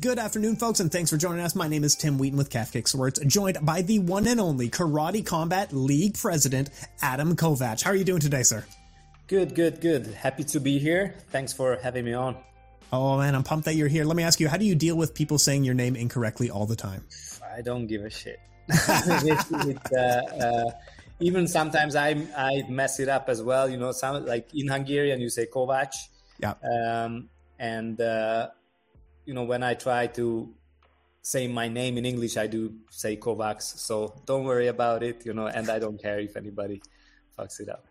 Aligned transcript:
Good 0.00 0.20
afternoon, 0.20 0.54
folks, 0.56 0.78
and 0.78 0.92
thanks 0.92 1.10
for 1.10 1.16
joining 1.16 1.40
us. 1.40 1.56
My 1.56 1.66
name 1.66 1.82
is 1.82 1.96
Tim 1.96 2.18
Wheaton 2.18 2.38
with 2.38 2.50
Calf 2.50 2.70
Kick 2.70 2.86
Sports, 2.86 3.18
joined 3.26 3.58
by 3.62 3.82
the 3.82 3.98
one 3.98 4.28
and 4.28 4.38
only 4.38 4.68
Karate 4.68 5.26
Combat 5.26 5.72
League 5.72 6.16
President, 6.16 6.70
Adam 7.02 7.34
Kovac. 7.34 7.82
How 7.82 7.90
are 7.90 7.96
you 7.96 8.04
doing 8.04 8.20
today, 8.20 8.44
sir? 8.44 8.64
Good, 9.26 9.56
good, 9.56 9.80
good. 9.80 10.06
Happy 10.06 10.44
to 10.44 10.60
be 10.60 10.78
here. 10.78 11.16
Thanks 11.30 11.52
for 11.52 11.78
having 11.82 12.04
me 12.04 12.12
on. 12.12 12.36
Oh, 12.92 13.18
man, 13.18 13.34
I'm 13.34 13.42
pumped 13.42 13.64
that 13.64 13.74
you're 13.74 13.88
here. 13.88 14.04
Let 14.04 14.16
me 14.16 14.22
ask 14.22 14.38
you, 14.38 14.46
how 14.46 14.56
do 14.56 14.64
you 14.64 14.76
deal 14.76 14.94
with 14.94 15.14
people 15.14 15.36
saying 15.36 15.64
your 15.64 15.74
name 15.74 15.96
incorrectly 15.96 16.48
all 16.48 16.66
the 16.66 16.76
time? 16.76 17.04
I 17.56 17.62
don't 17.62 17.88
give 17.88 18.04
a 18.04 18.10
shit. 18.10 18.38
uh, 18.88 19.98
uh, 19.98 20.70
even 21.18 21.48
sometimes 21.48 21.96
I 21.96 22.10
I 22.36 22.62
mess 22.68 23.00
it 23.00 23.08
up 23.08 23.28
as 23.28 23.42
well. 23.42 23.68
You 23.68 23.78
know, 23.78 23.90
some 23.90 24.26
like 24.26 24.54
in 24.54 24.68
Hungarian 24.68 25.20
you 25.20 25.28
say 25.28 25.46
Kovac. 25.46 25.92
Yeah. 26.38 26.54
Um, 26.62 27.30
and 27.58 28.00
uh, 28.00 28.48
you 29.28 29.34
know, 29.34 29.44
when 29.44 29.62
I 29.62 29.74
try 29.74 30.06
to 30.06 30.48
say 31.20 31.46
my 31.48 31.68
name 31.68 31.98
in 31.98 32.06
English, 32.06 32.38
I 32.38 32.46
do 32.46 32.72
say 32.88 33.18
Kovacs. 33.18 33.76
So 33.76 34.14
don't 34.24 34.44
worry 34.44 34.68
about 34.68 35.02
it, 35.02 35.26
you 35.26 35.34
know, 35.34 35.48
and 35.48 35.68
I 35.68 35.78
don't 35.78 36.00
care 36.00 36.18
if 36.18 36.34
anybody 36.34 36.80
fucks 37.38 37.60
it 37.60 37.68
up. 37.68 37.84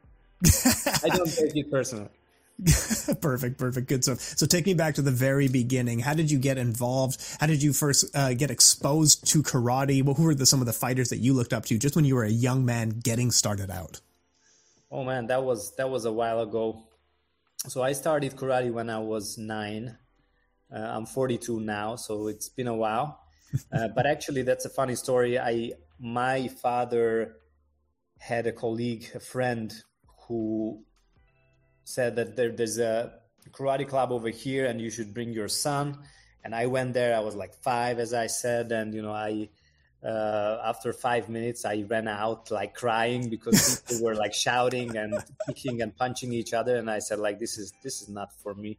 I 1.03 1.15
don't 1.15 1.29
take 1.29 1.55
it 1.55 1.69
personally. 1.69 2.09
perfect, 3.21 3.59
perfect, 3.59 3.87
good 3.87 4.03
stuff. 4.03 4.19
So 4.19 4.47
take 4.47 4.65
me 4.65 4.73
back 4.73 4.95
to 4.95 5.03
the 5.03 5.11
very 5.11 5.47
beginning. 5.47 5.99
How 5.99 6.15
did 6.15 6.31
you 6.31 6.39
get 6.39 6.57
involved? 6.57 7.23
How 7.39 7.45
did 7.45 7.61
you 7.61 7.71
first 7.71 8.15
uh, 8.15 8.33
get 8.33 8.49
exposed 8.49 9.27
to 9.27 9.43
karate? 9.43 10.03
Well, 10.03 10.15
who 10.15 10.23
were 10.23 10.33
the, 10.33 10.47
some 10.47 10.59
of 10.59 10.65
the 10.65 10.73
fighters 10.73 11.09
that 11.09 11.17
you 11.17 11.33
looked 11.33 11.53
up 11.53 11.65
to 11.65 11.77
just 11.77 11.95
when 11.95 12.03
you 12.03 12.15
were 12.15 12.23
a 12.23 12.31
young 12.31 12.65
man 12.65 12.89
getting 12.89 13.29
started 13.29 13.69
out? 13.69 14.01
Oh 14.89 15.03
man, 15.03 15.27
that 15.27 15.43
was 15.43 15.75
that 15.75 15.91
was 15.91 16.05
a 16.05 16.11
while 16.11 16.41
ago. 16.41 16.81
So 17.67 17.83
I 17.83 17.91
started 17.93 18.35
karate 18.35 18.71
when 18.71 18.89
I 18.89 18.97
was 18.97 19.37
nine. 19.37 19.97
Uh, 20.73 20.79
I'm 20.79 21.05
42 21.05 21.59
now, 21.61 21.95
so 21.95 22.27
it's 22.27 22.49
been 22.49 22.67
a 22.67 22.75
while. 22.75 23.23
Uh, 23.71 23.87
but 23.95 24.05
actually, 24.05 24.41
that's 24.41 24.65
a 24.65 24.69
funny 24.69 24.93
story. 24.95 25.39
I 25.39 25.71
my 25.99 26.49
father 26.49 27.37
had 28.19 28.45
a 28.45 28.51
colleague, 28.51 29.07
a 29.15 29.21
friend, 29.21 29.73
who 30.27 30.83
said 31.85 32.17
that 32.17 32.35
there, 32.35 32.51
there's 32.51 32.77
a 32.77 33.13
karate 33.51 33.87
club 33.87 34.11
over 34.11 34.27
here, 34.27 34.65
and 34.65 34.81
you 34.81 34.89
should 34.89 35.13
bring 35.13 35.31
your 35.31 35.47
son. 35.47 35.97
And 36.43 36.53
I 36.53 36.65
went 36.65 36.93
there. 36.93 37.15
I 37.15 37.21
was 37.21 37.35
like 37.35 37.53
five, 37.53 37.99
as 37.99 38.13
I 38.13 38.27
said, 38.27 38.73
and 38.73 38.93
you 38.93 39.01
know, 39.01 39.13
I 39.13 39.47
uh, 40.03 40.57
after 40.65 40.91
five 40.91 41.29
minutes, 41.29 41.63
I 41.63 41.85
ran 41.87 42.09
out 42.09 42.51
like 42.51 42.73
crying 42.73 43.29
because 43.29 43.79
people 43.87 44.03
were 44.03 44.15
like 44.15 44.33
shouting 44.33 44.97
and 44.97 45.23
kicking 45.47 45.81
and 45.81 45.95
punching 45.95 46.33
each 46.33 46.53
other, 46.53 46.75
and 46.75 46.91
I 46.91 46.99
said 46.99 47.19
like, 47.19 47.39
this 47.39 47.57
is 47.57 47.71
this 47.81 48.01
is 48.01 48.09
not 48.09 48.33
for 48.43 48.53
me 48.53 48.77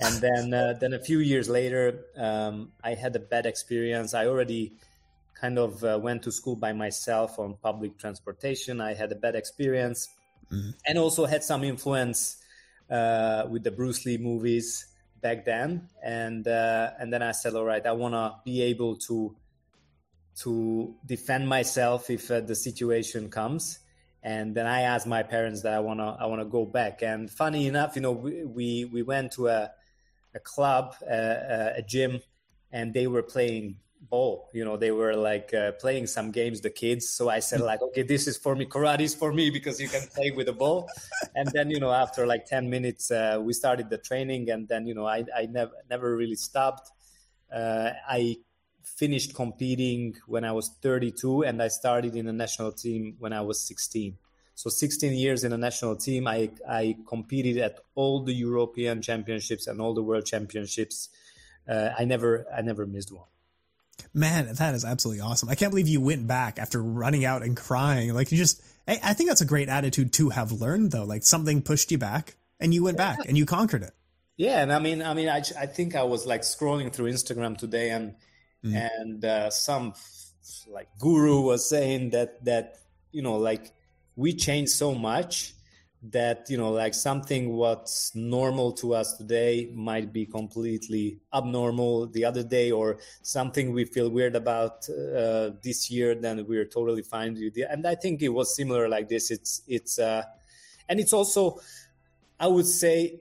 and 0.00 0.14
then 0.20 0.54
uh, 0.54 0.74
then 0.80 0.92
a 0.92 0.98
few 0.98 1.18
years 1.18 1.48
later 1.48 2.04
um, 2.16 2.72
i 2.82 2.94
had 2.94 3.14
a 3.16 3.18
bad 3.18 3.46
experience. 3.46 4.14
I 4.14 4.26
already 4.26 4.72
kind 5.34 5.58
of 5.58 5.82
uh, 5.84 5.98
went 6.02 6.22
to 6.24 6.32
school 6.32 6.56
by 6.56 6.72
myself 6.72 7.38
on 7.38 7.54
public 7.62 7.98
transportation. 7.98 8.80
I 8.80 8.94
had 8.94 9.12
a 9.12 9.16
bad 9.16 9.34
experience. 9.34 10.08
Mm-hmm. 10.52 10.70
and 10.84 10.98
also 10.98 11.26
had 11.26 11.44
some 11.44 11.62
influence 11.62 12.38
uh, 12.90 13.46
with 13.48 13.62
the 13.62 13.70
bruce 13.70 14.04
lee 14.04 14.18
movies 14.18 14.84
back 15.20 15.44
then. 15.44 15.88
And 16.02 16.48
uh, 16.48 16.90
and 16.98 17.12
then 17.12 17.22
i 17.22 17.30
said 17.30 17.54
all 17.54 17.64
right 17.64 17.86
i 17.86 17.92
want 17.92 18.14
to 18.14 18.34
be 18.44 18.62
able 18.62 18.96
to 19.06 19.36
to 20.40 20.94
defend 21.04 21.48
myself 21.48 22.08
if 22.10 22.30
uh, 22.30 22.40
the 22.40 22.54
situation 22.54 23.28
comes. 23.28 23.78
And 24.22 24.54
then 24.54 24.66
I 24.66 24.82
asked 24.82 25.06
my 25.06 25.22
parents 25.22 25.62
that 25.62 25.72
I 25.72 25.80
wanna 25.80 26.16
I 26.18 26.26
wanna 26.26 26.44
go 26.44 26.64
back. 26.66 27.02
And 27.02 27.30
funny 27.30 27.66
enough, 27.66 27.96
you 27.96 28.02
know, 28.02 28.12
we 28.12 28.44
we, 28.44 28.84
we 28.86 29.02
went 29.02 29.32
to 29.32 29.48
a 29.48 29.70
a 30.34 30.40
club, 30.40 30.94
uh, 31.02 31.70
a 31.76 31.82
gym, 31.86 32.20
and 32.72 32.94
they 32.94 33.06
were 33.06 33.22
playing 33.22 33.76
ball. 34.00 34.48
You 34.52 34.64
know, 34.64 34.76
they 34.76 34.90
were 34.90 35.14
like 35.14 35.52
uh, 35.52 35.72
playing 35.72 36.06
some 36.06 36.30
games, 36.30 36.60
the 36.60 36.70
kids. 36.70 37.08
So 37.08 37.28
I 37.28 37.40
said 37.40 37.60
like, 37.60 37.82
okay, 37.82 38.02
this 38.02 38.26
is 38.26 38.36
for 38.36 38.54
me. 38.54 38.66
Karate 38.66 39.00
is 39.00 39.14
for 39.14 39.32
me 39.32 39.50
because 39.50 39.80
you 39.80 39.88
can 39.88 40.06
play 40.14 40.30
with 40.30 40.48
a 40.48 40.52
ball. 40.52 40.88
and 41.34 41.48
then 41.52 41.70
you 41.70 41.80
know, 41.80 41.92
after 41.92 42.26
like 42.26 42.46
ten 42.46 42.70
minutes, 42.70 43.10
uh, 43.10 43.38
we 43.40 43.52
started 43.52 43.90
the 43.90 43.98
training, 43.98 44.50
and 44.50 44.68
then 44.68 44.86
you 44.86 44.94
know, 44.94 45.06
I 45.06 45.24
I 45.36 45.46
never 45.46 45.72
never 45.88 46.16
really 46.16 46.36
stopped. 46.36 46.90
Uh, 47.52 47.90
I 48.08 48.36
finished 48.82 49.34
competing 49.34 50.14
when 50.26 50.44
I 50.44 50.52
was 50.52 50.70
32, 50.82 51.42
and 51.42 51.62
I 51.62 51.68
started 51.68 52.14
in 52.14 52.26
the 52.26 52.32
national 52.32 52.72
team 52.72 53.16
when 53.18 53.32
I 53.32 53.40
was 53.40 53.60
16. 53.60 54.16
So 54.60 54.68
16 54.68 55.14
years 55.14 55.42
in 55.42 55.54
a 55.54 55.56
national 55.56 55.96
team, 55.96 56.26
I, 56.26 56.50
I 56.68 56.98
competed 57.08 57.56
at 57.56 57.80
all 57.94 58.22
the 58.22 58.34
European 58.34 59.00
championships 59.00 59.66
and 59.66 59.80
all 59.80 59.94
the 59.94 60.02
world 60.02 60.26
championships. 60.26 61.08
Uh, 61.66 61.88
I 61.98 62.04
never 62.04 62.44
I 62.54 62.60
never 62.60 62.84
missed 62.84 63.10
one. 63.10 63.24
Man, 64.12 64.52
that 64.52 64.74
is 64.74 64.84
absolutely 64.84 65.22
awesome. 65.22 65.48
I 65.48 65.54
can't 65.54 65.70
believe 65.70 65.88
you 65.88 66.02
went 66.02 66.26
back 66.26 66.58
after 66.58 66.82
running 66.82 67.24
out 67.24 67.42
and 67.42 67.56
crying. 67.56 68.12
Like 68.12 68.30
you 68.32 68.36
just, 68.36 68.60
I, 68.86 69.00
I 69.02 69.12
think 69.14 69.30
that's 69.30 69.40
a 69.40 69.46
great 69.46 69.70
attitude 69.70 70.12
to 70.14 70.28
have 70.28 70.52
learned 70.52 70.92
though. 70.92 71.04
Like 71.04 71.22
something 71.22 71.62
pushed 71.62 71.90
you 71.90 71.96
back 71.96 72.36
and 72.60 72.74
you 72.74 72.84
went 72.84 72.98
yeah. 72.98 73.16
back 73.16 73.26
and 73.26 73.38
you 73.38 73.46
conquered 73.46 73.82
it. 73.82 73.94
Yeah. 74.36 74.60
And 74.60 74.70
I 74.70 74.78
mean, 74.78 75.00
I 75.00 75.14
mean, 75.14 75.30
I, 75.30 75.38
I 75.58 75.64
think 75.64 75.96
I 75.96 76.02
was 76.02 76.26
like 76.26 76.42
scrolling 76.42 76.92
through 76.92 77.10
Instagram 77.10 77.56
today 77.56 77.88
and, 77.88 78.14
mm. 78.62 78.74
and 78.74 79.24
uh, 79.24 79.48
some 79.48 79.94
like 80.68 80.88
guru 80.98 81.40
was 81.40 81.66
saying 81.66 82.10
that, 82.10 82.44
that, 82.44 82.76
you 83.10 83.22
know, 83.22 83.38
like 83.38 83.72
we 84.16 84.32
change 84.32 84.68
so 84.68 84.94
much 84.94 85.54
that 86.02 86.46
you 86.48 86.56
know 86.56 86.70
like 86.70 86.94
something 86.94 87.52
what's 87.52 88.14
normal 88.14 88.72
to 88.72 88.94
us 88.94 89.18
today 89.18 89.70
might 89.74 90.12
be 90.12 90.24
completely 90.24 91.18
abnormal 91.34 92.06
the 92.06 92.24
other 92.24 92.42
day 92.42 92.70
or 92.70 92.96
something 93.22 93.72
we 93.72 93.84
feel 93.84 94.08
weird 94.08 94.34
about 94.34 94.88
uh, 94.88 95.50
this 95.62 95.90
year 95.90 96.14
then 96.14 96.46
we're 96.48 96.64
totally 96.64 97.02
fine 97.02 97.34
with 97.34 97.56
it. 97.56 97.66
And 97.68 97.86
i 97.86 97.94
think 97.94 98.22
it 98.22 98.30
was 98.30 98.56
similar 98.56 98.88
like 98.88 99.08
this. 99.08 99.30
It's 99.30 99.62
it's 99.68 99.98
uh 99.98 100.22
and 100.88 100.98
it's 100.98 101.12
also 101.12 101.60
i 102.38 102.46
would 102.46 102.66
say 102.66 103.20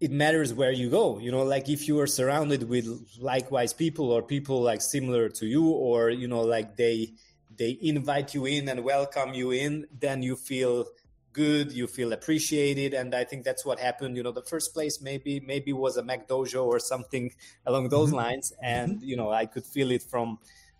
it 0.00 0.12
matters 0.12 0.54
where 0.54 0.70
you 0.70 0.88
go. 0.88 1.18
You 1.18 1.32
know 1.32 1.42
like 1.42 1.68
if 1.68 1.86
you 1.86 1.98
are 2.00 2.06
surrounded 2.06 2.68
with 2.68 2.86
likewise 3.20 3.74
people 3.74 4.10
or 4.10 4.22
people 4.22 4.62
like 4.62 4.80
similar 4.80 5.28
to 5.30 5.46
you 5.46 5.68
or 5.68 6.08
you 6.08 6.28
know 6.28 6.42
like 6.42 6.76
they 6.76 7.12
they 7.58 7.76
invite 7.82 8.34
you 8.34 8.46
in 8.46 8.68
and 8.68 8.84
welcome 8.84 9.34
you 9.34 9.50
in, 9.50 9.86
then 9.98 10.22
you 10.22 10.36
feel 10.36 10.86
good, 11.32 11.72
you 11.72 11.86
feel 11.86 12.12
appreciated, 12.12 12.94
and 12.94 13.14
I 13.14 13.24
think 13.24 13.44
that's 13.44 13.64
what 13.64 13.78
happened. 13.78 14.16
You 14.16 14.22
know, 14.22 14.32
the 14.32 14.42
first 14.42 14.72
place 14.72 15.00
maybe 15.00 15.40
maybe 15.40 15.72
was 15.72 15.96
a 15.96 16.02
McDojo 16.02 16.64
or 16.64 16.78
something 16.78 17.32
along 17.66 17.90
those 17.90 18.08
mm-hmm. 18.08 18.16
lines, 18.16 18.52
and 18.62 18.96
mm-hmm. 18.96 19.04
you 19.04 19.16
know 19.16 19.30
I 19.30 19.46
could 19.46 19.66
feel 19.66 19.90
it 19.90 20.02
from. 20.02 20.38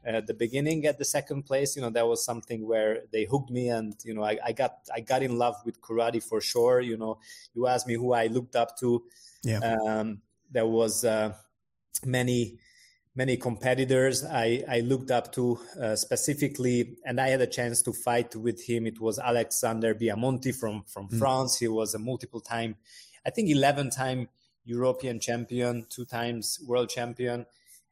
Uh, 0.09 0.23
the 0.23 0.33
beginning 0.33 0.87
at 0.87 0.97
the 0.97 1.05
second 1.05 1.43
place 1.43 1.75
you 1.77 1.83
know 1.83 1.91
that 1.91 2.07
was 2.07 2.25
something 2.25 2.67
where 2.67 3.01
they 3.13 3.25
hooked 3.25 3.51
me 3.51 3.69
and 3.69 3.97
you 4.05 4.15
know 4.15 4.23
I, 4.23 4.39
I 4.43 4.53
got 4.53 4.77
i 4.95 5.01
got 5.01 5.23
in 5.23 5.37
love 5.37 5.57
with 5.67 5.83
karate 5.83 6.23
for 6.23 6.41
sure 6.41 6.81
you 6.81 6.97
know 6.97 7.19
you 7.53 7.67
asked 7.67 7.87
me 7.87 7.95
who 7.95 8.15
i 8.15 8.29
looked 8.29 8.55
up 8.55 8.79
to 8.79 9.03
yeah 9.43 9.59
um, 9.59 10.23
there 10.51 10.67
was 10.67 11.05
uh, 11.05 11.35
many 12.07 12.59
many 13.19 13.37
competitors 13.37 14.25
I, 14.25 14.63
I 14.69 14.79
looked 14.81 15.11
up 15.11 15.33
to 15.33 15.59
uh, 15.83 15.97
specifically, 15.97 16.97
and 17.05 17.21
I 17.21 17.29
had 17.31 17.41
a 17.41 17.49
chance 17.49 17.83
to 17.83 17.93
fight 17.93 18.37
with 18.37 18.65
him. 18.65 18.87
It 18.87 19.01
was 19.01 19.19
Alexander 19.19 19.93
Biamonti 19.93 20.55
from 20.55 20.85
from 20.87 21.09
mm. 21.09 21.19
France. 21.19 21.59
He 21.59 21.67
was 21.67 21.95
a 21.95 21.99
multiple 21.99 22.41
time, 22.41 22.77
I 23.27 23.31
think, 23.31 23.51
eleven 23.51 23.91
time 23.91 24.29
European 24.65 25.19
champion, 25.19 25.87
two 25.91 26.05
times 26.05 26.61
world 26.65 26.91
champion, 26.91 27.45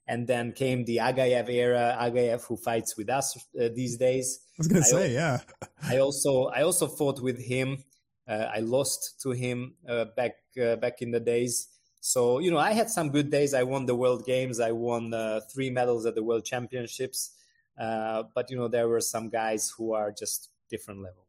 and 0.06 0.28
then 0.28 0.52
came 0.52 0.84
the 0.84 0.98
Agaev 0.98 1.48
era. 1.48 1.98
Agaev, 2.00 2.44
who 2.46 2.56
fights 2.56 2.96
with 2.96 3.10
us 3.10 3.36
uh, 3.36 3.68
these 3.74 3.96
days. 3.96 4.40
I 4.50 4.58
was 4.58 4.68
going 4.68 4.82
to 4.82 4.88
say, 4.88 5.12
yeah. 5.12 5.40
I 5.82 5.98
also 5.98 6.46
I 6.58 6.62
also 6.62 6.86
fought 6.86 7.20
with 7.20 7.38
him. 7.52 7.82
Uh, 8.28 8.46
I 8.56 8.60
lost 8.60 9.20
to 9.22 9.30
him 9.30 9.74
uh, 9.88 10.04
back 10.16 10.34
uh, 10.62 10.76
back 10.76 11.02
in 11.02 11.10
the 11.10 11.20
days. 11.20 11.68
So, 12.06 12.38
you 12.38 12.52
know, 12.52 12.58
I 12.58 12.70
had 12.70 12.88
some 12.88 13.10
good 13.10 13.30
days. 13.30 13.52
I 13.52 13.64
won 13.64 13.84
the 13.84 13.96
World 13.96 14.24
Games. 14.24 14.60
I 14.60 14.70
won 14.70 15.12
uh, 15.12 15.40
three 15.52 15.70
medals 15.70 16.06
at 16.06 16.14
the 16.14 16.22
World 16.22 16.44
Championships. 16.44 17.32
Uh, 17.76 18.22
but, 18.32 18.48
you 18.48 18.56
know, 18.56 18.68
there 18.68 18.86
were 18.86 19.00
some 19.00 19.28
guys 19.28 19.74
who 19.76 19.92
are 19.92 20.12
just 20.12 20.50
different 20.70 21.02
level. 21.02 21.24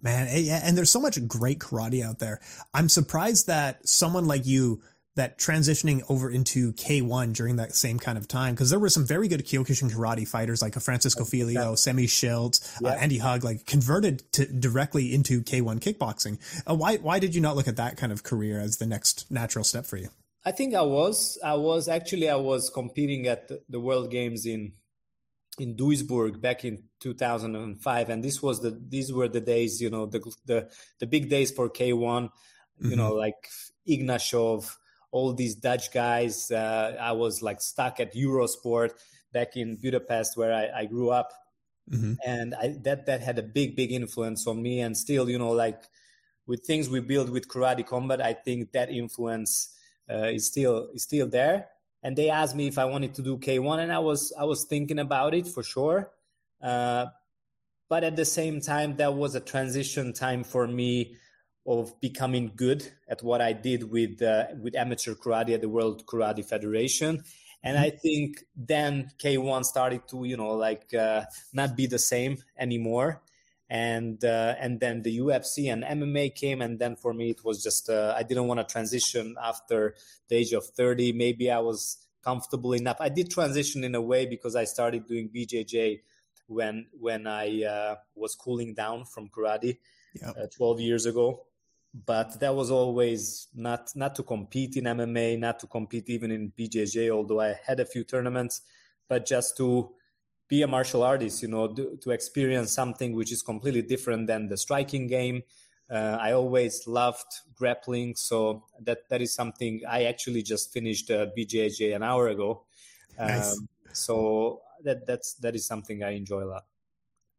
Man, 0.00 0.26
and 0.26 0.76
there's 0.76 0.90
so 0.90 1.00
much 1.00 1.28
great 1.28 1.58
karate 1.58 2.02
out 2.02 2.18
there. 2.18 2.40
I'm 2.72 2.88
surprised 2.88 3.46
that 3.48 3.86
someone 3.86 4.26
like 4.26 4.46
you 4.46 4.80
that 5.16 5.38
transitioning 5.38 6.02
over 6.08 6.30
into 6.30 6.72
K1 6.74 7.32
during 7.32 7.56
that 7.56 7.74
same 7.74 7.98
kind 7.98 8.16
of 8.16 8.28
time 8.28 8.54
because 8.54 8.70
there 8.70 8.78
were 8.78 8.88
some 8.88 9.04
very 9.04 9.28
good 9.28 9.44
Kyokushin 9.44 9.90
karate 9.90 10.26
fighters 10.26 10.62
like 10.62 10.76
a 10.76 10.80
Francisco 10.80 11.24
Filho, 11.24 11.52
yeah. 11.52 11.66
Semmy 11.74 12.04
Schilt, 12.04 12.60
yeah. 12.80 12.90
uh, 12.90 12.94
Andy 12.94 13.18
Hug, 13.18 13.42
like 13.42 13.66
converted 13.66 14.22
to 14.32 14.46
directly 14.46 15.12
into 15.12 15.42
K1 15.42 15.80
kickboxing. 15.80 16.38
Uh, 16.68 16.74
why 16.74 16.96
why 16.98 17.18
did 17.18 17.34
you 17.34 17.40
not 17.40 17.56
look 17.56 17.68
at 17.68 17.76
that 17.76 17.96
kind 17.96 18.12
of 18.12 18.22
career 18.22 18.60
as 18.60 18.76
the 18.76 18.86
next 18.86 19.30
natural 19.30 19.64
step 19.64 19.84
for 19.84 19.96
you? 19.96 20.08
I 20.44 20.52
think 20.52 20.74
I 20.74 20.82
was 20.82 21.38
I 21.44 21.54
was 21.54 21.88
actually 21.88 22.28
I 22.28 22.36
was 22.36 22.70
competing 22.70 23.26
at 23.26 23.48
the, 23.48 23.62
the 23.68 23.80
World 23.80 24.10
Games 24.10 24.46
in 24.46 24.72
in 25.58 25.76
Duisburg 25.76 26.40
back 26.40 26.64
in 26.64 26.84
2005 27.00 28.08
and 28.08 28.24
this 28.24 28.40
was 28.40 28.60
the 28.60 28.70
these 28.70 29.12
were 29.12 29.28
the 29.28 29.40
days 29.40 29.80
you 29.80 29.90
know 29.90 30.06
the 30.06 30.20
the 30.46 30.70
the 31.00 31.06
big 31.06 31.28
days 31.28 31.50
for 31.50 31.68
K1 31.68 32.30
you 32.78 32.88
mm-hmm. 32.88 32.96
know 32.96 33.12
like 33.12 33.48
Ignashov 33.86 34.76
all 35.12 35.32
these 35.32 35.54
Dutch 35.54 35.92
guys. 35.92 36.50
Uh, 36.50 36.96
I 37.00 37.12
was 37.12 37.42
like 37.42 37.60
stuck 37.60 38.00
at 38.00 38.14
Eurosport 38.14 38.92
back 39.32 39.56
in 39.56 39.76
Budapest 39.76 40.36
where 40.36 40.52
I, 40.52 40.80
I 40.80 40.84
grew 40.86 41.10
up. 41.10 41.32
Mm-hmm. 41.90 42.14
And 42.24 42.54
I, 42.54 42.76
that 42.82 43.06
that 43.06 43.20
had 43.20 43.38
a 43.38 43.42
big 43.42 43.74
big 43.74 43.90
influence 43.90 44.46
on 44.46 44.62
me 44.62 44.80
and 44.80 44.96
still 44.96 45.28
you 45.28 45.38
know 45.38 45.50
like 45.50 45.82
with 46.46 46.64
things 46.64 46.88
we 46.88 47.00
build 47.00 47.30
with 47.30 47.48
karate 47.48 47.84
combat 47.84 48.20
I 48.20 48.32
think 48.32 48.70
that 48.72 48.90
influence 48.90 49.74
uh, 50.08 50.28
is 50.28 50.46
still 50.46 50.90
is 50.94 51.02
still 51.02 51.26
there 51.26 51.66
and 52.04 52.14
they 52.14 52.30
asked 52.30 52.54
me 52.54 52.68
if 52.68 52.78
I 52.78 52.84
wanted 52.84 53.14
to 53.14 53.22
do 53.22 53.38
K1 53.38 53.80
and 53.80 53.92
I 53.92 53.98
was 53.98 54.32
I 54.38 54.44
was 54.44 54.64
thinking 54.64 55.00
about 55.00 55.34
it 55.34 55.48
for 55.48 55.64
sure 55.64 56.12
uh, 56.62 57.06
but 57.88 58.04
at 58.04 58.14
the 58.14 58.24
same 58.24 58.60
time 58.60 58.96
that 58.98 59.14
was 59.14 59.34
a 59.34 59.40
transition 59.40 60.12
time 60.12 60.44
for 60.44 60.68
me 60.68 61.16
of 61.70 62.00
becoming 62.00 62.52
good 62.56 62.92
at 63.08 63.22
what 63.22 63.40
I 63.40 63.52
did 63.52 63.90
with 63.90 64.20
uh, 64.22 64.46
with 64.60 64.74
amateur 64.74 65.14
karate 65.14 65.54
at 65.54 65.60
the 65.60 65.68
World 65.68 66.06
Karate 66.06 66.44
Federation. 66.44 67.22
And. 67.62 67.76
I 67.78 67.90
think 67.90 68.42
then 68.56 69.10
K1 69.22 69.64
started 69.66 70.08
to, 70.08 70.24
you 70.24 70.38
know, 70.38 70.52
like 70.52 70.94
uh, 70.94 71.24
not 71.52 71.76
be 71.76 71.86
the 71.86 71.98
same 71.98 72.38
anymore. 72.58 73.20
And 73.68 74.24
uh, 74.24 74.54
and 74.58 74.80
then 74.80 75.02
the 75.02 75.18
UFC 75.18 75.70
and 75.72 75.84
MMA 75.84 76.34
came, 76.34 76.60
and 76.60 76.78
then 76.78 76.96
for 76.96 77.12
me 77.14 77.30
it 77.30 77.44
was 77.44 77.62
just 77.62 77.88
uh, 77.88 78.14
I 78.16 78.24
didn't 78.24 78.48
want 78.48 78.58
to 78.58 78.72
transition 78.72 79.36
after 79.40 79.94
the 80.28 80.36
age 80.36 80.52
of 80.52 80.64
thirty. 80.64 81.12
Maybe 81.12 81.52
I 81.52 81.60
was 81.60 81.98
comfortable 82.24 82.72
enough. 82.72 82.96
I 82.98 83.10
did 83.10 83.30
transition 83.30 83.84
in 83.84 83.94
a 83.94 84.00
way 84.00 84.26
because 84.26 84.56
I 84.56 84.64
started 84.64 85.06
doing 85.06 85.28
BJJ 85.28 86.00
when 86.48 86.86
when 86.98 87.28
I 87.28 87.62
uh, 87.62 87.94
was 88.16 88.34
cooling 88.34 88.74
down 88.74 89.04
from 89.04 89.28
karate 89.28 89.78
yep. 90.20 90.34
uh, 90.36 90.46
12 90.56 90.80
years 90.80 91.06
ago 91.06 91.46
but 91.92 92.38
that 92.40 92.54
was 92.54 92.70
always 92.70 93.48
not 93.54 93.90
not 93.94 94.14
to 94.14 94.22
compete 94.22 94.76
in 94.76 94.84
MMA, 94.84 95.38
not 95.38 95.58
to 95.60 95.66
compete 95.66 96.08
even 96.08 96.30
in 96.30 96.52
BJJ. 96.56 97.10
Although 97.10 97.40
I 97.40 97.54
had 97.66 97.80
a 97.80 97.84
few 97.84 98.04
tournaments, 98.04 98.62
but 99.08 99.26
just 99.26 99.56
to 99.56 99.90
be 100.48 100.62
a 100.62 100.66
martial 100.66 101.02
artist, 101.02 101.42
you 101.42 101.48
know, 101.48 101.68
to, 101.68 101.96
to 102.02 102.10
experience 102.10 102.72
something 102.72 103.14
which 103.14 103.32
is 103.32 103.42
completely 103.42 103.82
different 103.82 104.26
than 104.26 104.48
the 104.48 104.56
striking 104.56 105.06
game. 105.06 105.42
Uh, 105.90 106.16
I 106.20 106.32
always 106.32 106.86
loved 106.86 107.26
grappling, 107.56 108.14
so 108.14 108.64
that 108.82 109.08
that 109.08 109.20
is 109.20 109.34
something 109.34 109.80
I 109.88 110.04
actually 110.04 110.42
just 110.42 110.72
finished 110.72 111.10
uh, 111.10 111.26
BJJ 111.36 111.96
an 111.96 112.04
hour 112.04 112.28
ago. 112.28 112.64
Nice. 113.18 113.58
Um, 113.58 113.68
so 113.92 114.60
that 114.84 115.06
that's 115.06 115.34
that 115.34 115.56
is 115.56 115.66
something 115.66 116.04
I 116.04 116.10
enjoy 116.10 116.44
a 116.44 116.46
lot. 116.46 116.64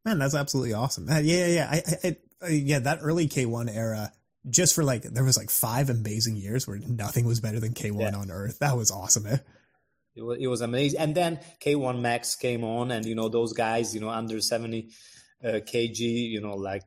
Man, 0.03 0.19
that's 0.19 0.35
absolutely 0.35 0.73
awesome. 0.73 1.09
Uh, 1.09 1.19
yeah, 1.19 1.47
yeah, 1.47 1.47
yeah. 1.47 1.69
I, 1.71 2.07
I, 2.07 2.17
I, 2.41 2.49
yeah, 2.49 2.79
that 2.79 2.99
early 3.01 3.27
K 3.27 3.45
one 3.45 3.69
era 3.69 4.11
just 4.49 4.73
for 4.73 4.83
like 4.83 5.03
there 5.03 5.23
was 5.23 5.37
like 5.37 5.49
five 5.49 5.89
amazing 5.89 6.35
years 6.35 6.67
where 6.67 6.77
nothing 6.77 7.25
was 7.25 7.39
better 7.39 7.59
than 7.59 7.73
K1 7.73 7.99
yeah. 7.99 8.17
on 8.17 8.31
Earth. 8.31 8.59
That 8.59 8.75
was 8.75 8.91
awesome. 8.91 9.27
Eh? 9.27 9.37
It 10.15 10.23
was, 10.23 10.37
it 10.41 10.47
was 10.47 10.61
amazing. 10.61 10.99
And 10.99 11.15
then 11.15 11.39
K1 11.63 12.01
Max 12.01 12.35
came 12.35 12.63
on, 12.63 12.91
and 12.91 13.05
you 13.05 13.15
know 13.15 13.29
those 13.29 13.53
guys, 13.53 13.93
you 13.93 14.01
know, 14.01 14.09
under 14.09 14.41
seventy 14.41 14.89
uh, 15.43 15.59
kg, 15.59 15.99
you 15.99 16.41
know, 16.41 16.55
like 16.55 16.83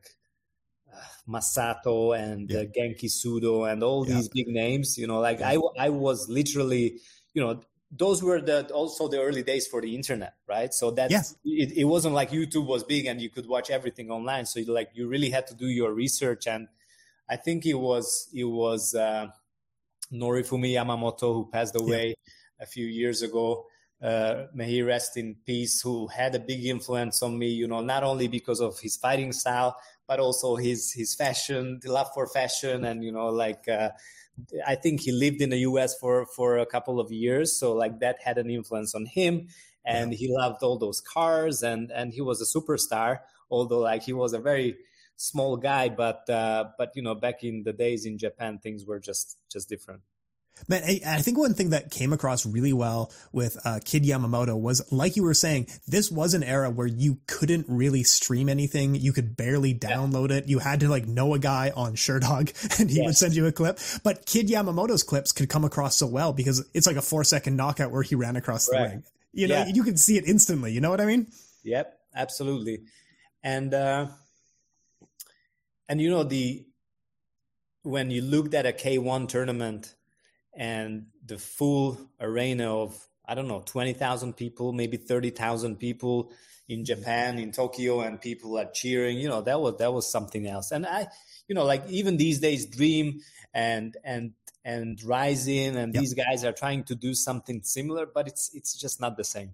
uh, 0.93 0.97
Masato 1.27 2.17
and 2.17 2.49
yeah. 2.49 2.59
uh, 2.59 2.63
Genki 2.63 3.05
Sudo 3.05 3.71
and 3.71 3.83
all 3.83 4.07
yeah. 4.07 4.15
these 4.15 4.29
big 4.29 4.47
names. 4.47 4.97
You 4.97 5.07
know, 5.07 5.19
like 5.19 5.41
I 5.41 5.57
I 5.77 5.89
was 5.89 6.29
literally, 6.29 6.99
you 7.33 7.41
know. 7.41 7.61
Those 7.97 8.21
were 8.21 8.41
the 8.41 8.65
also 8.73 9.07
the 9.07 9.21
early 9.21 9.43
days 9.43 9.67
for 9.67 9.79
the 9.79 9.95
internet, 9.95 10.33
right? 10.49 10.73
So 10.73 10.91
that 10.91 11.11
yes. 11.11 11.35
it, 11.45 11.71
it 11.77 11.83
wasn't 11.85 12.13
like 12.13 12.31
YouTube 12.31 12.65
was 12.65 12.83
big 12.83 13.05
and 13.05 13.21
you 13.21 13.29
could 13.29 13.47
watch 13.47 13.69
everything 13.69 14.09
online. 14.09 14.47
So 14.47 14.59
you, 14.59 14.73
like 14.73 14.89
you 14.95 15.07
really 15.07 15.29
had 15.29 15.47
to 15.47 15.55
do 15.55 15.67
your 15.67 15.93
research 15.93 16.45
and 16.45 16.67
I 17.29 17.35
think 17.37 17.65
it 17.65 17.75
was 17.75 18.29
it 18.33 18.43
was 18.43 18.93
uh, 18.93 19.27
Norifumi 20.11 20.73
Yamamoto 20.73 21.33
who 21.33 21.49
passed 21.51 21.75
away 21.75 22.07
yeah. 22.07 22.63
a 22.63 22.65
few 22.65 22.85
years 22.85 23.21
ago. 23.21 23.65
Uh, 24.01 24.45
may 24.53 24.69
he 24.69 24.81
rest 24.81 25.17
in 25.17 25.35
peace. 25.45 25.81
Who 25.81 26.07
had 26.07 26.35
a 26.35 26.39
big 26.39 26.65
influence 26.65 27.23
on 27.23 27.37
me, 27.39 27.47
you 27.47 27.67
know, 27.67 27.81
not 27.81 28.03
only 28.03 28.27
because 28.27 28.59
of 28.59 28.79
his 28.79 28.97
fighting 28.97 29.31
style, 29.31 29.75
but 30.07 30.19
also 30.19 30.55
his 30.55 30.91
his 30.91 31.15
fashion, 31.15 31.79
the 31.81 31.91
love 31.91 32.09
for 32.13 32.27
fashion, 32.27 32.85
and 32.85 33.03
you 33.03 33.11
know, 33.11 33.27
like 33.27 33.67
uh, 33.67 33.89
I 34.67 34.75
think 34.75 35.01
he 35.01 35.11
lived 35.11 35.41
in 35.41 35.49
the 35.49 35.59
U.S. 35.59 35.97
for 35.97 36.25
for 36.25 36.57
a 36.57 36.65
couple 36.65 36.99
of 36.99 37.11
years, 37.11 37.57
so 37.57 37.73
like 37.73 37.99
that 37.99 38.17
had 38.23 38.37
an 38.37 38.49
influence 38.49 38.93
on 38.93 39.05
him, 39.05 39.47
and 39.85 40.11
yeah. 40.11 40.17
he 40.17 40.27
loved 40.29 40.61
all 40.61 40.77
those 40.77 41.01
cars, 41.01 41.63
and 41.63 41.91
and 41.91 42.13
he 42.13 42.21
was 42.21 42.41
a 42.41 42.59
superstar. 42.59 43.19
Although 43.49 43.79
like 43.79 44.03
he 44.03 44.13
was 44.13 44.33
a 44.33 44.39
very 44.39 44.77
small 45.17 45.57
guy, 45.57 45.89
but 45.89 46.29
uh, 46.29 46.65
but 46.77 46.91
you 46.95 47.01
know, 47.01 47.15
back 47.15 47.43
in 47.43 47.63
the 47.63 47.73
days 47.73 48.05
in 48.05 48.17
Japan, 48.17 48.59
things 48.59 48.85
were 48.85 48.99
just 48.99 49.37
just 49.51 49.69
different. 49.69 50.01
Man, 50.69 50.83
I 51.05 51.21
think 51.21 51.37
one 51.37 51.53
thing 51.53 51.71
that 51.71 51.91
came 51.91 52.13
across 52.13 52.45
really 52.45 52.71
well 52.71 53.11
with 53.33 53.57
uh, 53.65 53.81
Kid 53.83 54.03
Yamamoto 54.03 54.59
was, 54.59 54.89
like 54.91 55.17
you 55.17 55.23
were 55.23 55.33
saying, 55.33 55.67
this 55.85 56.09
was 56.09 56.33
an 56.33 56.43
era 56.43 56.69
where 56.69 56.87
you 56.87 57.19
couldn't 57.27 57.65
really 57.67 58.03
stream 58.03 58.47
anything. 58.47 58.95
You 58.95 59.11
could 59.11 59.35
barely 59.35 59.75
download 59.75 60.29
yeah. 60.29 60.37
it. 60.37 60.47
You 60.47 60.59
had 60.59 60.79
to 60.79 60.87
like 60.87 61.07
know 61.07 61.33
a 61.33 61.39
guy 61.39 61.71
on 61.75 61.95
Sherdog 61.95 62.79
and 62.79 62.89
he 62.89 62.97
yes. 62.97 63.05
would 63.05 63.17
send 63.17 63.35
you 63.35 63.45
a 63.45 63.51
clip. 63.51 63.79
But 64.01 64.25
Kid 64.25 64.47
Yamamoto's 64.47 65.03
clips 65.03 65.33
could 65.33 65.49
come 65.49 65.65
across 65.65 65.97
so 65.97 66.07
well 66.07 66.31
because 66.31 66.65
it's 66.73 66.87
like 66.87 66.95
a 66.95 67.01
four 67.01 67.25
second 67.25 67.57
knockout 67.57 67.91
where 67.91 68.01
he 68.01 68.15
ran 68.15 68.37
across 68.37 68.71
right. 68.71 68.77
the 68.77 68.89
ring. 68.89 69.03
You 69.33 69.49
know, 69.49 69.55
yeah. 69.55 69.67
you 69.67 69.83
could 69.83 69.99
see 69.99 70.17
it 70.17 70.25
instantly. 70.25 70.71
You 70.71 70.79
know 70.79 70.89
what 70.89 71.01
I 71.01 71.05
mean? 71.05 71.27
Yep, 71.63 71.99
absolutely. 72.15 72.83
And 73.43 73.73
uh, 73.73 74.07
and 75.87 76.01
you 76.01 76.09
know 76.09 76.23
the 76.23 76.65
when 77.83 78.09
you 78.09 78.21
looked 78.21 78.53
at 78.53 78.65
a 78.65 78.71
K1 78.71 79.29
tournament 79.29 79.95
and 80.55 81.07
the 81.23 81.37
full 81.37 81.99
arena 82.19 82.75
of 82.75 83.07
I 83.27 83.35
don't 83.35 83.47
know 83.47 83.63
20,000 83.65 84.33
people, 84.33 84.71
maybe 84.71 84.97
30,000 84.97 85.77
people 85.77 86.31
in 86.67 86.85
Japan, 86.85 87.37
in 87.37 87.51
Tokyo, 87.51 88.01
and 88.01 88.19
people 88.19 88.57
are 88.57 88.69
cheering. 88.71 89.19
You 89.19 89.29
know 89.29 89.41
that 89.41 89.59
was 89.59 89.77
that 89.77 89.93
was 89.93 90.09
something 90.09 90.47
else. 90.47 90.71
And 90.71 90.85
I, 90.85 91.07
you 91.47 91.55
know, 91.55 91.65
like 91.65 91.87
even 91.89 92.17
these 92.17 92.39
days, 92.39 92.65
Dream 92.65 93.21
and 93.53 93.95
and 94.03 94.33
and 94.63 95.01
Rizin 95.03 95.77
and 95.77 95.93
yep. 95.93 96.01
these 96.01 96.13
guys 96.15 96.43
are 96.43 96.51
trying 96.51 96.83
to 96.85 96.95
do 96.95 97.13
something 97.13 97.61
similar, 97.63 98.05
but 98.07 98.27
it's 98.27 98.51
it's 98.53 98.75
just 98.75 98.99
not 98.99 99.15
the 99.17 99.23
same. 99.23 99.51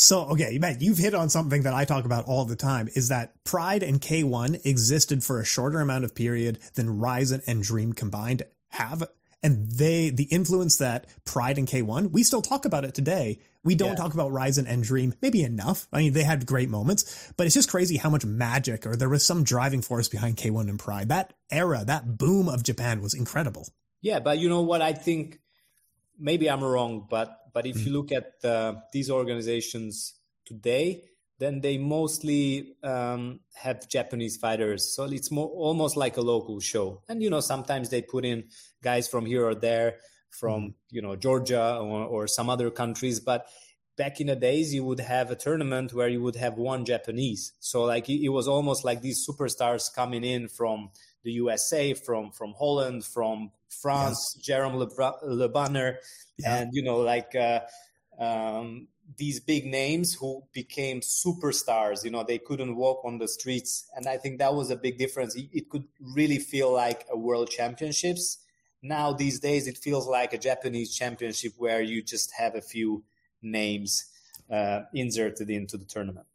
So, 0.00 0.26
okay, 0.26 0.58
man, 0.58 0.76
you've 0.78 0.98
hit 0.98 1.12
on 1.12 1.28
something 1.28 1.62
that 1.62 1.74
I 1.74 1.84
talk 1.84 2.04
about 2.04 2.26
all 2.26 2.44
the 2.44 2.54
time 2.54 2.88
is 2.94 3.08
that 3.08 3.32
Pride 3.42 3.82
and 3.82 4.00
K1 4.00 4.64
existed 4.64 5.24
for 5.24 5.40
a 5.40 5.44
shorter 5.44 5.80
amount 5.80 6.04
of 6.04 6.14
period 6.14 6.60
than 6.74 7.00
Rizin 7.00 7.42
and 7.48 7.64
Dream 7.64 7.92
combined 7.92 8.44
have. 8.68 9.02
And 9.42 9.68
they, 9.72 10.10
the 10.10 10.28
influence 10.30 10.76
that 10.76 11.06
Pride 11.24 11.58
and 11.58 11.66
K1, 11.66 12.12
we 12.12 12.22
still 12.22 12.42
talk 12.42 12.64
about 12.64 12.84
it 12.84 12.94
today. 12.94 13.40
We 13.64 13.74
don't 13.74 13.88
yeah. 13.88 13.94
talk 13.96 14.14
about 14.14 14.30
Rizin 14.30 14.68
and 14.68 14.84
Dream, 14.84 15.14
maybe 15.20 15.42
enough. 15.42 15.88
I 15.92 15.98
mean, 15.98 16.12
they 16.12 16.22
had 16.22 16.46
great 16.46 16.68
moments, 16.68 17.32
but 17.36 17.46
it's 17.46 17.56
just 17.56 17.68
crazy 17.68 17.96
how 17.96 18.08
much 18.08 18.24
magic 18.24 18.86
or 18.86 18.94
there 18.94 19.08
was 19.08 19.26
some 19.26 19.42
driving 19.42 19.82
force 19.82 20.08
behind 20.08 20.36
K1 20.36 20.68
and 20.68 20.78
Pride. 20.78 21.08
That 21.08 21.32
era, 21.50 21.82
that 21.84 22.16
boom 22.16 22.48
of 22.48 22.62
Japan 22.62 23.02
was 23.02 23.14
incredible. 23.14 23.66
Yeah, 24.00 24.20
but 24.20 24.38
you 24.38 24.48
know 24.48 24.62
what? 24.62 24.80
I 24.80 24.92
think 24.92 25.40
maybe 26.18 26.50
I'm 26.50 26.62
wrong, 26.62 27.06
but 27.08 27.36
but 27.52 27.66
if 27.66 27.84
you 27.84 27.90
mm. 27.90 27.94
look 27.94 28.12
at 28.12 28.44
uh, 28.44 28.74
these 28.92 29.10
organizations 29.10 30.14
today, 30.44 31.04
then 31.38 31.60
they 31.60 31.78
mostly 31.78 32.74
um, 32.82 33.40
have 33.54 33.88
Japanese 33.88 34.36
fighters. 34.36 34.94
So 34.94 35.04
it's 35.04 35.30
more 35.30 35.48
almost 35.48 35.96
like 35.96 36.16
a 36.16 36.20
local 36.20 36.60
show. 36.60 37.02
And 37.08 37.22
you 37.22 37.30
know, 37.30 37.40
sometimes 37.40 37.90
they 37.90 38.02
put 38.02 38.24
in 38.24 38.44
guys 38.82 39.08
from 39.08 39.26
here 39.26 39.46
or 39.46 39.54
there, 39.54 39.96
from 40.30 40.62
mm. 40.62 40.74
you 40.90 41.02
know 41.02 41.16
Georgia 41.16 41.78
or, 41.78 42.04
or 42.04 42.26
some 42.26 42.50
other 42.50 42.70
countries, 42.70 43.20
but 43.20 43.46
back 43.96 44.20
in 44.20 44.28
the 44.28 44.36
days 44.36 44.72
you 44.72 44.84
would 44.84 45.00
have 45.00 45.30
a 45.30 45.36
tournament 45.36 45.92
where 45.92 46.08
you 46.08 46.22
would 46.22 46.36
have 46.36 46.56
one 46.56 46.84
japanese 46.84 47.52
so 47.58 47.82
like 47.82 48.08
it, 48.08 48.28
was 48.28 48.46
almost 48.46 48.84
like 48.84 49.02
these 49.02 49.26
superstars 49.28 49.92
coming 49.92 50.22
in 50.22 50.46
from 50.46 50.88
the 51.28 51.34
usa 51.44 51.94
from 51.94 52.30
from 52.38 52.50
holland 52.58 53.04
from 53.04 53.50
france 53.82 54.20
yes. 54.36 54.44
jerome 54.46 54.76
le, 54.76 54.88
le 55.22 55.48
Banner, 55.48 55.98
yeah. 56.38 56.56
and 56.56 56.70
you 56.72 56.82
know 56.82 56.98
like 56.98 57.32
uh, 57.34 57.60
um, 58.18 58.88
these 59.16 59.38
big 59.40 59.64
names 59.64 60.14
who 60.14 60.42
became 60.52 61.00
superstars 61.00 62.04
you 62.04 62.10
know 62.10 62.24
they 62.24 62.38
couldn't 62.38 62.74
walk 62.84 62.98
on 63.04 63.18
the 63.18 63.28
streets 63.28 63.72
and 63.96 64.06
i 64.06 64.16
think 64.16 64.38
that 64.38 64.54
was 64.54 64.70
a 64.70 64.76
big 64.76 64.98
difference 64.98 65.32
it, 65.36 65.68
could 65.70 65.84
really 66.16 66.38
feel 66.38 66.70
like 66.72 67.06
a 67.10 67.16
world 67.16 67.48
championships 67.50 68.38
now 68.82 69.12
these 69.12 69.38
days 69.40 69.66
it 69.66 69.78
feels 69.78 70.06
like 70.06 70.32
a 70.32 70.38
japanese 70.38 70.90
championship 70.94 71.52
where 71.58 71.82
you 71.82 72.02
just 72.02 72.32
have 72.32 72.54
a 72.54 72.62
few 72.62 73.02
names 73.42 74.06
uh, 74.50 74.80
inserted 74.94 75.50
into 75.50 75.76
the 75.76 75.84
tournament. 75.84 76.26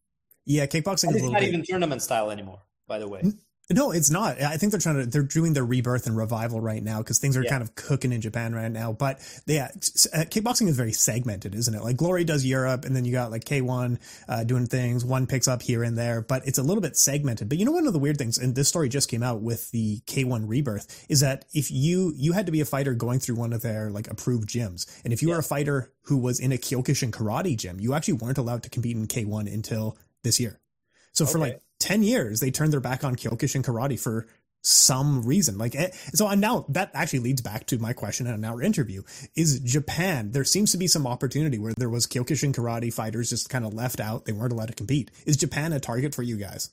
Yeah, 0.45 0.65
kickboxing 0.65 1.15
is 1.15 1.23
not 1.23 1.39
bit... 1.39 1.49
even 1.49 1.63
tournament 1.63 2.01
style 2.01 2.31
anymore. 2.31 2.61
By 2.87 2.99
the 2.99 3.07
way. 3.07 3.23
No, 3.69 3.91
it's 3.91 4.09
not. 4.09 4.41
I 4.41 4.57
think 4.57 4.71
they're 4.71 4.81
trying 4.81 4.99
to 4.99 5.05
they're 5.05 5.23
doing 5.23 5.53
their 5.53 5.63
rebirth 5.63 6.05
and 6.05 6.17
revival 6.17 6.59
right 6.59 6.83
now 6.83 6.97
because 6.97 7.17
things 7.17 7.37
are 7.37 7.43
yeah. 7.43 7.49
kind 7.49 7.63
of 7.63 7.75
cooking 7.75 8.11
in 8.11 8.19
Japan 8.19 8.53
right 8.53 8.71
now. 8.71 8.91
But 8.91 9.19
yeah, 9.45 9.69
uh, 10.13 10.25
kickboxing 10.25 10.67
is 10.67 10.75
very 10.75 10.91
segmented, 10.91 11.55
isn't 11.55 11.73
it? 11.73 11.81
Like 11.81 11.95
Glory 11.95 12.25
does 12.25 12.45
Europe, 12.45 12.83
and 12.83 12.93
then 12.93 13.05
you 13.05 13.13
got 13.13 13.31
like 13.31 13.45
K1 13.45 13.99
uh, 14.27 14.43
doing 14.43 14.67
things. 14.67 15.05
One 15.05 15.27
picks 15.27 15.47
up 15.47 15.61
here 15.61 15.81
and 15.81 15.97
there, 15.97 16.21
but 16.21 16.45
it's 16.45 16.57
a 16.57 16.63
little 16.63 16.81
bit 16.81 16.97
segmented. 16.97 17.47
But 17.47 17.57
you 17.57 17.63
know, 17.63 17.71
one 17.71 17.87
of 17.87 17.93
the 17.93 17.99
weird 17.99 18.17
things, 18.17 18.37
and 18.37 18.53
this 18.53 18.67
story 18.67 18.89
just 18.89 19.09
came 19.09 19.23
out 19.23 19.41
with 19.41 19.71
the 19.71 20.01
K1 20.07 20.43
rebirth, 20.49 21.05
is 21.07 21.21
that 21.21 21.45
if 21.53 21.71
you 21.71 22.11
you 22.17 22.33
had 22.33 22.47
to 22.47 22.51
be 22.51 22.59
a 22.59 22.65
fighter 22.65 22.93
going 22.93 23.19
through 23.19 23.35
one 23.35 23.53
of 23.53 23.61
their 23.61 23.89
like 23.89 24.09
approved 24.11 24.49
gyms, 24.49 24.85
and 25.05 25.13
if 25.13 25.21
you 25.21 25.29
yeah. 25.29 25.35
were 25.35 25.39
a 25.39 25.43
fighter 25.43 25.93
who 26.03 26.17
was 26.17 26.37
in 26.37 26.51
a 26.51 26.57
Kyokushin 26.57 27.11
karate 27.11 27.57
gym, 27.57 27.79
you 27.79 27.93
actually 27.93 28.15
weren't 28.15 28.37
allowed 28.37 28.63
to 28.63 28.69
compete 28.69 28.97
in 28.97 29.07
K1 29.07 29.51
until 29.51 29.97
this 30.21 30.37
year. 30.37 30.59
So 31.13 31.23
okay. 31.23 31.31
for 31.31 31.39
like 31.39 31.62
10 31.83 32.01
years, 32.01 32.39
they 32.39 32.49
turned 32.49 32.71
their 32.71 32.79
back 32.79 33.03
on 33.03 33.15
Kyokushin 33.17 33.61
karate 33.61 33.99
for 33.99 34.25
some 34.61 35.23
reason. 35.23 35.57
Like, 35.57 35.75
eh, 35.75 35.89
so 36.13 36.25
I'm 36.27 36.39
now 36.39 36.65
that 36.69 36.91
actually 36.93 37.19
leads 37.19 37.41
back 37.41 37.67
to 37.67 37.77
my 37.77 37.91
question 37.91 38.25
in 38.25 38.45
our 38.45 38.61
interview 38.61 39.03
is 39.35 39.59
Japan. 39.59 40.31
There 40.31 40.45
seems 40.45 40.71
to 40.71 40.77
be 40.77 40.87
some 40.87 41.05
opportunity 41.05 41.59
where 41.59 41.73
there 41.75 41.89
was 41.89 42.07
Kyokushin 42.07 42.53
karate 42.53 42.93
fighters 42.93 43.29
just 43.29 43.49
kind 43.49 43.65
of 43.65 43.73
left 43.73 43.99
out. 43.99 44.23
They 44.23 44.31
weren't 44.31 44.53
allowed 44.53 44.69
to 44.69 44.73
compete. 44.73 45.11
Is 45.25 45.35
Japan 45.35 45.73
a 45.73 45.81
target 45.81 46.15
for 46.15 46.23
you 46.23 46.37
guys? 46.37 46.69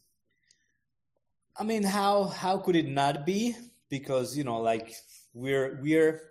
I 1.59 1.65
mean, 1.65 1.83
how, 1.83 2.25
how 2.25 2.59
could 2.59 2.77
it 2.77 2.89
not 2.89 3.27
be? 3.27 3.57
Because, 3.89 4.39
you 4.39 4.45
know, 4.45 4.61
like 4.61 4.95
we're, 5.35 5.81
we're, 5.83 6.23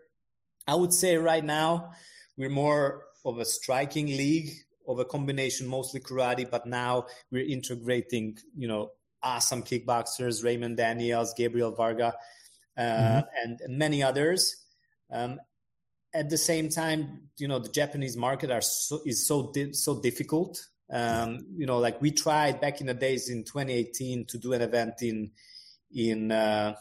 I 0.66 0.76
would 0.76 0.94
say 0.94 1.18
right 1.18 1.44
now, 1.44 1.92
we're 2.38 2.50
more 2.50 3.04
of 3.26 3.40
a 3.40 3.46
striking 3.46 4.08
league 4.08 4.52
of 4.90 5.00
a 5.00 5.06
combination, 5.06 5.68
mostly 5.68 6.00
karate, 6.00 6.50
but 6.50 6.66
now 6.66 7.06
we're 7.32 7.46
integrating, 7.46 8.38
you 8.58 8.68
know, 8.68 8.90
awesome 9.22 9.64
kickboxers, 9.64 10.44
Raymond 10.44 10.78
Daniels, 10.78 11.34
Gabriel 11.38 11.72
Varga, 11.72 12.14
uh, 12.78 12.82
mm-hmm. 12.82 13.20
and, 13.44 13.62
and, 13.62 13.78
many 13.78 14.02
others. 14.02 14.66
Um, 15.12 15.40
at 16.14 16.30
the 16.30 16.38
same 16.38 16.70
time, 16.70 17.30
you 17.38 17.48
know, 17.48 17.60
the 17.60 17.70
Japanese 17.70 18.18
market 18.18 18.50
are 18.50 18.62
so, 18.62 19.02
is 19.06 19.28
so 19.28 19.52
di- 19.52 19.74
so 19.74 20.02
difficult. 20.02 20.66
Um, 20.92 21.46
you 21.56 21.68
know, 21.68 21.78
like 21.78 22.02
we 22.02 22.10
tried 22.10 22.60
back 22.60 22.82
in 22.82 22.88
the 22.88 22.96
days 22.96 23.30
in 23.30 23.44
2018 23.44 24.26
to 24.26 24.38
do 24.40 24.54
an 24.54 24.62
event 24.62 24.96
in 25.02 25.32
in 25.94 26.32
uh, 26.32 26.74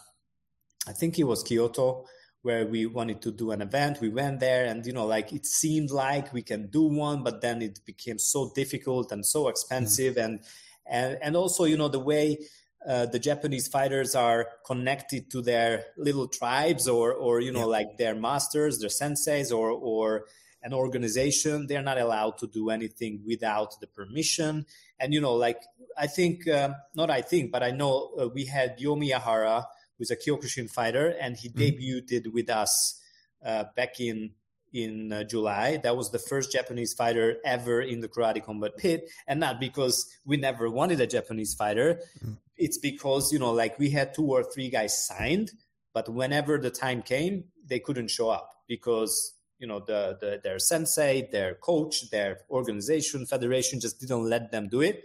I 0.87 0.93
think 0.93 1.19
it 1.19 1.25
was 1.25 1.43
Kyoto, 1.43 2.07
where 2.43 2.67
we 2.67 2.87
wanted 2.87 3.21
to 3.23 3.33
do 3.33 3.51
an 3.51 3.61
event. 3.63 4.01
We 4.01 4.09
went 4.09 4.41
there 4.41 4.67
and, 4.67 4.87
you 4.87 4.93
know, 4.93 5.07
like 5.07 5.33
it 5.33 5.45
seemed 5.45 5.91
like 5.91 6.33
we 6.33 6.43
can 6.43 6.69
do 6.69 6.85
one, 6.85 7.23
but 7.23 7.41
then 7.41 7.63
it 7.63 7.81
became 7.85 8.19
so 8.19 8.53
difficult 8.55 9.13
and 9.13 9.27
so 9.27 9.49
expensive. 9.49 10.15
Mm-hmm. 10.15 10.25
And, 10.25 10.41
and, 10.87 11.19
and 11.21 11.37
also, 11.37 11.65
you 11.65 11.77
know, 11.77 11.89
the 11.89 11.99
way 11.99 12.39
uh, 12.87 13.07
the 13.07 13.19
Japanese 13.19 13.67
fighters 13.69 14.15
are 14.15 14.47
connected 14.65 15.31
to 15.33 15.43
their 15.43 15.85
little 15.97 16.29
tribes 16.29 16.87
or, 16.87 17.13
or, 17.13 17.41
you 17.41 17.53
know, 17.53 17.61
yeah. 17.61 17.65
like 17.65 17.99
their 17.99 18.15
masters, 18.15 18.79
their 18.79 18.89
senseis 18.89 19.53
or, 19.53 19.71
or, 19.71 20.27
an 20.63 20.73
organization 20.73 21.67
they're 21.67 21.83
not 21.83 21.99
allowed 21.99 22.37
to 22.37 22.47
do 22.49 22.71
anything 22.71 23.23
without 23.25 23.79
the 23.81 23.87
permission 23.87 24.67
and 24.99 25.15
you 25.15 25.21
know 25.21 25.35
like 25.35 25.63
i 25.97 26.07
think 26.07 26.49
uh, 26.49 26.71
not 26.95 27.11
i 27.11 27.21
think 27.21 27.53
but 27.53 27.63
i 27.63 27.71
know 27.71 28.11
uh, 28.21 28.29
we 28.29 28.45
had 28.45 28.75
Yo 28.79 28.97
Miyahara 28.97 29.65
who's 29.99 30.11
a 30.11 30.17
Kyokushin 30.17 30.71
fighter, 30.71 31.15
and 31.21 31.37
he 31.37 31.49
mm-hmm. 31.49 31.61
debuted 31.61 32.33
with 32.33 32.49
us 32.49 33.01
uh, 33.45 33.65
back 33.77 34.01
in 34.01 34.31
in 34.73 35.13
uh, 35.13 35.25
July. 35.25 35.79
That 35.79 35.97
was 35.97 36.11
the 36.11 36.19
first 36.19 36.53
Japanese 36.53 36.93
fighter 36.93 37.37
ever 37.45 37.81
in 37.81 38.01
the 38.01 38.09
Karate 38.09 38.45
Combat 38.45 38.77
Pit, 38.77 39.11
and 39.27 39.41
not 39.41 39.61
because 39.61 40.07
we 40.25 40.37
never 40.37 40.71
wanted 40.71 41.01
a 41.01 41.07
Japanese 41.07 41.55
fighter. 41.55 42.01
Mm-hmm. 42.19 42.35
It's 42.57 42.79
because 42.79 43.33
you 43.33 43.39
know, 43.39 43.53
like 43.53 43.79
we 43.79 43.91
had 43.91 44.15
two 44.15 44.27
or 44.27 44.43
three 44.43 44.71
guys 44.71 45.07
signed, 45.07 45.53
but 45.95 46.09
whenever 46.09 46.59
the 46.59 46.71
time 46.71 47.03
came, 47.03 47.45
they 47.65 47.79
couldn't 47.79 48.11
show 48.11 48.31
up 48.31 48.51
because 48.67 49.35
you 49.59 49.67
know 49.67 49.81
the, 49.81 50.19
the 50.21 50.41
their 50.43 50.59
sensei, 50.59 51.29
their 51.31 51.55
coach, 51.55 52.11
their 52.11 52.41
organization, 52.51 53.27
federation 53.27 53.81
just 53.81 54.01
didn't 54.01 54.23
let 54.23 54.51
them 54.51 54.69
do 54.69 54.81
it. 54.81 55.05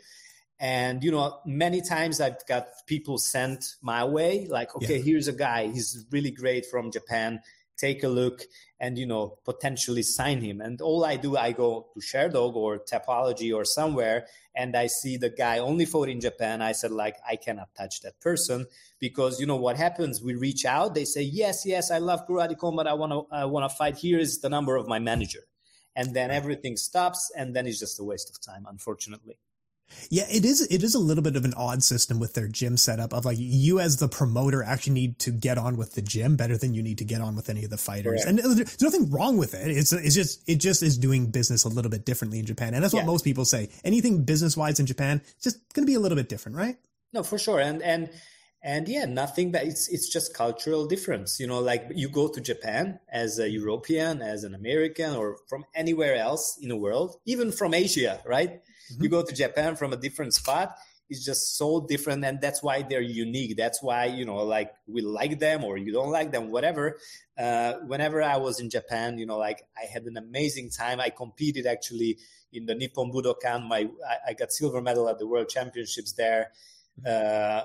And 0.63 1.03
you 1.03 1.11
know, 1.11 1.39
many 1.45 1.81
times 1.81 2.21
I've 2.21 2.37
got 2.47 2.69
people 2.87 3.17
sent 3.17 3.75
my 3.81 4.05
way, 4.05 4.47
like, 4.49 4.73
okay, 4.77 4.95
yeah. 4.95 5.03
here's 5.03 5.27
a 5.27 5.33
guy, 5.33 5.67
he's 5.67 6.05
really 6.09 6.31
great 6.31 6.65
from 6.65 6.89
Japan. 6.89 7.41
Take 7.75 8.03
a 8.03 8.07
look 8.07 8.43
and 8.79 8.97
you 8.97 9.05
know 9.05 9.39
potentially 9.43 10.03
sign 10.03 10.39
him. 10.39 10.61
And 10.61 10.79
all 10.79 11.03
I 11.03 11.17
do, 11.17 11.35
I 11.35 11.51
go 11.51 11.87
to 11.93 11.99
Sherdog 11.99 12.55
or 12.55 12.79
Tapology 12.79 13.53
or 13.53 13.65
somewhere, 13.65 14.27
and 14.55 14.73
I 14.77 14.87
see 14.87 15.17
the 15.17 15.29
guy 15.29 15.57
only 15.57 15.85
fought 15.85 16.07
in 16.07 16.21
Japan. 16.21 16.61
I 16.61 16.71
said 16.71 16.91
like 16.91 17.17
I 17.29 17.35
cannot 17.35 17.75
touch 17.75 17.99
that 18.01 18.21
person 18.21 18.65
because 18.99 19.41
you 19.41 19.45
know 19.45 19.57
what 19.57 19.75
happens. 19.75 20.23
We 20.23 20.35
reach 20.35 20.63
out, 20.63 20.95
they 20.95 21.03
say 21.03 21.23
yes, 21.23 21.65
yes, 21.65 21.91
I 21.91 21.97
love 21.97 22.25
karate 22.25 22.57
combat. 22.57 22.87
I 22.87 22.93
want 22.93 23.11
to, 23.11 23.35
I 23.35 23.43
want 23.43 23.69
to 23.69 23.75
fight. 23.75 23.97
Here 23.97 24.19
is 24.19 24.39
the 24.39 24.49
number 24.49 24.77
of 24.77 24.87
my 24.87 24.99
manager, 24.99 25.43
and 25.93 26.15
then 26.15 26.31
everything 26.31 26.77
stops, 26.77 27.33
and 27.35 27.53
then 27.53 27.67
it's 27.67 27.79
just 27.79 27.99
a 27.99 28.03
waste 28.05 28.29
of 28.29 28.39
time, 28.39 28.65
unfortunately. 28.65 29.39
Yeah, 30.09 30.25
it 30.29 30.45
is. 30.45 30.61
It 30.67 30.83
is 30.83 30.95
a 30.95 30.99
little 30.99 31.23
bit 31.23 31.35
of 31.35 31.45
an 31.45 31.53
odd 31.55 31.83
system 31.83 32.19
with 32.19 32.33
their 32.33 32.47
gym 32.47 32.77
setup 32.77 33.13
of 33.13 33.25
like 33.25 33.37
you 33.39 33.79
as 33.79 33.97
the 33.97 34.07
promoter 34.07 34.63
actually 34.63 34.93
need 34.93 35.19
to 35.19 35.31
get 35.31 35.57
on 35.57 35.77
with 35.77 35.93
the 35.93 36.01
gym 36.01 36.35
better 36.35 36.57
than 36.57 36.73
you 36.73 36.83
need 36.83 36.97
to 36.99 37.05
get 37.05 37.21
on 37.21 37.35
with 37.35 37.49
any 37.49 37.63
of 37.63 37.69
the 37.69 37.77
fighters. 37.77 38.23
And 38.25 38.39
uh, 38.39 38.53
there's 38.53 38.81
nothing 38.81 39.09
wrong 39.11 39.37
with 39.37 39.53
it. 39.53 39.69
It's 39.69 39.93
it's 39.93 40.15
just 40.15 40.47
it 40.47 40.55
just 40.55 40.83
is 40.83 40.97
doing 40.97 41.27
business 41.27 41.63
a 41.63 41.69
little 41.69 41.91
bit 41.91 42.05
differently 42.05 42.39
in 42.39 42.45
Japan, 42.45 42.73
and 42.73 42.83
that's 42.83 42.93
what 42.93 43.01
yeah. 43.01 43.07
most 43.07 43.23
people 43.23 43.45
say. 43.45 43.69
Anything 43.83 44.23
business 44.23 44.57
wise 44.57 44.79
in 44.79 44.85
Japan, 44.85 45.21
it's 45.35 45.43
just 45.43 45.73
going 45.73 45.85
to 45.85 45.91
be 45.91 45.95
a 45.95 45.99
little 45.99 46.15
bit 46.15 46.29
different, 46.29 46.57
right? 46.57 46.77
No, 47.11 47.23
for 47.23 47.37
sure. 47.37 47.59
And 47.59 47.81
and 47.81 48.09
and 48.63 48.87
yeah, 48.87 49.05
nothing 49.05 49.51
that 49.51 49.65
it's 49.65 49.89
it's 49.89 50.09
just 50.09 50.33
cultural 50.33 50.85
difference. 50.87 51.39
You 51.39 51.47
know, 51.47 51.59
like 51.59 51.85
you 51.93 52.09
go 52.09 52.27
to 52.29 52.41
Japan 52.41 52.99
as 53.11 53.37
a 53.39 53.49
European, 53.49 54.21
as 54.21 54.43
an 54.43 54.55
American, 54.55 55.13
or 55.13 55.37
from 55.47 55.65
anywhere 55.75 56.15
else 56.15 56.57
in 56.61 56.69
the 56.69 56.77
world, 56.77 57.17
even 57.25 57.51
from 57.51 57.73
Asia, 57.73 58.21
right? 58.25 58.61
Mm-hmm. 58.91 59.03
You 59.03 59.09
go 59.09 59.23
to 59.23 59.33
Japan 59.33 59.75
from 59.75 59.93
a 59.93 59.97
different 59.97 60.33
spot, 60.33 60.75
it's 61.09 61.23
just 61.23 61.57
so 61.57 61.85
different 61.87 62.23
and 62.25 62.39
that's 62.41 62.63
why 62.63 62.81
they're 62.81 63.01
unique. 63.01 63.55
That's 63.57 63.83
why 63.83 64.05
you 64.05 64.25
know 64.25 64.37
like 64.37 64.73
we 64.87 65.01
like 65.01 65.39
them 65.39 65.63
or 65.63 65.77
you 65.77 65.91
don't 65.91 66.11
like 66.11 66.31
them 66.31 66.49
whatever. 66.49 66.97
Uh, 67.37 67.73
whenever 67.87 68.21
i 68.21 68.37
was 68.37 68.59
in 68.59 68.69
japan 68.69 69.17
you 69.17 69.25
know 69.25 69.39
like 69.39 69.63
i 69.75 69.85
had 69.85 70.03
an 70.03 70.17
amazing 70.17 70.69
time. 70.69 70.99
I 70.99 71.09
competed 71.09 71.65
actually 71.65 72.17
in 72.51 72.65
the 72.65 72.75
nippon 72.75 73.11
budokan. 73.11 73.67
My 73.67 73.89
i, 74.07 74.29
I 74.29 74.33
got 74.33 74.51
silver 74.51 74.81
medal 74.81 75.09
at 75.09 75.19
the 75.19 75.27
world 75.27 75.49
championships 75.49 76.13
there. 76.13 76.51
Uh, 77.05 77.61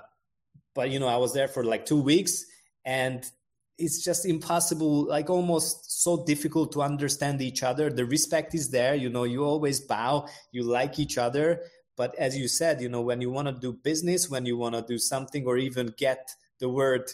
but 0.74 0.90
you 0.90 0.98
know 0.98 1.08
i 1.08 1.16
was 1.16 1.32
there 1.32 1.48
for 1.48 1.64
like 1.64 1.86
two 1.86 2.00
weeks 2.00 2.44
and 2.84 3.30
it's 3.78 4.02
just 4.02 4.26
impossible 4.26 5.06
like 5.06 5.30
almost 5.30 6.02
so 6.02 6.24
difficult 6.24 6.72
to 6.72 6.82
understand 6.82 7.40
each 7.40 7.62
other. 7.62 7.90
The 7.90 8.04
respect 8.04 8.54
is 8.54 8.70
there 8.70 8.94
you 8.94 9.08
know 9.08 9.24
you 9.24 9.44
always 9.44 9.80
bow 9.80 10.28
you 10.52 10.64
like 10.64 10.98
each 10.98 11.18
other. 11.18 11.62
But 11.96 12.14
as 12.16 12.36
you 12.36 12.48
said 12.48 12.80
you 12.80 12.88
know 12.88 13.00
when 13.00 13.20
you 13.20 13.30
want 13.30 13.48
to 13.48 13.54
do 13.54 13.72
business 13.72 14.28
when 14.28 14.46
you 14.46 14.56
want 14.56 14.74
to 14.74 14.82
do 14.82 14.98
something 14.98 15.46
or 15.46 15.56
even 15.56 15.94
get 15.96 16.30
the 16.58 16.68
word 16.68 17.10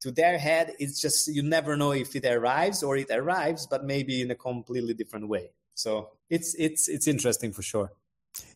to 0.00 0.10
their 0.10 0.38
head 0.38 0.74
it's 0.78 1.00
just 1.00 1.28
you 1.28 1.42
never 1.42 1.76
know 1.76 1.92
if 1.92 2.14
it 2.16 2.24
arrives 2.26 2.82
or 2.82 2.96
it 2.96 3.10
arrives 3.10 3.66
but 3.66 3.84
maybe 3.84 4.20
in 4.22 4.30
a 4.30 4.34
completely 4.34 4.94
different 4.94 5.28
way. 5.28 5.50
So 5.74 6.10
it's 6.30 6.54
it's 6.54 6.88
it's 6.88 7.06
interesting 7.06 7.52
for 7.52 7.62
sure 7.62 7.92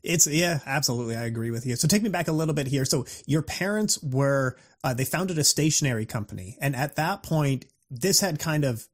it's 0.02 0.26
yeah, 0.26 0.60
absolutely. 0.66 1.16
I 1.16 1.24
agree 1.24 1.50
with 1.50 1.66
you. 1.66 1.76
So 1.76 1.88
take 1.88 2.02
me 2.02 2.08
back 2.08 2.28
a 2.28 2.32
little 2.32 2.54
bit 2.54 2.66
here. 2.66 2.84
So 2.84 3.06
your 3.26 3.42
parents 3.42 4.02
were 4.02 4.56
uh, 4.82 4.94
they 4.94 5.04
founded 5.04 5.38
a 5.38 5.44
stationery 5.44 6.06
company, 6.06 6.56
and 6.60 6.74
at 6.74 6.96
that 6.96 7.22
point, 7.22 7.66
this 7.90 8.20
had 8.20 8.38
kind 8.38 8.64
of 8.64 8.86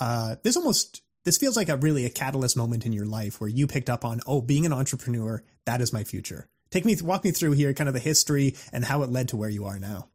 uh, 0.00 0.36
this 0.42 0.56
almost 0.56 1.02
this 1.24 1.38
feels 1.38 1.56
like 1.56 1.68
a 1.68 1.76
really 1.76 2.04
a 2.04 2.10
catalyst 2.10 2.56
moment 2.56 2.86
in 2.86 2.92
your 2.92 3.06
life 3.06 3.40
where 3.40 3.50
you 3.50 3.66
picked 3.66 3.90
up 3.90 4.04
on 4.04 4.20
oh, 4.26 4.40
being 4.40 4.66
an 4.66 4.72
entrepreneur 4.72 5.42
that 5.66 5.80
is 5.80 5.92
my 5.92 6.04
future. 6.04 6.48
Take 6.70 6.84
me 6.84 6.96
walk 7.02 7.24
me 7.24 7.30
through 7.30 7.52
here, 7.52 7.72
kind 7.72 7.88
of 7.88 7.94
the 7.94 8.00
history 8.00 8.56
and 8.72 8.84
how 8.84 9.02
it 9.02 9.10
led 9.10 9.28
to 9.28 9.36
where 9.36 9.50
you 9.50 9.64
are 9.64 9.78
now. 9.78 10.08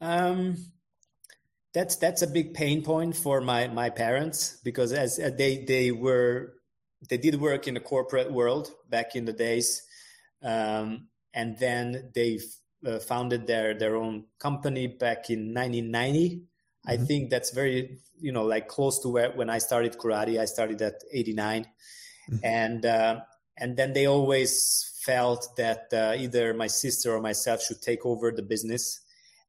Um, 0.00 0.56
that's 1.74 1.96
that's 1.96 2.22
a 2.22 2.26
big 2.26 2.54
pain 2.54 2.82
point 2.82 3.16
for 3.16 3.40
my 3.40 3.68
my 3.68 3.90
parents 3.90 4.58
because 4.64 4.92
as 4.92 5.18
uh, 5.18 5.30
they 5.36 5.64
they 5.64 5.90
were 5.90 6.54
they 7.08 7.18
did 7.18 7.40
work 7.40 7.68
in 7.68 7.74
the 7.74 7.80
corporate 7.80 8.32
world 8.32 8.70
back 8.88 9.14
in 9.16 9.24
the 9.24 9.32
days, 9.32 9.82
um, 10.42 11.08
and 11.34 11.58
then 11.58 12.10
they 12.14 12.40
uh, 12.86 12.98
founded 12.98 13.46
their 13.46 13.74
their 13.74 13.96
own 13.96 14.24
company 14.38 14.86
back 14.86 15.30
in 15.30 15.54
1990. 15.54 16.28
Mm-hmm. 16.28 16.90
I 16.90 16.96
think 16.96 17.30
that's 17.30 17.50
very 17.50 17.98
you 18.18 18.32
know 18.32 18.44
like 18.44 18.68
close 18.68 19.00
to 19.00 19.08
where 19.08 19.30
when 19.32 19.50
I 19.50 19.58
started 19.58 19.98
karate. 19.98 20.40
I 20.40 20.46
started 20.46 20.80
at 20.82 21.02
89, 21.12 21.64
mm-hmm. 22.30 22.36
and 22.44 22.86
uh, 22.86 23.20
and 23.56 23.76
then 23.76 23.92
they 23.92 24.06
always 24.06 24.92
felt 25.02 25.56
that 25.56 25.88
uh, 25.92 26.14
either 26.16 26.52
my 26.54 26.66
sister 26.66 27.14
or 27.14 27.20
myself 27.20 27.62
should 27.62 27.80
take 27.80 28.04
over 28.04 28.32
the 28.32 28.42
business 28.42 29.00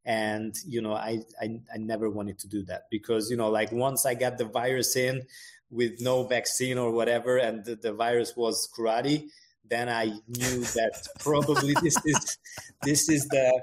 and 0.07 0.55
you 0.65 0.81
know 0.81 0.93
I, 0.93 1.19
I, 1.39 1.59
I 1.73 1.77
never 1.77 2.09
wanted 2.09 2.39
to 2.39 2.47
do 2.47 2.63
that 2.63 2.83
because 2.89 3.29
you 3.29 3.35
know 3.35 3.49
like 3.49 3.71
once 3.73 4.05
i 4.05 4.13
got 4.13 4.37
the 4.37 4.45
virus 4.45 4.95
in 4.95 5.23
with 5.69 5.99
no 5.99 6.23
vaccine 6.23 6.77
or 6.77 6.91
whatever, 6.91 7.37
and 7.37 7.65
the, 7.65 7.75
the 7.75 7.93
virus 7.93 8.35
was 8.35 8.69
karate, 8.77 9.29
then 9.69 9.89
I 9.89 10.05
knew 10.27 10.61
that 10.61 11.07
probably 11.19 11.73
this 11.83 11.97
is 12.05 12.37
this 12.83 13.09
is 13.09 13.27
the 13.27 13.61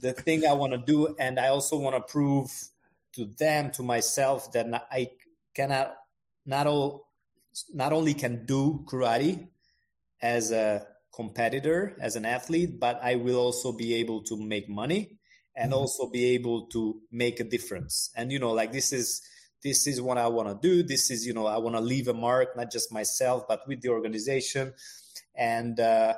the 0.00 0.12
thing 0.12 0.46
I 0.46 0.54
want 0.54 0.72
to 0.72 0.78
do, 0.78 1.14
and 1.18 1.38
I 1.38 1.48
also 1.48 1.78
want 1.78 1.96
to 1.96 2.12
prove 2.12 2.50
to 3.14 3.26
them, 3.38 3.70
to 3.72 3.82
myself, 3.82 4.52
that 4.52 4.66
I 4.90 5.10
cannot 5.54 5.94
not 6.46 6.66
all 6.66 7.08
not 7.72 7.92
only 7.92 8.14
can 8.14 8.46
do 8.46 8.84
karate 8.88 9.48
as 10.20 10.52
a 10.52 10.86
competitor, 11.14 11.96
as 12.00 12.16
an 12.16 12.24
athlete, 12.24 12.80
but 12.80 12.98
I 13.02 13.16
will 13.16 13.36
also 13.36 13.72
be 13.72 13.94
able 13.94 14.22
to 14.24 14.36
make 14.36 14.68
money 14.68 15.18
and 15.54 15.72
mm-hmm. 15.72 15.80
also 15.80 16.08
be 16.08 16.34
able 16.34 16.66
to 16.68 17.00
make 17.10 17.40
a 17.40 17.44
difference. 17.44 18.10
And 18.16 18.32
you 18.32 18.38
know, 18.38 18.52
like 18.52 18.72
this 18.72 18.92
is 18.92 19.20
this 19.62 19.86
is 19.86 20.00
what 20.00 20.18
I 20.18 20.28
want 20.28 20.48
to 20.48 20.68
do. 20.68 20.82
This 20.82 21.10
is 21.10 21.26
you 21.26 21.34
know 21.34 21.46
I 21.46 21.58
want 21.58 21.76
to 21.76 21.80
leave 21.80 22.08
a 22.08 22.14
mark, 22.14 22.56
not 22.56 22.70
just 22.70 22.92
myself, 22.92 23.46
but 23.48 23.66
with 23.66 23.80
the 23.80 23.88
organization. 23.88 24.74
And 25.34 25.78
uh, 25.80 26.14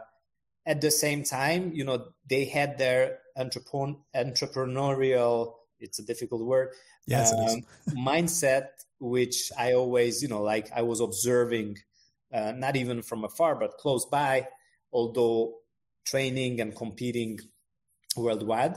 at 0.66 0.80
the 0.80 0.90
same 0.90 1.24
time, 1.24 1.72
you 1.72 1.84
know, 1.84 2.08
they 2.28 2.46
had 2.46 2.78
their 2.78 3.18
entrepreneur, 3.36 3.96
entrepreneurial. 4.14 5.54
It's 5.78 5.98
a 5.98 6.04
difficult 6.04 6.42
word. 6.42 6.70
Yes, 7.06 7.32
um, 7.32 7.64
mindset, 7.90 8.68
which 8.98 9.52
I 9.58 9.74
always, 9.74 10.22
you 10.22 10.28
know, 10.28 10.42
like 10.42 10.70
I 10.74 10.82
was 10.82 11.00
observing, 11.00 11.78
uh, 12.32 12.52
not 12.56 12.76
even 12.76 13.02
from 13.02 13.24
afar, 13.24 13.54
but 13.56 13.76
close 13.76 14.06
by, 14.06 14.48
although 14.92 15.56
training 16.06 16.60
and 16.60 16.74
competing 16.74 17.40
worldwide. 18.16 18.76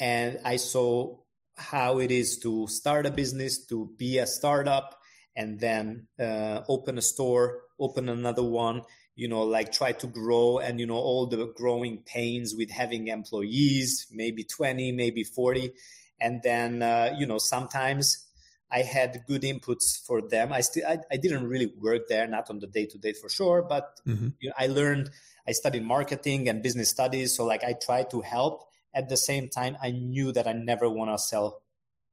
And 0.00 0.40
I 0.44 0.56
saw 0.56 1.18
how 1.58 1.98
it 1.98 2.10
is 2.10 2.38
to 2.38 2.66
start 2.68 3.04
a 3.04 3.10
business, 3.10 3.66
to 3.66 3.90
be 3.98 4.18
a 4.18 4.26
startup, 4.26 4.98
and 5.36 5.60
then 5.60 6.06
uh, 6.18 6.62
open 6.68 6.98
a 6.98 7.02
store, 7.02 7.60
open 7.78 8.08
another 8.08 8.42
one, 8.42 8.82
you 9.18 9.26
know 9.26 9.42
like 9.42 9.72
try 9.72 9.90
to 9.90 10.06
grow 10.06 10.58
and 10.58 10.78
you 10.78 10.86
know 10.86 10.94
all 10.94 11.26
the 11.26 11.52
growing 11.56 11.98
pains 12.06 12.54
with 12.56 12.70
having 12.70 13.08
employees 13.08 14.06
maybe 14.12 14.44
20 14.44 14.92
maybe 14.92 15.24
40 15.24 15.72
and 16.20 16.40
then 16.42 16.82
uh, 16.82 17.12
you 17.18 17.26
know 17.26 17.38
sometimes 17.38 18.26
i 18.70 18.80
had 18.80 19.24
good 19.26 19.42
inputs 19.42 19.98
for 20.06 20.22
them 20.22 20.52
i 20.52 20.60
still 20.60 20.86
I, 20.86 20.98
I 21.10 21.16
didn't 21.16 21.48
really 21.48 21.72
work 21.80 22.02
there 22.08 22.28
not 22.28 22.48
on 22.48 22.60
the 22.60 22.68
day 22.68 22.86
to 22.86 22.96
day 22.96 23.12
for 23.12 23.28
sure 23.28 23.66
but 23.68 24.00
mm-hmm. 24.06 24.28
you 24.38 24.50
know, 24.50 24.54
i 24.56 24.68
learned 24.68 25.10
i 25.48 25.52
studied 25.52 25.84
marketing 25.84 26.48
and 26.48 26.62
business 26.62 26.88
studies 26.88 27.36
so 27.36 27.44
like 27.44 27.64
i 27.64 27.72
tried 27.72 28.10
to 28.10 28.20
help 28.20 28.68
at 28.98 29.08
the 29.08 29.16
same 29.16 29.48
time 29.48 29.76
i 29.82 29.90
knew 29.90 30.32
that 30.32 30.46
i 30.46 30.52
never 30.52 30.88
want 30.88 31.10
to 31.10 31.18
sell 31.18 31.62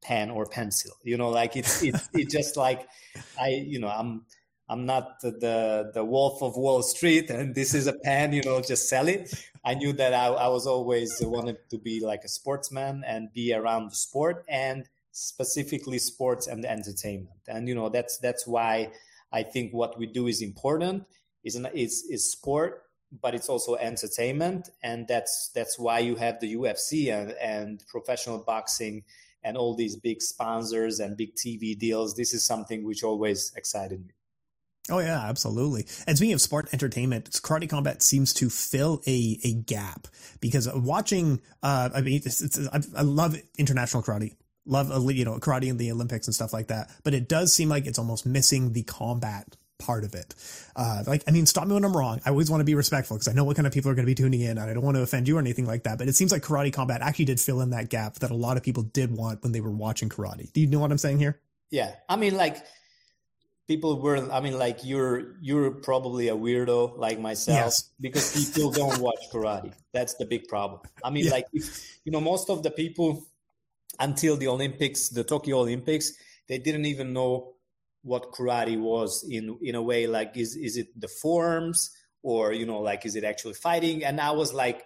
pen 0.02 0.30
or 0.30 0.46
pencil 0.46 0.92
you 1.04 1.18
know 1.18 1.30
like 1.30 1.56
it's 1.56 1.84
it's, 1.84 2.10
it's 2.14 2.34
just 2.34 2.56
like 2.56 2.88
i 3.40 3.50
you 3.50 3.80
know 3.80 3.90
i'm 3.90 4.26
I'm 4.68 4.86
not 4.86 5.22
the 5.22 5.92
the 5.94 6.04
wolf 6.04 6.42
of 6.42 6.58
Wall 6.58 6.82
Street, 6.82 7.30
and 7.30 7.54
this 7.54 7.74
is 7.74 7.86
a 7.86 7.94
pen, 7.94 8.34
you 8.34 8.42
know, 8.42 8.62
just 8.62 8.90
sell 8.90 9.08
it. 9.08 9.32
I 9.64 9.76
knew 9.76 9.94
that 9.94 10.14
I, 10.14 10.28
I 10.28 10.48
was 10.48 10.66
always 10.66 11.22
wanted 11.22 11.58
to 11.70 11.78
be 11.78 12.00
like 12.00 12.24
a 12.24 12.28
sportsman 12.28 13.04
and 13.06 13.32
be 13.32 13.54
around 13.54 13.92
the 13.92 13.96
sport 13.96 14.44
and 14.50 14.90
specifically 15.12 16.00
sports 16.00 16.48
and 16.48 16.66
entertainment. 16.66 17.42
And 17.48 17.68
you 17.68 17.76
know, 17.76 17.90
that's 17.90 18.18
that's 18.18 18.48
why 18.48 18.92
I 19.32 19.44
think 19.44 19.72
what 19.72 20.00
we 20.00 20.08
do 20.08 20.28
is 20.28 20.42
important. 20.42 21.06
is 21.44 21.56
is 21.74 22.04
is 22.10 22.32
sport, 22.32 22.85
but 23.22 23.36
it's 23.36 23.50
also 23.50 23.76
entertainment, 23.76 24.70
and 24.84 25.08
that's 25.08 25.52
that's 25.54 25.78
why 25.78 26.00
you 26.00 26.16
have 26.16 26.40
the 26.40 26.56
UFC 26.56 27.14
and, 27.14 27.32
and 27.34 27.84
professional 27.88 28.40
boxing 28.40 29.04
and 29.44 29.58
all 29.58 29.76
these 29.76 29.96
big 29.96 30.22
sponsors 30.22 31.00
and 31.00 31.16
big 31.16 31.36
TV 31.36 31.78
deals. 31.78 32.16
This 32.16 32.34
is 32.34 32.46
something 32.46 32.84
which 32.84 33.04
always 33.04 33.54
excited 33.56 34.04
me. 34.06 34.14
Oh 34.90 35.00
yeah, 35.00 35.28
absolutely. 35.28 35.88
And 36.06 36.16
speaking 36.16 36.34
of 36.34 36.42
sport 36.42 36.70
entertainment, 36.72 37.30
karate 37.32 37.70
combat 37.70 38.04
seems 38.04 38.34
to 38.36 38.50
fill 38.50 39.02
a 39.08 39.40
a 39.44 39.54
gap 39.54 40.08
because 40.42 40.72
watching. 40.74 41.42
Uh, 41.64 41.90
I 41.94 42.02
mean, 42.02 42.22
it's, 42.24 42.42
it's, 42.42 42.60
I, 42.68 43.02
love 43.02 43.36
international 43.58 44.04
karate, 44.04 44.36
love 44.66 44.90
you 45.12 45.26
know 45.26 45.40
karate 45.40 45.68
in 45.68 45.78
the 45.78 45.92
Olympics 45.92 46.28
and 46.28 46.36
stuff 46.36 46.54
like 46.54 46.68
that. 46.68 46.92
But 47.04 47.16
it 47.16 47.28
does 47.28 47.52
seem 47.52 47.70
like 47.70 47.88
it's 47.88 47.98
almost 47.98 48.26
missing 48.26 48.74
the 48.74 48.84
combat 48.84 49.56
part 49.78 50.04
of 50.04 50.16
it. 50.16 50.34
Uh, 50.76 51.04
like, 51.06 51.24
I 51.28 51.32
mean, 51.32 51.46
stop 51.46 51.68
me 51.68 51.74
when 51.74 51.84
I'm 51.84 51.96
wrong. 51.96 52.22
I 52.26 52.30
always 52.30 52.50
want 52.50 52.62
to 52.62 52.66
be 52.66 52.76
respectful 52.76 53.18
because 53.18 53.28
I 53.28 53.34
know 53.34 53.44
what 53.44 53.56
kind 53.56 53.68
of 53.68 53.74
people 53.74 53.92
are 53.92 53.96
going 53.96 54.06
to 54.06 54.10
be 54.10 54.16
tuning 54.16 54.42
in, 54.42 54.58
and 54.58 54.70
I 54.70 54.74
don't 54.74 54.84
want 54.84 54.96
to 54.96 55.02
offend 55.02 55.28
you 55.28 55.38
or 55.38 55.40
anything 55.40 55.66
like 55.66 55.84
that. 55.84 55.98
But 55.98 56.08
it 56.08 56.16
seems 56.16 56.32
like 56.32 56.42
karate 56.42 56.74
combat 56.74 57.02
actually 57.02 57.26
did 57.26 57.40
fill 57.40 57.62
in 57.62 57.72
that 57.72 57.90
gap 57.90 58.16
that 58.16 58.32
a 58.32 58.36
lot 58.36 58.58
of 58.58 58.64
people 58.64 58.84
did 58.84 59.12
want 59.12 59.44
when 59.44 59.52
they 59.52 59.62
were 59.62 59.72
watching 59.72 60.10
karate. 60.10 60.52
Do 60.52 60.62
you 60.62 60.68
know 60.68 60.80
what 60.80 60.92
I'm 60.92 60.98
saying 60.98 61.20
here? 61.20 61.40
Yeah, 61.72 61.94
I 62.08 62.16
mean, 62.16 62.36
like 62.36 62.64
people 63.68 64.00
were 64.00 64.32
i 64.32 64.40
mean 64.40 64.58
like 64.58 64.80
you're 64.84 65.36
you're 65.42 65.72
probably 65.72 66.28
a 66.30 66.36
weirdo 66.36 66.98
like 66.98 67.20
myself 67.20 67.58
yes. 67.58 67.90
because 68.00 68.32
people 68.34 68.72
don't 68.72 69.00
watch 69.00 69.20
karate 69.34 69.74
that's 69.94 70.14
the 70.16 70.26
big 70.26 70.48
problem 70.48 70.80
i 71.04 71.10
mean 71.10 71.26
yeah. 71.26 71.32
like 71.32 71.46
if, 71.54 72.00
you 72.06 72.12
know 72.12 72.22
most 72.22 72.50
of 72.50 72.64
the 72.64 72.72
people 72.72 73.26
until 74.00 74.38
the 74.38 74.48
olympics 74.48 75.10
the 75.10 75.24
tokyo 75.24 75.60
olympics 75.60 76.14
they 76.48 76.60
didn't 76.60 76.86
even 76.86 77.14
know 77.14 77.55
what 78.06 78.32
karate 78.32 78.80
was 78.80 79.26
in 79.30 79.58
in 79.62 79.76
a 79.76 79.82
way 79.82 80.08
like 80.08 80.38
is 80.38 80.56
is 80.56 80.78
it 80.78 80.88
the 81.00 81.08
forms 81.08 81.92
or 82.22 82.54
you 82.54 82.66
know 82.66 82.80
like 82.80 83.06
is 83.06 83.16
it 83.16 83.24
actually 83.24 83.54
fighting 83.54 84.04
and 84.04 84.22
i 84.22 84.32
was 84.32 84.54
like 84.54 84.86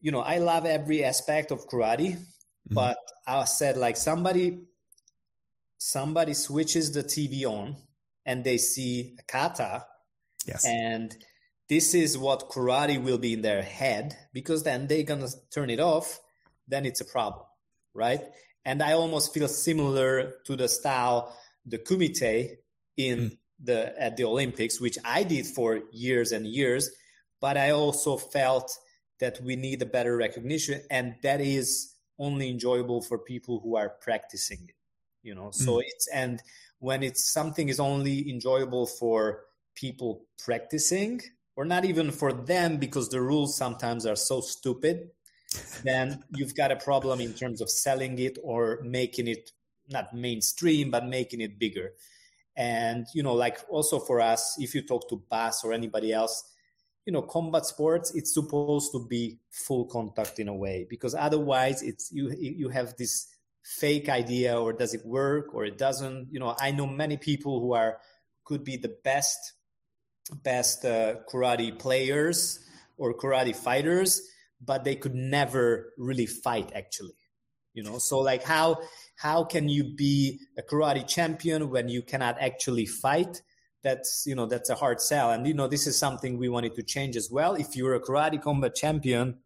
you 0.00 0.12
know 0.12 0.20
i 0.20 0.38
love 0.38 0.66
every 0.66 1.02
aspect 1.02 1.50
of 1.50 1.66
karate 1.66 2.12
mm-hmm. 2.12 2.74
but 2.74 2.98
i 3.26 3.44
said 3.44 3.76
like 3.76 3.96
somebody 3.96 4.60
somebody 5.84 6.32
switches 6.32 6.92
the 6.92 7.04
TV 7.04 7.44
on 7.44 7.76
and 8.24 8.42
they 8.42 8.56
see 8.56 9.14
a 9.18 9.22
kata. 9.24 9.84
Yes. 10.46 10.64
And 10.64 11.14
this 11.68 11.94
is 11.94 12.16
what 12.16 12.48
karate 12.48 13.02
will 13.02 13.18
be 13.18 13.34
in 13.34 13.42
their 13.42 13.62
head 13.62 14.16
because 14.32 14.62
then 14.62 14.86
they're 14.86 15.04
to 15.04 15.28
turn 15.52 15.68
it 15.68 15.80
off. 15.80 16.20
Then 16.66 16.86
it's 16.86 17.02
a 17.02 17.04
problem, 17.04 17.44
right? 17.92 18.22
And 18.64 18.82
I 18.82 18.92
almost 18.92 19.34
feel 19.34 19.46
similar 19.46 20.36
to 20.46 20.56
the 20.56 20.68
style, 20.68 21.36
the 21.66 21.78
kumite 21.78 22.56
in 22.96 23.18
mm. 23.18 23.38
the, 23.62 24.00
at 24.00 24.16
the 24.16 24.24
Olympics, 24.24 24.80
which 24.80 24.98
I 25.04 25.22
did 25.22 25.46
for 25.46 25.80
years 25.92 26.32
and 26.32 26.46
years. 26.46 26.90
But 27.40 27.56
I 27.56 27.70
also 27.70 28.16
felt 28.16 28.76
that 29.20 29.40
we 29.42 29.56
need 29.56 29.80
a 29.82 29.86
better 29.86 30.16
recognition 30.16 30.82
and 30.90 31.14
that 31.22 31.40
is 31.40 31.94
only 32.18 32.48
enjoyable 32.48 33.00
for 33.02 33.18
people 33.18 33.60
who 33.60 33.76
are 33.76 33.90
practicing 34.00 34.58
it 34.68 34.74
you 35.22 35.34
know 35.34 35.50
so 35.50 35.76
mm. 35.76 35.82
it's 35.86 36.06
and 36.08 36.42
when 36.78 37.02
it's 37.02 37.32
something 37.32 37.68
is 37.68 37.80
only 37.80 38.30
enjoyable 38.30 38.86
for 38.86 39.44
people 39.74 40.26
practicing 40.38 41.20
or 41.56 41.64
not 41.64 41.84
even 41.84 42.10
for 42.10 42.32
them 42.32 42.76
because 42.76 43.08
the 43.08 43.20
rules 43.20 43.56
sometimes 43.56 44.06
are 44.06 44.16
so 44.16 44.40
stupid 44.40 45.10
then 45.82 46.22
you've 46.36 46.54
got 46.54 46.70
a 46.72 46.76
problem 46.76 47.20
in 47.20 47.32
terms 47.32 47.60
of 47.60 47.70
selling 47.70 48.18
it 48.18 48.38
or 48.42 48.80
making 48.82 49.26
it 49.28 49.50
not 49.88 50.14
mainstream 50.14 50.90
but 50.90 51.06
making 51.06 51.40
it 51.40 51.58
bigger. 51.58 51.92
And 52.56 53.06
you 53.14 53.22
know 53.22 53.34
like 53.34 53.58
also 53.68 53.98
for 53.98 54.20
us 54.20 54.56
if 54.58 54.74
you 54.74 54.82
talk 54.82 55.08
to 55.08 55.22
Bas 55.28 55.64
or 55.64 55.72
anybody 55.72 56.12
else 56.12 56.50
you 57.06 57.12
know 57.12 57.22
combat 57.22 57.66
sports 57.66 58.14
it's 58.14 58.32
supposed 58.32 58.92
to 58.92 59.06
be 59.06 59.38
full 59.50 59.84
contact 59.86 60.38
in 60.38 60.48
a 60.48 60.54
way 60.54 60.86
because 60.88 61.14
otherwise 61.14 61.82
it's 61.82 62.10
you 62.12 62.30
you 62.38 62.68
have 62.68 62.96
this 62.96 63.28
fake 63.62 64.08
idea 64.08 64.58
or 64.58 64.72
does 64.72 64.94
it 64.94 65.04
work 65.06 65.54
or 65.54 65.64
it 65.64 65.78
doesn't. 65.78 66.28
You 66.30 66.40
know 66.40 66.54
i 66.60 66.70
know 66.70 66.86
many 66.86 67.16
people 67.16 67.60
who 67.60 67.72
are 67.72 67.98
could 68.44 68.64
be 68.64 68.76
the 68.76 68.96
best 69.04 69.54
best 70.42 70.84
uh, 70.84 71.16
karate 71.30 71.78
players 71.78 72.60
or 72.96 73.14
karate 73.14 73.54
fighters 73.54 74.22
but 74.64 74.84
they 74.84 74.96
could 74.96 75.14
never 75.14 75.92
really 75.98 76.26
fight 76.26 76.72
actually 76.74 77.14
you 77.74 77.82
know 77.82 77.98
so 77.98 78.20
like 78.20 78.42
how 78.42 78.78
how 79.16 79.44
can 79.44 79.68
you 79.68 79.84
be 79.84 80.40
a 80.58 80.62
karate 80.62 81.06
champion 81.06 81.70
when 81.70 81.88
you 81.88 82.02
cannot 82.02 82.36
actually 82.40 82.86
fight 82.86 83.42
that's 83.82 84.24
you 84.26 84.34
know 84.34 84.46
that's 84.46 84.70
a 84.70 84.74
hard 84.74 85.00
sell 85.00 85.30
and 85.30 85.46
you 85.46 85.54
know 85.54 85.68
this 85.68 85.86
is 85.86 85.98
something 85.98 86.38
we 86.38 86.48
wanted 86.48 86.74
to 86.74 86.82
change 86.82 87.16
as 87.16 87.30
well 87.30 87.54
if 87.54 87.76
you're 87.76 87.94
a 87.94 88.00
karate 88.00 88.40
combat 88.40 88.74
champion 88.74 89.36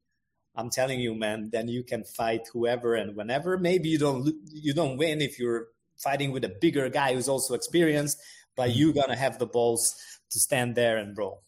I'm 0.58 0.70
telling 0.70 0.98
you, 0.98 1.14
man, 1.14 1.50
then 1.52 1.68
you 1.68 1.84
can 1.84 2.02
fight 2.02 2.48
whoever 2.52 2.96
and 2.96 3.14
whenever. 3.14 3.56
Maybe 3.56 3.90
you 3.90 3.98
don't 3.98 4.34
you 4.50 4.74
don't 4.74 4.96
win 4.96 5.22
if 5.22 5.38
you're 5.38 5.68
fighting 5.96 6.32
with 6.32 6.44
a 6.44 6.48
bigger 6.48 6.88
guy 6.88 7.14
who's 7.14 7.28
also 7.28 7.54
experienced, 7.54 8.18
but 8.56 8.70
mm-hmm. 8.70 8.78
you're 8.78 8.92
gonna 8.92 9.16
have 9.16 9.38
the 9.38 9.46
balls 9.46 9.94
to 10.30 10.40
stand 10.40 10.74
there 10.74 10.96
and 10.96 11.16
roll. 11.16 11.44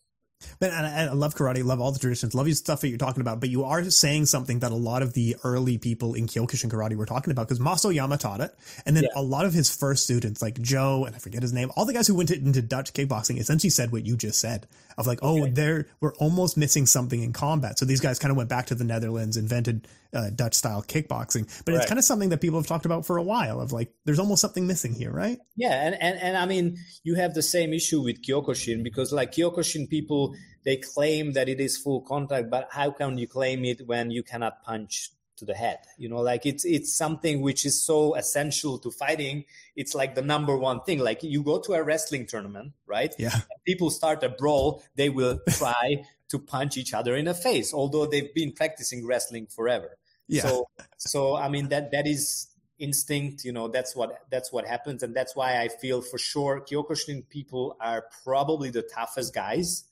But 0.58 0.70
I, 0.70 1.04
I 1.04 1.12
love 1.12 1.34
karate, 1.34 1.64
love 1.64 1.80
all 1.80 1.92
the 1.92 1.98
traditions, 1.98 2.34
love 2.34 2.46
your 2.46 2.54
stuff 2.54 2.80
that 2.80 2.88
you're 2.88 2.98
talking 2.98 3.20
about. 3.20 3.40
But 3.40 3.50
you 3.50 3.64
are 3.64 3.84
saying 3.90 4.26
something 4.26 4.60
that 4.60 4.72
a 4.72 4.76
lot 4.76 5.02
of 5.02 5.12
the 5.14 5.36
early 5.44 5.78
people 5.78 6.14
in 6.14 6.26
Kyokushin 6.26 6.70
karate 6.70 6.96
were 6.96 7.06
talking 7.06 7.30
about 7.30 7.48
because 7.48 7.60
Mas-Oyama 7.60 8.18
taught 8.18 8.40
it, 8.40 8.54
and 8.86 8.96
then 8.96 9.04
yeah. 9.04 9.10
a 9.16 9.22
lot 9.22 9.44
of 9.44 9.52
his 9.52 9.74
first 9.74 10.04
students, 10.04 10.42
like 10.42 10.60
Joe 10.60 11.04
and 11.04 11.14
I 11.14 11.18
forget 11.18 11.42
his 11.42 11.52
name, 11.52 11.70
all 11.76 11.84
the 11.84 11.92
guys 11.92 12.06
who 12.06 12.14
went 12.14 12.30
into 12.30 12.62
Dutch 12.62 12.92
kickboxing 12.92 13.38
essentially 13.38 13.70
said 13.70 13.92
what 13.92 14.06
you 14.06 14.16
just 14.16 14.40
said 14.40 14.66
of 14.98 15.06
like, 15.06 15.20
oh, 15.22 15.42
okay. 15.42 15.50
they're 15.50 15.86
we're 16.00 16.14
almost 16.14 16.56
missing 16.56 16.86
something 16.86 17.22
in 17.22 17.32
combat. 17.32 17.78
So 17.78 17.84
these 17.84 18.00
guys 18.00 18.18
kind 18.18 18.30
of 18.30 18.36
went 18.36 18.48
back 18.48 18.66
to 18.66 18.74
the 18.74 18.84
Netherlands, 18.84 19.36
invented 19.36 19.88
uh, 20.12 20.30
Dutch 20.30 20.54
style 20.54 20.82
kickboxing, 20.82 21.46
but 21.64 21.72
right. 21.72 21.80
it's 21.80 21.86
kind 21.86 21.98
of 21.98 22.04
something 22.04 22.30
that 22.30 22.40
people 22.40 22.58
have 22.58 22.66
talked 22.66 22.86
about 22.86 23.06
for 23.06 23.16
a 23.16 23.22
while. 23.22 23.60
Of 23.60 23.72
like, 23.72 23.92
there's 24.04 24.18
almost 24.18 24.40
something 24.40 24.66
missing 24.66 24.94
here, 24.94 25.12
right? 25.12 25.38
Yeah, 25.56 25.86
and 25.86 25.94
and 26.00 26.18
and 26.18 26.36
I 26.36 26.46
mean, 26.46 26.78
you 27.02 27.14
have 27.16 27.34
the 27.34 27.42
same 27.42 27.72
issue 27.72 28.00
with 28.02 28.22
Kyokushin 28.22 28.82
because 28.82 29.12
like 29.12 29.32
Kyokushin 29.32 29.88
people 29.88 30.34
they 30.64 30.76
claim 30.76 31.32
that 31.32 31.48
it 31.48 31.60
is 31.60 31.78
full 31.78 32.02
contact, 32.02 32.50
but 32.50 32.68
how 32.70 32.90
can 32.90 33.16
you 33.16 33.26
claim 33.26 33.64
it 33.64 33.86
when 33.86 34.10
you 34.10 34.22
cannot 34.22 34.62
punch 34.62 35.10
to 35.40 35.46
the 35.46 35.54
head 35.54 35.78
you 35.96 36.08
know 36.08 36.20
like 36.20 36.44
it's 36.44 36.66
it's 36.66 36.94
something 36.94 37.40
which 37.40 37.64
is 37.64 37.82
so 37.82 38.14
essential 38.14 38.78
to 38.78 38.90
fighting 38.90 39.44
it's 39.74 39.94
like 39.94 40.14
the 40.14 40.22
number 40.22 40.54
one 40.56 40.82
thing 40.82 40.98
like 40.98 41.22
you 41.22 41.42
go 41.42 41.58
to 41.58 41.72
a 41.72 41.82
wrestling 41.82 42.26
tournament 42.26 42.72
right 42.86 43.14
yeah 43.18 43.40
people 43.64 43.88
start 43.90 44.22
a 44.22 44.28
brawl 44.28 44.82
they 44.96 45.08
will 45.08 45.40
try 45.48 46.04
to 46.28 46.38
punch 46.38 46.76
each 46.76 46.92
other 46.92 47.16
in 47.16 47.24
the 47.24 47.32
face 47.32 47.72
although 47.72 48.04
they've 48.04 48.34
been 48.34 48.52
practicing 48.52 49.06
wrestling 49.06 49.46
forever 49.46 49.96
yeah. 50.30 50.42
so 50.42 50.66
so 50.96 51.36
i 51.36 51.48
mean 51.48 51.68
that 51.68 51.90
that 51.90 52.06
is 52.06 52.48
instinct 52.78 53.44
you 53.44 53.52
know 53.52 53.68
that's 53.68 53.94
what 53.94 54.20
that's 54.30 54.50
what 54.50 54.66
happens 54.66 55.02
and 55.02 55.14
that's 55.14 55.36
why 55.36 55.60
i 55.60 55.68
feel 55.68 56.00
for 56.00 56.18
sure 56.18 56.62
kyokushin 56.62 57.28
people 57.28 57.76
are 57.80 58.06
probably 58.24 58.70
the 58.70 58.82
toughest 58.82 59.34
guys 59.34 59.84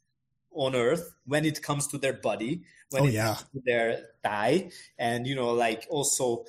on 0.53 0.75
earth 0.75 1.13
when 1.27 1.45
it 1.45 1.63
comes 1.63 1.87
to 1.87 1.99
their 1.99 2.15
body 2.15 2.63
when 2.91 3.03
oh, 3.03 3.07
it 3.07 3.13
yeah. 3.13 3.27
comes 3.27 3.45
to 3.53 3.61
their 3.65 4.01
thigh 4.25 4.71
and 4.99 5.27
you 5.27 5.35
know 5.35 5.53
like 5.53 5.87
also 5.91 6.45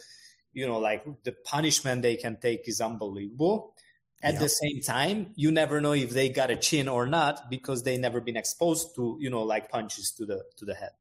you 0.54 0.65
know 0.65 0.80
like 0.80 1.06
the 1.23 1.34
punishment 1.43 2.02
they 2.02 2.15
can 2.15 2.38
take 2.38 2.67
is 2.67 2.80
unbelievable 2.80 3.75
at 4.21 4.36
Yeah. 4.36 4.39
the 4.39 4.49
same 4.49 4.82
time 4.82 5.34
you 5.36 5.52
never 5.52 5.82
know 5.82 5.93
if 5.93 6.12
they 6.12 6.30
got 6.30 6.52
a 6.52 6.56
chin 6.56 6.88
or 6.88 7.06
not 7.06 7.49
because 7.49 7.84
they 7.84 7.97
never 7.97 8.21
been 8.21 8.38
exposed 8.38 8.95
to 8.95 9.17
you 9.19 9.30
know 9.30 9.43
like 9.43 9.69
punches 9.69 10.12
to 10.12 10.25
the 10.25 10.43
to 10.58 10.65
the 10.65 10.73
head 10.73 10.91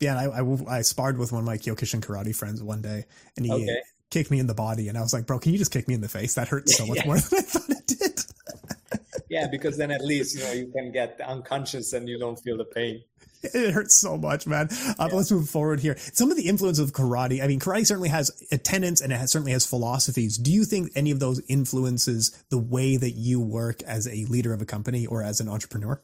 Yeah, 0.00 0.18
I, 0.18 0.40
I, 0.40 0.78
I 0.78 0.82
sparred 0.82 1.18
with 1.18 1.30
one 1.30 1.40
of 1.40 1.46
my 1.46 1.58
Kyokushin 1.58 2.00
karate 2.00 2.34
friends 2.34 2.62
one 2.62 2.80
day, 2.82 3.04
and 3.36 3.44
he 3.46 3.52
Okay. 3.52 3.80
kicked 4.10 4.30
me 4.30 4.38
in 4.38 4.46
the 4.46 4.54
body, 4.54 4.88
and 4.88 4.96
I 4.96 5.02
was 5.02 5.12
like, 5.12 5.26
"Bro, 5.26 5.40
can 5.40 5.52
you 5.52 5.58
just 5.58 5.70
kick 5.72 5.86
me 5.86 5.94
in 5.94 6.00
the 6.00 6.08
face? 6.08 6.34
That 6.34 6.48
hurts 6.48 6.76
so 6.76 6.86
much 6.88 6.98
Yeah. 6.98 7.06
more 7.06 7.18
than 7.18 7.38
I 7.38 7.42
thought 7.42 7.70
it 7.70 7.86
did." 7.86 8.20
yeah 9.30 9.46
because 9.46 9.76
then 9.76 9.92
at 9.92 10.04
least 10.04 10.36
you 10.36 10.42
know 10.42 10.50
you 10.52 10.66
can 10.74 10.90
get 10.90 11.20
unconscious 11.20 11.92
and 11.92 12.08
you 12.08 12.18
don't 12.18 12.36
feel 12.40 12.56
the 12.56 12.64
pain 12.64 13.00
It 13.42 13.72
hurts 13.72 13.94
so 13.96 14.18
much, 14.18 14.46
man. 14.46 14.68
Uh, 14.70 14.94
but 15.08 15.14
let's 15.14 15.30
move 15.30 15.48
forward 15.48 15.80
here. 15.80 15.96
Some 15.98 16.30
of 16.30 16.36
the 16.36 16.46
influence 16.48 16.78
of 16.78 16.92
karate. 16.92 17.42
I 17.42 17.46
mean, 17.46 17.58
karate 17.60 17.86
certainly 17.86 18.10
has 18.10 18.30
a 18.52 18.58
tenets 18.58 19.00
and 19.00 19.12
it 19.12 19.16
has, 19.16 19.30
certainly 19.32 19.52
has 19.52 19.64
philosophies. 19.64 20.36
Do 20.36 20.52
you 20.52 20.64
think 20.66 20.90
any 20.94 21.10
of 21.10 21.20
those 21.20 21.40
influences 21.48 22.32
the 22.50 22.58
way 22.58 22.98
that 22.98 23.12
you 23.12 23.40
work 23.40 23.82
as 23.84 24.06
a 24.08 24.26
leader 24.26 24.52
of 24.52 24.60
a 24.60 24.66
company 24.66 25.06
or 25.06 25.22
as 25.22 25.40
an 25.40 25.48
entrepreneur? 25.48 26.02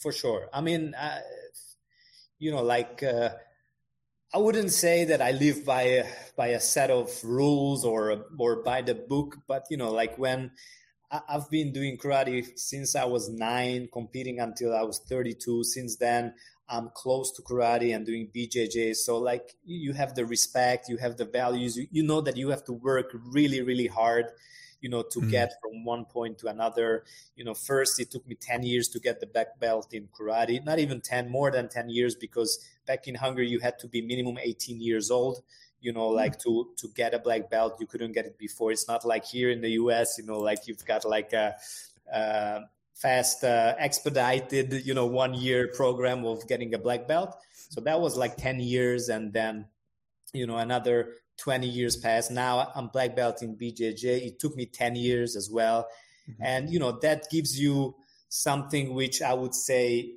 for 0.00 0.12
sure. 0.12 0.48
I 0.52 0.60
mean, 0.60 0.92
uh, 0.94 1.20
you 2.44 2.50
know, 2.50 2.62
like 2.62 3.02
uh, 3.02 3.30
I 4.34 4.38
wouldn't 4.38 4.70
say 4.70 5.06
that 5.06 5.22
I 5.22 5.30
live 5.30 5.64
by 5.64 5.82
a, 5.82 6.04
by 6.36 6.48
a 6.48 6.60
set 6.60 6.90
of 6.90 7.08
rules 7.24 7.86
or 7.86 8.26
or 8.38 8.62
by 8.62 8.82
the 8.82 8.94
book, 8.94 9.38
but 9.48 9.64
you 9.70 9.78
know, 9.78 9.90
like 9.90 10.18
when 10.18 10.50
I've 11.10 11.48
been 11.48 11.72
doing 11.72 11.96
karate 11.96 12.46
since 12.56 12.96
I 12.96 13.06
was 13.06 13.30
nine, 13.30 13.88
competing 13.90 14.40
until 14.40 14.76
I 14.76 14.82
was 14.82 15.00
32. 15.08 15.64
Since 15.64 15.96
then, 15.96 16.34
I'm 16.68 16.90
close 16.92 17.32
to 17.36 17.42
karate 17.42 17.94
and 17.94 18.04
doing 18.04 18.28
BJJ. 18.36 18.94
So 18.96 19.16
like 19.16 19.54
you 19.64 19.94
have 19.94 20.14
the 20.14 20.26
respect, 20.26 20.90
you 20.90 20.98
have 20.98 21.16
the 21.16 21.24
values, 21.24 21.78
you 21.78 22.02
know 22.02 22.20
that 22.20 22.36
you 22.36 22.50
have 22.50 22.64
to 22.64 22.74
work 22.74 23.10
really, 23.14 23.62
really 23.62 23.86
hard, 23.86 24.26
you 24.84 24.90
know, 24.92 25.02
to 25.14 25.20
Mhm. 25.20 25.30
get 25.36 25.48
from 25.62 25.74
one 25.94 26.04
point 26.16 26.34
to 26.40 26.46
another. 26.56 26.88
You 27.38 27.44
know, 27.46 27.54
first 27.70 27.92
it 28.02 28.08
took 28.12 28.24
me 28.30 28.34
10 28.50 28.62
years 28.70 28.86
to 28.94 28.98
get 29.06 29.16
the 29.22 29.26
black 29.34 29.50
belt 29.64 29.86
in 29.98 30.04
karate, 30.16 30.56
not 30.70 30.78
even 30.84 30.98
10, 31.00 31.24
more 31.38 31.50
than 31.56 31.66
10 31.76 31.88
years, 31.98 32.14
because 32.26 32.50
back 32.90 33.08
in 33.08 33.14
Hungary 33.24 33.48
you 33.54 33.60
had 33.60 33.76
to 33.82 33.86
be 33.94 34.00
minimum 34.12 34.36
18 34.50 34.78
years 34.88 35.06
old. 35.18 35.36
You 35.86 35.92
know, 35.96 36.08
like 36.22 36.34
to 36.44 36.52
to 36.80 36.86
get 37.00 37.10
a 37.14 37.18
black 37.18 37.44
belt, 37.54 37.72
you 37.80 37.86
couldn't 37.92 38.12
get 38.18 38.26
it 38.30 38.36
before. 38.46 38.68
It's 38.72 38.88
not 38.92 39.00
like 39.12 39.24
here 39.34 39.50
in 39.54 39.60
the 39.66 39.72
U.S. 39.82 40.08
You 40.18 40.24
know, 40.28 40.38
like 40.50 40.60
you've 40.68 40.84
got 40.92 41.02
like 41.16 41.32
a, 41.44 41.46
uh 42.20 42.60
fast 42.94 43.42
uh, 43.42 43.74
expedited 43.86 44.68
you 44.88 44.94
know 44.94 45.06
one 45.24 45.34
year 45.34 45.60
program 45.80 46.24
of 46.24 46.46
getting 46.50 46.70
a 46.74 46.78
black 46.86 47.02
belt 47.08 47.30
so 47.72 47.80
that 47.80 47.98
was 48.00 48.16
like 48.16 48.34
10 48.36 48.60
years 48.60 49.08
and 49.08 49.32
then 49.32 49.66
you 50.32 50.46
know 50.46 50.58
another 50.58 50.98
20 51.36 51.66
years 51.68 51.96
passed 51.96 52.30
now 52.30 52.70
i'm 52.74 52.88
black 52.88 53.14
belt 53.16 53.42
in 53.42 53.56
bjj 53.56 54.04
it 54.04 54.38
took 54.38 54.54
me 54.56 54.66
10 54.66 54.96
years 54.96 55.36
as 55.36 55.50
well. 55.50 55.86
Mhm. 56.28 56.36
and 56.40 56.70
you 56.70 56.78
know 56.78 56.92
that 57.00 57.28
gives 57.30 57.58
you 57.60 57.94
something 58.28 58.94
which 58.94 59.20
i 59.22 59.32
would 59.34 59.54
say 59.54 60.14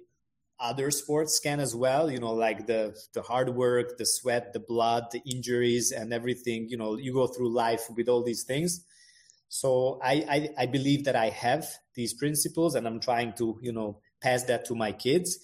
other 0.59 0.89
sports 0.89 1.39
can 1.39 1.59
as 1.59 1.75
well 1.75 2.09
you 2.09 2.19
know 2.19 2.33
like 2.33 2.65
the 2.65 2.95
the 3.13 3.21
hard 3.21 3.49
work 3.55 3.97
the 3.97 4.05
sweat 4.05 4.53
the 4.53 4.59
blood 4.59 5.03
the 5.11 5.21
injuries 5.25 5.91
and 5.91 6.11
everything 6.13 6.67
you 6.69 6.77
know 6.77 6.97
you 6.97 7.13
go 7.13 7.27
through 7.27 7.49
life 7.53 7.83
with 7.95 8.07
all 8.09 8.23
these 8.23 8.43
things. 8.43 8.83
So 9.49 9.99
I, 10.03 10.13
I 10.35 10.49
i 10.63 10.65
believe 10.65 11.05
that 11.05 11.15
i 11.15 11.29
have 11.29 11.65
these 11.95 12.13
principles 12.13 12.75
and 12.75 12.85
i'm 12.87 12.99
trying 12.99 13.33
to 13.33 13.57
you 13.61 13.71
know 13.71 13.99
pass 14.21 14.43
that 14.43 14.65
to 14.65 14.75
my 14.75 14.91
kids. 14.91 15.37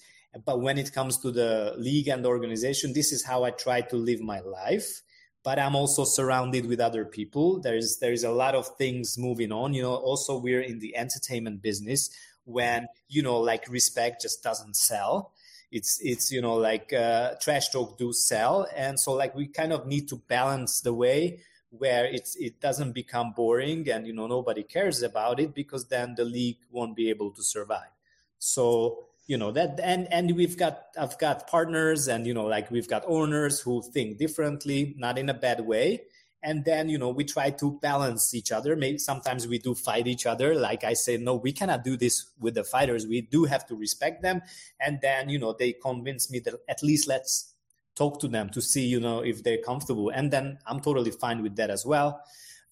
But 0.44 0.60
when 0.60 0.78
it 0.78 0.92
comes 0.92 1.18
to 1.18 1.30
the 1.30 1.74
league 1.78 2.08
and 2.08 2.24
the 2.24 2.28
organization 2.28 2.92
this 2.92 3.12
is 3.12 3.24
how 3.24 3.44
i 3.44 3.50
try 3.50 3.82
to 3.82 3.96
live 3.96 4.20
my 4.20 4.40
life 4.40 5.02
but 5.44 5.58
i'm 5.58 5.76
also 5.76 6.04
surrounded 6.04 6.66
with 6.66 6.80
other 6.80 7.04
people. 7.04 7.60
There's 7.60 7.98
there's 7.98 8.24
a 8.24 8.32
lot 8.32 8.54
of 8.56 8.66
things 8.76 9.16
moving 9.16 9.52
on. 9.52 9.74
You 9.74 9.82
know 9.82 9.94
also 9.94 10.36
we're 10.38 10.62
in 10.62 10.80
the 10.80 10.96
entertainment 10.96 11.62
business 11.62 12.10
when 12.44 12.88
you 13.08 13.22
know 13.22 13.38
like 13.38 13.68
respect 13.68 14.22
just 14.22 14.42
doesn't 14.42 14.74
sell. 14.74 15.32
It's 15.70 16.00
it's 16.02 16.32
you 16.32 16.40
know 16.40 16.54
like 16.54 16.92
uh, 16.92 17.34
trash 17.40 17.68
talk 17.68 17.98
do 17.98 18.12
sell. 18.12 18.66
And 18.74 18.98
so 18.98 19.12
like 19.12 19.34
we 19.34 19.46
kind 19.46 19.72
of 19.72 19.86
need 19.86 20.08
to 20.08 20.16
balance 20.16 20.80
the 20.80 20.94
way 20.94 21.40
where 21.70 22.06
it's 22.06 22.36
it 22.36 22.60
doesn't 22.60 22.92
become 22.92 23.32
boring 23.32 23.90
and 23.90 24.06
you 24.06 24.12
know 24.12 24.26
nobody 24.26 24.62
cares 24.62 25.02
about 25.02 25.40
it 25.40 25.54
because 25.54 25.88
then 25.88 26.14
the 26.16 26.24
league 26.24 26.58
won't 26.70 26.96
be 26.96 27.10
able 27.10 27.30
to 27.32 27.42
survive. 27.42 27.92
So 28.38 29.06
you 29.26 29.36
know 29.38 29.50
that 29.52 29.80
and 29.82 30.06
and 30.12 30.36
we've 30.36 30.56
got 30.58 30.86
i've 30.98 31.18
got 31.18 31.46
partners 31.48 32.08
and 32.08 32.26
you 32.26 32.34
know 32.34 32.44
like 32.44 32.70
we've 32.70 32.88
got 32.88 33.02
owners 33.06 33.60
who 33.60 33.82
think 33.82 34.18
differently 34.18 34.94
not 34.98 35.18
in 35.18 35.28
a 35.28 35.34
bad 35.34 35.60
way. 35.60 36.02
And 36.46 36.62
then 36.66 36.90
you 36.90 36.98
know 36.98 37.08
we 37.08 37.24
try 37.24 37.48
to 37.50 37.78
balance 37.80 38.34
each 38.34 38.52
other. 38.52 38.76
Maybe 38.76 38.98
sometimes 38.98 39.46
we 39.48 39.58
do 39.58 39.74
fight 39.74 40.06
each 40.06 40.26
other. 40.26 40.54
Like 40.54 40.84
i 40.84 40.92
say 40.92 41.16
no 41.16 41.36
we 41.36 41.52
cannot 41.52 41.84
do 41.84 41.96
this 41.96 42.26
with 42.38 42.54
the 42.54 42.64
fighters. 42.64 43.06
We 43.06 43.22
do 43.22 43.44
have 43.44 43.64
to 43.68 43.74
respect 43.74 44.20
them. 44.22 44.42
And 44.78 44.98
then 45.00 45.30
you 45.30 45.38
know 45.38 45.54
they 45.58 45.72
convince 45.72 46.30
me 46.30 46.40
that 46.40 46.54
at 46.68 46.82
least 46.82 47.08
let's 47.08 47.54
talk 47.96 48.20
to 48.20 48.28
them 48.28 48.50
to 48.50 48.60
see 48.60 48.84
you 48.84 49.00
know 49.00 49.20
if 49.20 49.42
they're 49.42 49.62
comfortable. 49.64 50.10
And 50.10 50.30
then 50.30 50.58
i'm 50.66 50.80
totally 50.80 51.12
fine 51.12 51.42
with 51.42 51.56
that 51.56 51.70
as 51.70 51.86
well. 51.86 52.20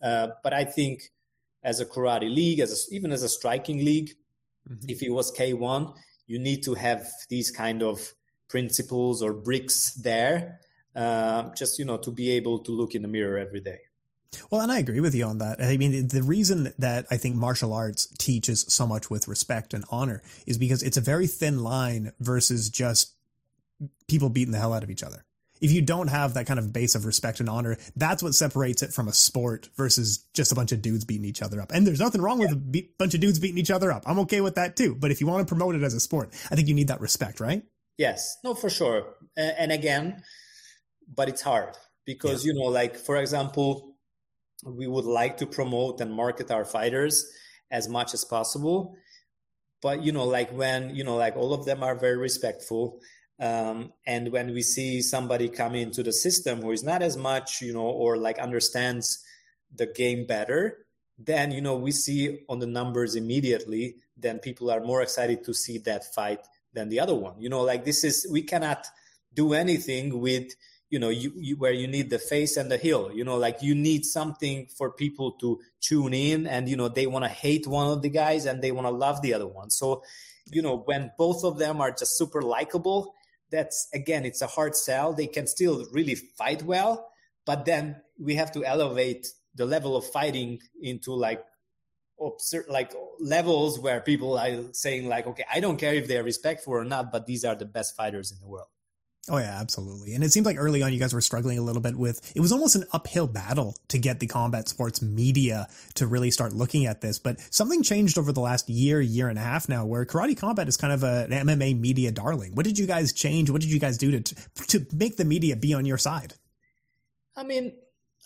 Uh, 0.03 0.29
but 0.43 0.53
i 0.53 0.65
think 0.65 1.11
as 1.65 1.81
a 1.81 1.87
karate 1.87 2.29
league 2.35 2.61
as 2.61 2.73
a, 2.73 2.95
even 2.95 3.11
as 3.13 3.23
a 3.23 3.29
striking 3.29 3.79
league 3.85 4.11
Mhm. 4.69 4.91
if 4.91 5.03
it 5.03 5.11
was 5.11 5.33
k1 5.33 5.93
you 6.27 6.39
need 6.39 6.63
to 6.63 6.75
have 6.75 7.09
these 7.29 7.51
kind 7.51 7.83
of 7.83 8.15
principles 8.49 9.23
or 9.23 9.33
bricks 9.33 9.95
there 9.95 10.61
uh, 10.95 11.51
just 11.55 11.79
you 11.79 11.85
know 11.85 11.97
to 11.97 12.11
be 12.11 12.31
able 12.31 12.59
to 12.59 12.73
look 12.73 12.95
in 12.95 13.03
the 13.03 13.09
mirror 13.09 13.39
every 13.39 13.61
day 13.61 13.79
Well, 14.51 14.61
and 14.61 14.73
I 14.73 14.79
agree 14.79 15.01
with 15.01 15.15
you 15.15 15.25
on 15.27 15.39
that. 15.39 15.63
I 15.63 15.77
mean, 15.77 16.09
the 16.09 16.23
reason 16.23 16.73
that 16.79 17.07
I 17.11 17.19
think 17.19 17.37
martial 17.37 17.73
arts 17.73 18.07
teaches 18.19 18.65
so 18.69 18.87
much 18.87 19.11
with 19.11 19.29
respect 19.29 19.75
and 19.75 19.85
honor 19.91 20.23
is 20.47 20.57
because 20.57 20.83
it's 20.83 20.97
a 20.97 21.03
very 21.03 21.27
thin 21.27 21.63
line 21.63 22.13
versus 22.19 22.71
just 22.71 23.13
people 24.09 24.31
beating 24.31 24.53
the 24.53 24.59
hell 24.59 24.73
out 24.73 24.83
of 24.83 24.91
each 24.91 25.03
other. 25.03 25.25
If 25.63 25.71
you 25.71 25.81
don't 25.81 26.09
have 26.09 26.35
that 26.35 26.47
kind 26.47 26.59
of 26.59 26.73
base 26.73 26.95
of 26.95 27.07
respect 27.07 27.39
and 27.41 27.49
honor, 27.49 27.79
that's 27.97 28.23
what 28.23 28.35
separates 28.35 28.83
it 28.83 28.93
from 28.93 29.07
a 29.07 29.13
sport 29.13 29.71
versus 29.77 30.19
just 30.35 30.51
a 30.51 30.55
bunch 30.55 30.73
of 30.73 30.83
dudes 30.83 31.05
beating 31.05 31.25
each 31.25 31.41
other 31.41 31.61
up. 31.61 31.71
And 31.73 31.87
there's 31.87 32.01
nothing 32.01 32.21
wrong 32.21 32.41
with 32.41 32.53
a 32.53 32.57
be- 32.57 32.91
bunch 32.99 33.15
of 33.15 33.21
dudes 33.21 33.39
beating 33.39 33.59
each 33.59 33.71
other 33.71 33.93
up. 33.93 34.03
I'm 34.05 34.19
okay 34.21 34.41
with 34.41 34.57
that 34.57 34.77
too. 34.77 34.97
But 34.97 35.13
if 35.13 35.21
you 35.21 35.29
want 35.29 35.47
to 35.47 35.51
promote 35.51 35.77
it 35.77 35.83
as 35.83 35.95
a 35.95 36.01
sport, 36.01 36.31
I 36.51 36.57
think 36.57 36.67
you 36.67 36.75
need 36.75 36.89
that 36.89 37.01
respect, 37.01 37.41
right? 37.41 37.63
Yes, 37.97 38.37
no, 38.43 38.55
for 38.55 38.69
sure. 38.69 39.15
And 39.37 39.71
again, 39.71 40.23
but 41.15 41.29
it's 41.29 41.43
hard 41.43 41.77
because, 42.05 42.45
you 42.45 42.55
know, 42.55 42.69
like, 42.69 42.97
for 42.97 43.17
example, 43.17 43.95
we 44.65 44.89
would 44.89 45.05
like 45.05 45.37
to 45.39 45.47
promote 45.47 46.01
and 46.01 46.13
market 46.13 46.51
our 46.51 46.65
fighters 46.65 47.25
as 47.71 47.89
much 47.89 48.15
as 48.15 48.25
possible. 48.25 48.97
But, 49.81 50.03
you 50.03 50.11
know, 50.11 50.25
like 50.25 50.51
when, 50.51 50.95
you 50.95 51.05
know, 51.05 51.17
like 51.17 51.37
all 51.37 51.55
of 51.55 51.65
them 51.65 51.83
are 51.83 51.95
very 51.95 52.17
respectful. 52.17 53.01
Um, 53.41 53.93
and 54.07 54.31
when 54.31 54.53
we 54.53 54.63
see 54.63 55.03
somebody 55.03 55.49
come 55.49 55.75
into 55.75 56.03
the 56.03 56.13
system 56.13 56.63
who 56.63 56.71
is 56.71 56.85
not 56.85 57.03
as 57.03 57.17
much, 57.17 57.61
you 57.61 57.73
know, 57.73 57.81
or 57.81 58.17
like 58.17 58.39
understands 58.39 59.25
the 59.75 59.87
game 59.87 60.27
better, 60.27 60.87
then, 61.19 61.51
you 61.51 61.61
know, 61.61 61.77
we 61.77 61.93
see 61.93 62.41
on 62.49 62.59
the 62.59 62.67
numbers 62.67 63.15
immediately, 63.15 63.97
then 64.17 64.39
people 64.39 64.71
are 64.71 64.81
more 64.81 65.03
excited 65.03 65.45
to 65.45 65.55
see 65.55 65.79
that 65.79 66.15
fight 66.15 66.41
than 66.73 66.89
the 66.89 67.01
other 67.01 67.15
one. 67.15 67.35
You 67.39 67.49
know, 67.49 67.63
like 67.63 67.85
this 67.85 68.05
is 68.05 68.27
we 68.31 68.43
cannot 68.43 68.87
do 69.35 69.53
anything 69.55 70.21
with 70.21 70.53
you 70.91 70.99
know 70.99 71.09
you, 71.09 71.33
you, 71.37 71.57
where 71.57 71.73
you 71.73 71.87
need 71.87 72.11
the 72.11 72.19
face 72.19 72.57
and 72.57 72.71
the 72.71 72.77
heel. 72.77 73.11
You 73.13 73.25
know, 73.25 73.37
like 73.37 73.63
you 73.63 73.75
need 73.75 74.05
something 74.05 74.67
for 74.77 74.91
people 74.91 75.33
to 75.33 75.61
tune 75.81 76.15
in, 76.15 76.47
and 76.47 76.69
you 76.69 76.77
know 76.77 76.89
they 76.89 77.07
want 77.07 77.25
to 77.25 77.31
hate 77.31 77.67
one 77.67 77.89
of 77.89 78.03
the 78.03 78.11
guys 78.11 78.47
and 78.47 78.63
they 78.63 78.73
want 78.73 78.87
to 78.87 78.91
love 78.91 79.23
the 79.23 79.35
other 79.35 79.47
one. 79.47 79.71
So, 79.71 80.03
you 80.51 80.63
know, 80.63 80.79
when 80.79 81.11
both 81.19 81.45
of 81.45 81.59
them 81.59 81.81
are 81.81 81.91
just 81.91 82.17
super 82.19 82.43
likable, 82.43 83.15
that's 83.53 83.89
again 83.95 84.25
it's 84.25 84.43
a 84.43 84.47
hard 84.47 84.75
sell. 84.75 85.13
They 85.13 85.29
can 85.29 85.47
still 85.47 85.87
really 85.93 86.17
fight 86.17 86.63
well, 86.63 87.09
but 87.47 87.65
then 87.65 87.97
we 88.19 88.35
have 88.35 88.51
to 88.53 88.65
elevate 88.65 89.29
the 89.55 89.67
level 89.67 89.97
of 89.97 90.05
fighting 90.07 90.61
into 90.81 91.13
like 91.13 91.45
obser- 92.21 92.67
like 92.69 92.93
levels 93.21 93.79
where 93.79 94.01
people 94.01 94.39
are 94.39 94.73
saying 94.73 95.09
like 95.09 95.27
okay 95.27 95.45
i 95.53 95.61
don't 95.61 95.77
care 95.77 95.95
if 95.95 96.07
they're 96.09 96.23
respectful 96.23 96.73
or 96.73 96.85
not 96.85 97.11
but 97.13 97.27
these 97.27 97.45
are 97.45 97.55
the 97.55 97.65
best 97.65 97.97
fighters 97.97 98.33
in 98.33 98.39
the 98.39 98.47
world 98.47 98.69
Oh 99.29 99.39
yeah, 99.39 99.57
absolutely. 99.61 100.15
And 100.15 100.25
it 100.25 100.33
seems 100.33 100.45
like 100.45 100.57
early 100.59 100.83
on 100.83 100.93
you 100.93 100.99
guys 100.99 101.15
were 101.15 101.21
struggling 101.21 101.57
a 101.57 101.63
little 101.63 101.81
bit 101.81 101.95
with 101.95 102.33
it 102.35 102.41
was 102.41 102.51
almost 102.51 102.75
an 102.75 102.85
uphill 102.93 103.29
battle 103.29 103.77
to 103.89 103.99
get 103.99 104.19
the 104.19 104.27
combat 104.27 104.69
sports 104.69 105.01
media 105.01 105.69
to 105.95 106.09
really 106.09 106.33
start 106.33 106.53
looking 106.53 106.87
at 106.87 107.01
this. 107.01 107.21
But 107.21 107.39
something 107.55 107.85
changed 107.85 108.19
over 108.19 108.33
the 108.33 108.41
last 108.41 108.69
year, 108.69 109.01
year 109.01 109.29
and 109.29 109.39
a 109.39 109.43
half 109.43 109.69
now 109.69 109.87
where 109.87 110.05
karate 110.05 110.37
combat 110.37 110.67
is 110.67 110.77
kind 110.77 110.93
of 110.93 111.05
a, 111.05 111.29
an 111.31 111.47
MMA 111.47 111.79
media 111.79 112.11
darling. 112.11 112.57
What 112.57 112.65
did 112.65 112.81
you 112.81 112.87
guys 112.87 113.13
change? 113.13 113.49
What 113.49 113.61
did 113.61 113.71
you 113.71 113.79
guys 113.79 113.97
do 113.97 114.19
to 114.19 114.35
to 114.67 114.87
make 114.93 115.17
the 115.17 115.25
media 115.25 115.55
be 115.55 115.73
on 115.73 115.87
your 115.87 115.99
side? 115.99 116.35
I 117.37 117.45
mean, 117.45 117.75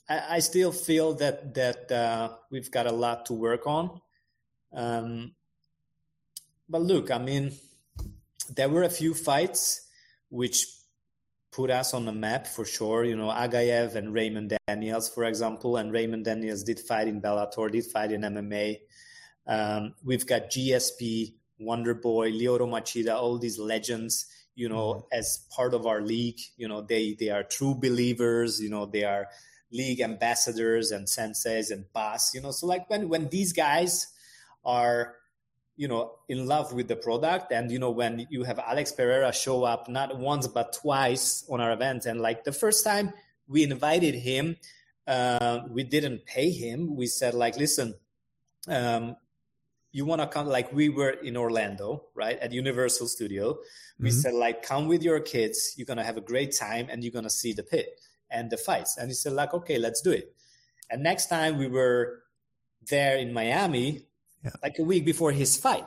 I, 0.09 0.37
I 0.37 0.39
still 0.39 0.73
feel 0.73 1.13
that 1.15 1.53
that 1.55 1.93
uh, 1.93 2.31
we've 2.51 2.71
got 2.71 2.87
a 2.87 2.93
lot 2.93 3.27
to 3.27 3.35
work 3.35 3.67
on. 3.67 4.01
Um, 4.73 5.35
but 6.71 6.81
look, 6.81 7.11
I 7.11 7.19
mean, 7.19 7.53
there 8.55 8.71
were 8.71 8.83
a 8.83 8.89
few 8.89 9.13
fights 9.13 9.83
which 10.31 10.67
put 11.57 11.71
us 11.71 11.95
on 11.95 12.05
the 12.05 12.13
map 12.13 12.47
for 12.47 12.67
sure. 12.67 13.03
You 13.03 13.17
know, 13.17 13.29
Agaev 13.31 13.95
and 13.95 14.13
Raymond 14.13 14.53
Daniels, 14.69 15.09
for 15.09 15.25
example, 15.25 15.79
and 15.79 15.91
Raymond 15.91 16.27
Daniels 16.27 16.63
did 16.63 16.79
fight 16.79 17.09
in 17.09 17.23
Bellator, 17.23 17.73
did 17.73 17.87
fight 17.87 18.13
in 18.13 18.21
MMA. 18.21 18.81
Um, 19.47 19.95
we've 20.05 20.27
got 20.27 20.51
GSP, 20.51 21.33
Wonder 21.59 21.95
Boy, 21.95 22.31
Lyoto 22.31 22.69
Machida, 22.69 23.15
all 23.15 23.39
these 23.39 23.59
legends. 23.59 24.27
You 24.55 24.69
know, 24.69 24.95
mm-hmm. 24.95 25.19
as 25.19 25.47
part 25.51 25.73
of 25.73 25.87
our 25.87 26.03
league, 26.03 26.41
you 26.59 26.69
know, 26.69 26.83
they 26.83 27.17
they 27.19 27.31
are 27.31 27.43
true 27.43 27.75
believers. 27.75 28.61
You 28.61 28.69
know, 28.69 28.85
they 28.85 29.05
are 29.05 29.29
league 29.73 30.01
ambassadors 30.01 30.91
and 30.91 31.07
senseis 31.07 31.71
and 31.71 31.87
Bas. 31.95 32.33
You 32.35 32.43
know, 32.43 32.51
so 32.51 32.67
like 32.67 32.91
when 32.91 33.09
when 33.09 33.29
these 33.31 33.55
guys 33.55 34.09
are 34.63 35.15
you 35.77 35.89
know 35.89 36.13
in 36.29 36.47
love 36.47 36.73
with 36.73 36.89
the 36.89 36.97
product. 36.97 37.53
And 37.53 37.71
you 37.71 37.79
know 37.79 37.91
when 37.91 38.27
you 38.31 38.43
have 38.45 38.59
alex 38.59 38.93
pereira 38.93 39.33
show 39.33 39.65
up 39.65 39.89
not 39.89 40.19
once 40.19 40.47
but 40.47 40.73
twice 40.73 41.45
on 41.49 41.61
our 41.61 41.73
event 41.73 42.07
and 42.07 42.21
like 42.21 42.45
the 42.45 42.53
first 42.53 42.85
time 42.85 43.13
we 43.49 43.63
invited 43.63 44.15
him 44.15 44.57
uh, 45.07 45.61
we 45.71 45.85
didn't 45.85 46.27
pay 46.27 46.51
him. 46.51 46.97
We 46.97 47.07
said 47.07 47.35
like 47.35 47.57
listen 47.57 47.95
um, 48.69 49.17
you 49.93 50.05
want 50.05 50.21
to 50.21 50.27
come 50.27 50.49
like 50.49 50.73
we 50.73 50.89
were 50.89 51.11
in 51.11 51.37
orlando 51.37 52.05
right 52.15 52.39
at 52.39 52.53
universal 52.53 53.07
studio. 53.07 53.59
We 53.99 54.11
mm-hmm. 54.11 54.19
said 54.19 54.35
like 54.35 54.63
come 54.63 54.89
with 54.89 55.03
your 55.03 55.21
kids. 55.21 55.75
You're 55.77 55.87
gonna 55.87 56.05
have 56.05 56.17
a 56.17 56.21
great 56.23 56.55
time 56.57 56.89
and 56.91 57.05
you're 57.05 57.13
gonna 57.13 57.31
see 57.31 57.53
the 57.53 57.63
pit 57.63 58.01
and 58.31 58.51
the 58.51 58.57
fights. 58.57 58.97
And 58.97 59.09
he 59.09 59.15
said 59.15 59.33
like 59.33 59.55
okay 59.55 59.79
let's 59.79 60.01
do 60.01 60.11
it. 60.11 60.35
And 60.91 61.03
next 61.03 61.27
time 61.27 61.59
we 61.59 61.69
were 61.69 62.23
there 62.89 63.17
in 63.17 63.33
miami 63.33 64.06
yeah. 64.47 64.53
like 64.63 64.79
a 64.79 64.83
week 64.83 65.05
before 65.05 65.33
his 65.33 65.57
fight. 65.57 65.85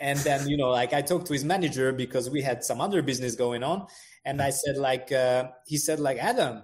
And 0.00 0.18
then, 0.20 0.48
you 0.48 0.56
know, 0.56 0.70
like 0.70 0.92
I 0.92 1.02
talked 1.02 1.26
to 1.28 1.32
his 1.32 1.44
manager 1.44 1.92
because 1.92 2.28
we 2.28 2.42
had 2.42 2.64
some 2.64 2.80
other 2.80 3.00
business 3.02 3.34
going 3.36 3.62
on. 3.62 3.86
And 4.24 4.42
I 4.42 4.50
said, 4.50 4.76
like, 4.76 5.12
uh, 5.12 5.48
he 5.66 5.76
said, 5.76 6.00
like, 6.00 6.18
Adam, 6.18 6.62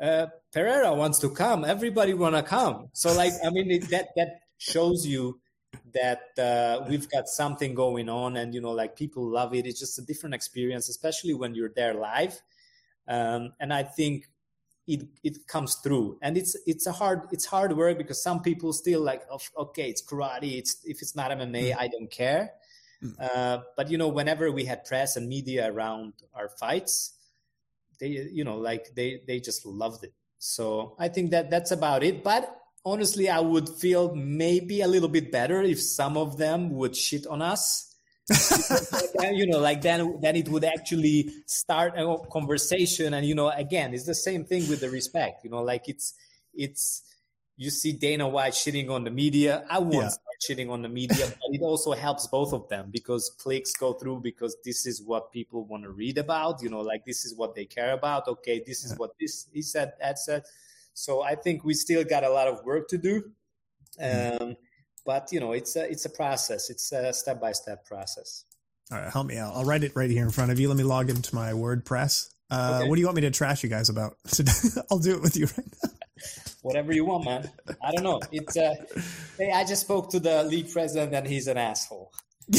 uh, 0.00 0.26
Pereira 0.52 0.94
wants 0.94 1.18
to 1.20 1.30
come. 1.30 1.64
Everybody 1.64 2.14
want 2.14 2.36
to 2.36 2.42
come. 2.42 2.88
So, 2.92 3.12
like, 3.14 3.32
I 3.44 3.50
mean, 3.50 3.70
it, 3.70 3.90
that, 3.90 4.08
that 4.16 4.40
shows 4.58 5.06
you 5.06 5.40
that 5.94 6.22
uh, 6.38 6.84
we've 6.88 7.08
got 7.08 7.28
something 7.28 7.74
going 7.74 8.08
on 8.08 8.36
and, 8.36 8.54
you 8.54 8.60
know, 8.60 8.72
like 8.72 8.96
people 8.96 9.28
love 9.28 9.54
it. 9.54 9.66
It's 9.66 9.80
just 9.80 9.98
a 9.98 10.02
different 10.02 10.34
experience, 10.34 10.88
especially 10.88 11.34
when 11.34 11.54
you're 11.54 11.72
there 11.74 11.94
live. 11.94 12.40
Um, 13.06 13.52
and 13.60 13.72
I 13.72 13.82
think 13.82 14.28
it 14.88 15.06
it 15.22 15.46
comes 15.46 15.76
through. 15.76 16.18
And 16.22 16.36
it's 16.36 16.56
it's 16.66 16.86
a 16.86 16.92
hard 16.92 17.28
it's 17.30 17.44
hard 17.44 17.76
work 17.76 17.98
because 17.98 18.22
some 18.22 18.42
people 18.42 18.72
still 18.72 19.02
like 19.02 19.22
oh, 19.30 19.38
okay 19.58 19.88
it's 19.90 20.02
karate 20.02 20.58
it's 20.58 20.78
if 20.84 21.02
it's 21.02 21.14
not 21.14 21.30
mma 21.30 21.70
mm. 21.70 21.76
i 21.78 21.86
don't 21.86 22.10
care. 22.10 22.52
Mm. 23.04 23.14
uh, 23.20 23.58
but 23.76 23.90
you 23.90 23.98
know 23.98 24.08
whenever 24.08 24.50
we 24.50 24.64
had 24.64 24.84
press 24.84 25.14
and 25.14 25.28
media 25.28 25.70
around 25.70 26.14
our 26.34 26.48
fights 26.48 27.14
they 28.00 28.08
you 28.08 28.42
know 28.42 28.56
like 28.56 28.92
they 28.96 29.20
they 29.26 29.38
just 29.38 29.64
loved 29.66 30.04
it. 30.04 30.14
So 30.38 30.96
i 30.98 31.08
think 31.08 31.30
that 31.30 31.50
that's 31.50 31.70
about 31.70 32.02
it. 32.02 32.24
But 32.24 32.54
honestly 32.84 33.28
i 33.28 33.40
would 33.40 33.68
feel 33.68 34.14
maybe 34.14 34.80
a 34.80 34.86
little 34.88 35.08
bit 35.08 35.30
better 35.30 35.60
if 35.62 35.82
some 35.82 36.16
of 36.16 36.38
them 36.38 36.70
would 36.70 36.96
shit 36.96 37.26
on 37.26 37.42
us 37.42 37.88
you 39.32 39.46
know 39.46 39.58
like 39.58 39.80
then 39.80 40.18
then 40.20 40.36
it 40.36 40.48
would 40.48 40.64
actually 40.64 41.30
start 41.46 41.94
a 41.96 42.16
conversation 42.30 43.14
and 43.14 43.26
you 43.26 43.34
know 43.34 43.48
again 43.48 43.94
it's 43.94 44.04
the 44.04 44.14
same 44.14 44.44
thing 44.44 44.68
with 44.68 44.80
the 44.80 44.90
respect 44.90 45.44
you 45.44 45.50
know 45.50 45.62
like 45.62 45.88
it's 45.88 46.14
it's 46.52 47.08
you 47.58 47.70
see 47.70 47.92
Dana 47.92 48.28
White 48.28 48.52
shitting 48.52 48.88
on 48.88 49.02
the 49.02 49.10
media. 49.10 49.64
I 49.68 49.80
won't 49.80 49.94
yeah. 49.94 50.08
start 50.08 50.36
shitting 50.48 50.70
on 50.70 50.80
the 50.80 50.88
media, 50.88 51.26
but 51.26 51.50
it 51.50 51.60
also 51.60 51.90
helps 51.92 52.28
both 52.28 52.52
of 52.52 52.68
them 52.68 52.88
because 52.90 53.30
clicks 53.30 53.72
go 53.72 53.94
through 53.94 54.20
because 54.20 54.56
this 54.64 54.86
is 54.86 55.02
what 55.02 55.32
people 55.32 55.64
want 55.64 55.82
to 55.82 55.90
read 55.90 56.18
about. 56.18 56.62
You 56.62 56.70
know, 56.70 56.80
like 56.80 57.04
this 57.04 57.24
is 57.26 57.34
what 57.34 57.56
they 57.56 57.64
care 57.64 57.94
about. 57.94 58.28
Okay, 58.28 58.62
this 58.64 58.84
is 58.84 58.96
what 58.96 59.18
this 59.18 59.48
he 59.52 59.62
said, 59.62 59.94
that 60.00 60.20
said. 60.20 60.44
So 60.94 61.22
I 61.22 61.34
think 61.34 61.64
we 61.64 61.74
still 61.74 62.04
got 62.04 62.22
a 62.22 62.30
lot 62.30 62.46
of 62.46 62.64
work 62.64 62.88
to 62.90 62.98
do. 62.98 63.24
Mm-hmm. 64.00 64.42
Um, 64.42 64.56
but 65.08 65.32
you 65.32 65.40
know 65.40 65.52
it's 65.52 65.74
a 65.74 65.90
it's 65.90 66.04
a 66.04 66.10
process. 66.10 66.68
It's 66.68 66.92
a 66.92 67.14
step 67.14 67.40
by 67.40 67.52
step 67.52 67.86
process. 67.86 68.44
All 68.92 68.98
right 68.98 69.10
help 69.10 69.26
me 69.26 69.38
out. 69.38 69.54
I'll 69.54 69.64
write 69.64 69.82
it 69.82 69.92
right 69.96 70.10
here 70.10 70.22
in 70.22 70.30
front 70.30 70.52
of 70.52 70.60
you. 70.60 70.68
Let 70.68 70.76
me 70.76 70.84
log 70.84 71.08
into 71.08 71.34
my 71.34 71.52
wordpress. 71.52 72.28
Uh, 72.50 72.80
okay. 72.80 72.88
what 72.88 72.96
do 72.96 73.00
you 73.00 73.06
want 73.06 73.16
me 73.16 73.22
to 73.22 73.30
trash 73.30 73.62
you 73.62 73.68
guys 73.68 73.90
about 73.90 74.16
i'll 74.90 74.98
do 74.98 75.14
it 75.14 75.20
with 75.20 75.36
you 75.36 75.46
right 75.46 75.66
now. 75.82 75.90
Whatever 76.62 76.92
you 76.92 77.06
want 77.06 77.24
man. 77.24 77.50
I 77.82 77.90
don't 77.92 78.04
know. 78.04 78.20
It's 78.32 78.56
uh 78.56 78.74
hey 79.38 79.50
i 79.50 79.64
just 79.64 79.82
spoke 79.82 80.10
to 80.10 80.20
the 80.20 80.44
league 80.44 80.70
president 80.70 81.14
and 81.14 81.26
he's 81.26 81.46
an 81.46 81.56
asshole 81.56 82.12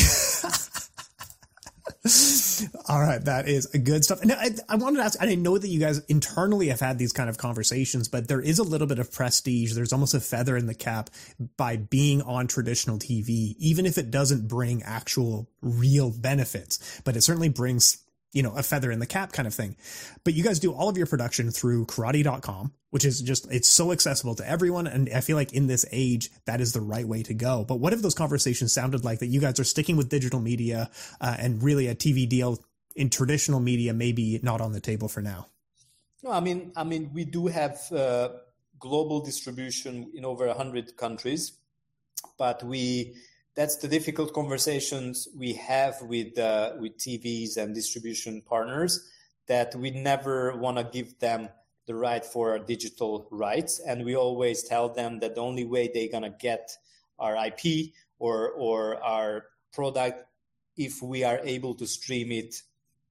All 2.88 3.02
right, 3.02 3.24
that 3.26 3.50
is 3.50 3.66
good 3.66 4.06
stuff. 4.06 4.22
And 4.22 4.32
I, 4.32 4.52
I 4.70 4.78
wanted 4.78 4.98
to 4.98 5.04
ask, 5.04 5.22
I 5.22 5.36
know 5.36 5.58
that 5.58 5.68
you 5.68 5.82
guys 5.82 6.00
internally 6.06 6.70
have 6.70 6.80
had 6.80 6.98
these 6.98 7.12
kind 7.12 7.30
of 7.30 7.38
conversations, 7.38 8.08
but 8.08 8.30
there 8.30 8.40
is 8.40 8.58
a 8.58 8.64
little 8.64 8.88
bit 8.88 9.00
of 9.00 9.12
prestige. 9.12 9.74
There's 9.74 9.92
almost 9.92 10.14
a 10.14 10.22
feather 10.22 10.56
in 10.56 10.66
the 10.68 10.74
cap 10.74 11.10
by 11.58 11.76
being 11.76 12.22
on 12.22 12.48
traditional 12.48 13.00
TV, 13.00 13.56
even 13.60 13.86
if 13.86 13.98
it 13.98 14.12
doesn't 14.12 14.48
bring 14.48 14.82
actual 14.84 15.50
real 15.62 16.10
benefits, 16.10 17.02
but 17.04 17.18
it 17.18 17.22
certainly 17.22 17.50
brings 17.50 17.98
you 18.32 18.44
know, 18.44 18.56
a 18.56 18.64
feather 18.64 18.92
in 18.92 19.00
the 19.00 19.06
cap 19.06 19.32
kind 19.32 19.48
of 19.48 19.54
thing. 19.54 19.76
But 20.24 20.34
you 20.34 20.44
guys 20.44 20.60
do 20.60 20.72
all 20.72 20.90
of 20.90 20.98
your 20.98 21.08
production 21.08 21.50
through 21.50 21.86
karate.com, 21.86 22.74
which 22.92 23.04
is 23.04 23.22
just, 23.22 23.52
it's 23.52 23.68
so 23.68 23.92
accessible 23.92 24.36
to 24.36 24.48
everyone. 24.48 24.86
And 24.86 25.10
I 25.14 25.22
feel 25.22 25.36
like 25.36 25.54
in 25.54 25.68
this 25.68 25.86
age, 25.92 26.30
that 26.46 26.62
is 26.62 26.74
the 26.74 26.82
right 26.82 27.08
way 27.08 27.24
to 27.24 27.34
go. 27.34 27.66
But 27.68 27.80
what 27.80 27.94
if 27.94 28.02
those 28.02 28.14
conversations 28.14 28.72
sounded 28.72 29.04
like 29.04 29.20
that 29.20 29.28
you 29.28 29.40
guys 29.40 29.60
are 29.60 29.64
sticking 29.64 29.98
with 29.98 30.10
digital 30.10 30.40
media 30.40 30.92
uh, 31.20 31.36
and 31.40 31.64
really 31.64 31.88
a 31.88 31.96
TV 31.96 32.30
deal 32.30 32.60
in 32.96 33.10
traditional 33.10 33.60
media, 33.60 33.94
maybe 33.94 34.40
not 34.44 34.62
on 34.62 34.74
the 34.74 34.80
table 34.80 35.08
for 35.08 35.22
now? 35.22 35.48
No, 36.22 36.32
I 36.32 36.40
mean, 36.40 36.72
I 36.76 36.84
mean, 36.84 37.12
we 37.14 37.26
do 37.26 37.48
have 37.48 37.80
uh, 37.92 38.30
global 38.78 39.22
distribution 39.22 40.12
in 40.14 40.26
over 40.26 40.46
100 40.48 40.98
countries, 40.98 41.54
but 42.38 42.62
we, 42.64 43.16
that's 43.60 43.76
the 43.76 43.90
difficult 43.90 44.34
conversations 44.34 45.28
we 45.36 45.52
have 45.52 46.02
with 46.04 46.40
uh, 46.40 46.72
with 46.80 46.98
TVs 46.98 47.58
and 47.58 47.76
distribution 47.76 48.42
partners 48.42 49.12
that 49.48 49.76
we 49.76 49.92
never 49.92 50.56
want 50.56 50.78
to 50.78 50.86
give 50.86 51.20
them 51.20 51.50
the 51.86 51.94
right 51.94 52.24
for 52.24 52.52
our 52.52 52.60
digital 52.60 53.28
rights, 53.32 53.82
and 53.86 54.06
we 54.06 54.16
always 54.16 54.64
tell 54.64 54.88
them 54.88 55.20
that 55.20 55.36
the 55.36 55.42
only 55.42 55.66
way 55.66 55.92
they're 55.94 56.08
gonna 56.08 56.34
get 56.40 56.72
our 57.20 57.36
IP 57.48 57.92
or 58.18 58.52
or 58.52 59.04
our 59.04 59.48
product 59.74 60.24
if 60.78 61.02
we 61.02 61.26
are 61.26 61.42
able 61.44 61.76
to 61.76 61.86
stream 61.86 62.32
it 62.32 62.62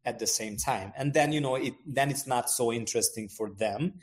at 0.06 0.18
the 0.18 0.26
same 0.26 0.56
time. 0.56 0.94
And 0.96 1.12
then 1.12 1.30
you 1.30 1.42
know 1.42 1.56
it 1.56 1.74
then 1.84 2.11
it's 2.11 2.26
not 2.26 2.48
so 2.48 2.72
interesting 2.72 3.28
for 3.28 3.50
them. 3.50 4.00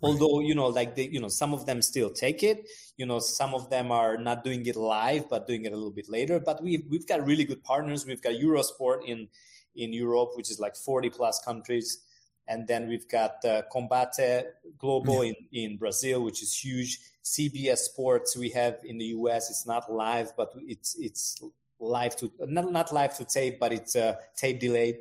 Although 0.00 0.38
you 0.42 0.54
know 0.54 0.68
like 0.68 0.94
they 0.94 1.08
you 1.08 1.20
know 1.20 1.28
some 1.42 1.52
of 1.52 1.66
them 1.66 1.82
still 1.82 2.10
take 2.10 2.44
it 2.44 2.68
you 2.98 3.06
know 3.06 3.20
some 3.20 3.54
of 3.54 3.70
them 3.70 3.90
are 3.90 4.18
not 4.18 4.44
doing 4.44 4.66
it 4.66 4.76
live 4.76 5.30
but 5.30 5.46
doing 5.46 5.64
it 5.64 5.72
a 5.72 5.76
little 5.76 5.92
bit 5.92 6.08
later. 6.10 6.38
But 6.38 6.62
we've 6.62 6.84
we've 6.90 7.06
got 7.06 7.24
really 7.24 7.44
good 7.44 7.62
partners. 7.62 8.04
We've 8.04 8.20
got 8.20 8.34
eurosport 8.34 9.06
in 9.06 9.28
in 9.76 9.92
europe 9.92 10.30
which 10.34 10.50
is 10.50 10.58
like 10.60 10.76
40 10.76 11.08
plus 11.10 11.40
countries. 11.42 12.04
And 12.48 12.66
then 12.66 12.88
we've 12.88 13.08
got 13.08 13.44
uh, 13.44 13.62
combate 13.72 14.46
global 14.78 15.24
yeah. 15.24 15.32
in 15.52 15.72
in 15.72 15.76
brazil 15.78 16.22
which 16.24 16.42
is 16.42 16.52
huge. 16.54 16.98
Cbs 17.24 17.78
sports 17.78 18.36
we 18.36 18.48
have 18.50 18.78
in 18.84 18.98
the 18.98 19.06
us 19.06 19.48
it's 19.50 19.66
not 19.66 19.92
live 19.92 20.32
but 20.36 20.52
it's 20.66 20.96
it's 20.98 21.40
live 21.78 22.16
to 22.16 22.32
not, 22.40 22.72
not 22.72 22.92
live 22.92 23.14
to 23.18 23.24
tape 23.24 23.60
but 23.60 23.72
it's 23.72 23.94
uh, 23.94 24.16
tape 24.36 24.58
delayed. 24.58 24.98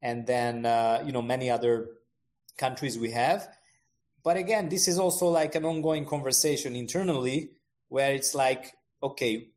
And 0.00 0.24
then 0.26 0.64
uh, 0.64 1.02
you 1.04 1.10
know 1.10 1.22
many 1.22 1.50
other 1.50 1.88
countries 2.56 2.98
we 2.98 3.10
have 3.10 3.55
but 4.26 4.36
again, 4.36 4.68
this 4.68 4.88
is 4.88 4.98
also 4.98 5.28
like 5.28 5.54
an 5.54 5.64
ongoing 5.64 6.04
conversation 6.04 6.74
internally 6.74 7.50
where 7.90 8.12
it's 8.12 8.34
like, 8.34 8.74
okay, 9.00 9.50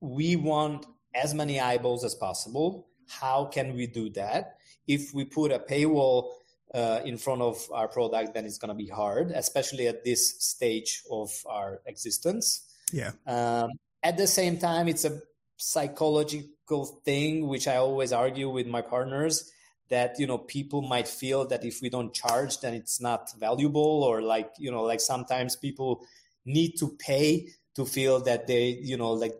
we 0.00 0.36
want 0.36 0.84
as 1.14 1.32
many 1.32 1.58
eyeballs 1.58 2.04
as 2.04 2.14
possible. 2.14 2.88
How 3.08 3.46
can 3.46 3.74
we 3.74 3.86
do 3.86 4.10
that? 4.10 4.58
If 4.86 5.14
we 5.14 5.24
put 5.24 5.50
a 5.50 5.58
paywall 5.58 6.32
uh, 6.74 7.00
in 7.06 7.16
front 7.16 7.40
of 7.40 7.66
our 7.72 7.88
product, 7.88 8.34
then 8.34 8.44
it's 8.44 8.58
going 8.58 8.68
to 8.68 8.74
be 8.74 8.86
hard, 8.86 9.30
especially 9.30 9.88
at 9.88 10.04
this 10.04 10.44
stage 10.44 11.02
of 11.10 11.30
our 11.48 11.80
existence. 11.86 12.68
Yeah. 12.92 13.12
Um, 13.26 13.70
at 14.02 14.18
the 14.18 14.26
same 14.26 14.58
time, 14.58 14.88
it's 14.88 15.06
a 15.06 15.22
psychological 15.56 16.84
thing, 17.06 17.48
which 17.48 17.66
I 17.66 17.76
always 17.76 18.12
argue 18.12 18.50
with 18.50 18.66
my 18.66 18.82
partners 18.82 19.50
that 19.92 20.18
you 20.18 20.26
know 20.26 20.38
people 20.38 20.80
might 20.80 21.06
feel 21.06 21.46
that 21.46 21.66
if 21.66 21.82
we 21.82 21.90
don't 21.90 22.14
charge 22.14 22.60
then 22.60 22.72
it's 22.72 22.98
not 22.98 23.30
valuable 23.38 24.02
or 24.02 24.22
like 24.22 24.50
you 24.56 24.70
know 24.70 24.84
like 24.84 25.00
sometimes 25.00 25.54
people 25.54 26.02
need 26.46 26.72
to 26.78 26.96
pay 26.98 27.46
to 27.76 27.84
feel 27.84 28.18
that 28.18 28.46
they 28.46 28.68
you 28.68 28.96
know 28.96 29.12
like 29.12 29.34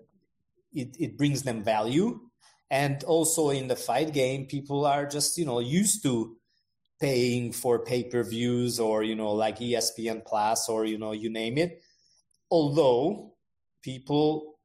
it, 0.75 0.97
it 0.99 1.17
brings 1.19 1.43
them 1.43 1.63
value. 1.63 2.21
And 2.71 3.05
also 3.05 3.51
in 3.51 3.69
the 3.69 3.77
fight 3.77 4.13
game 4.13 4.47
people 4.47 4.85
are 4.85 5.07
just 5.07 5.39
you 5.39 5.47
know 5.47 5.61
used 5.61 6.03
to 6.05 6.37
paying 7.01 7.53
for 7.53 7.85
pay-per-views 7.85 8.79
or 8.79 9.03
you 9.03 9.17
know 9.17 9.33
like 9.33 9.59
espn 9.59 10.25
plus 10.25 10.69
or 10.69 10.85
you 10.85 10.99
know 10.99 11.13
you 11.13 11.31
name 11.31 11.57
it. 11.57 11.81
Although 12.51 13.35
people 13.83 14.59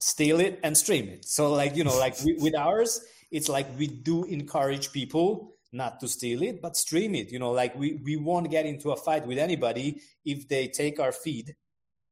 steal 0.00 0.40
it 0.40 0.60
and 0.62 0.76
stream 0.76 1.08
it. 1.08 1.24
So 1.24 1.52
like 1.52 1.76
you 1.76 1.84
know 1.84 1.98
like 1.98 2.16
with 2.38 2.54
ours 2.54 3.00
it's 3.30 3.48
like 3.48 3.66
we 3.78 3.86
do 3.86 4.24
encourage 4.24 4.92
people 4.92 5.54
not 5.72 6.00
to 6.00 6.08
steal 6.08 6.42
it 6.42 6.60
but 6.60 6.76
stream 6.76 7.14
it 7.14 7.30
you 7.30 7.38
know 7.38 7.52
like 7.52 7.74
we 7.76 8.00
we 8.04 8.16
won't 8.16 8.50
get 8.50 8.66
into 8.66 8.90
a 8.90 8.96
fight 8.96 9.26
with 9.26 9.38
anybody 9.38 10.00
if 10.24 10.48
they 10.48 10.66
take 10.66 10.98
our 10.98 11.12
feed 11.12 11.54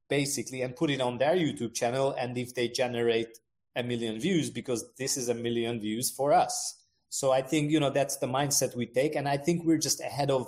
basically 0.09 0.63
and 0.63 0.77
put 0.77 0.91
it 0.91 1.01
on 1.01 1.19
their 1.19 1.35
youtube 1.35 1.75
channel 1.75 2.15
and 2.19 2.39
if 2.39 2.55
they 2.55 2.69
generate 2.69 3.39
a 3.79 3.83
million 3.83 4.19
views 4.19 4.51
because 4.51 4.85
this 4.99 5.17
is 5.17 5.29
a 5.29 5.35
million 5.35 5.81
views 5.81 6.11
for 6.11 6.33
us. 6.33 6.75
So 7.11 7.33
i 7.33 7.41
think 7.41 7.71
you 7.71 7.81
know 7.81 7.91
that's 7.91 8.17
the 8.19 8.27
mindset 8.27 8.77
we 8.77 8.87
take 8.87 9.17
and 9.17 9.27
i 9.27 9.39
think 9.39 9.65
we're 9.65 9.79
just 9.79 10.01
ahead 10.01 10.31
of 10.31 10.47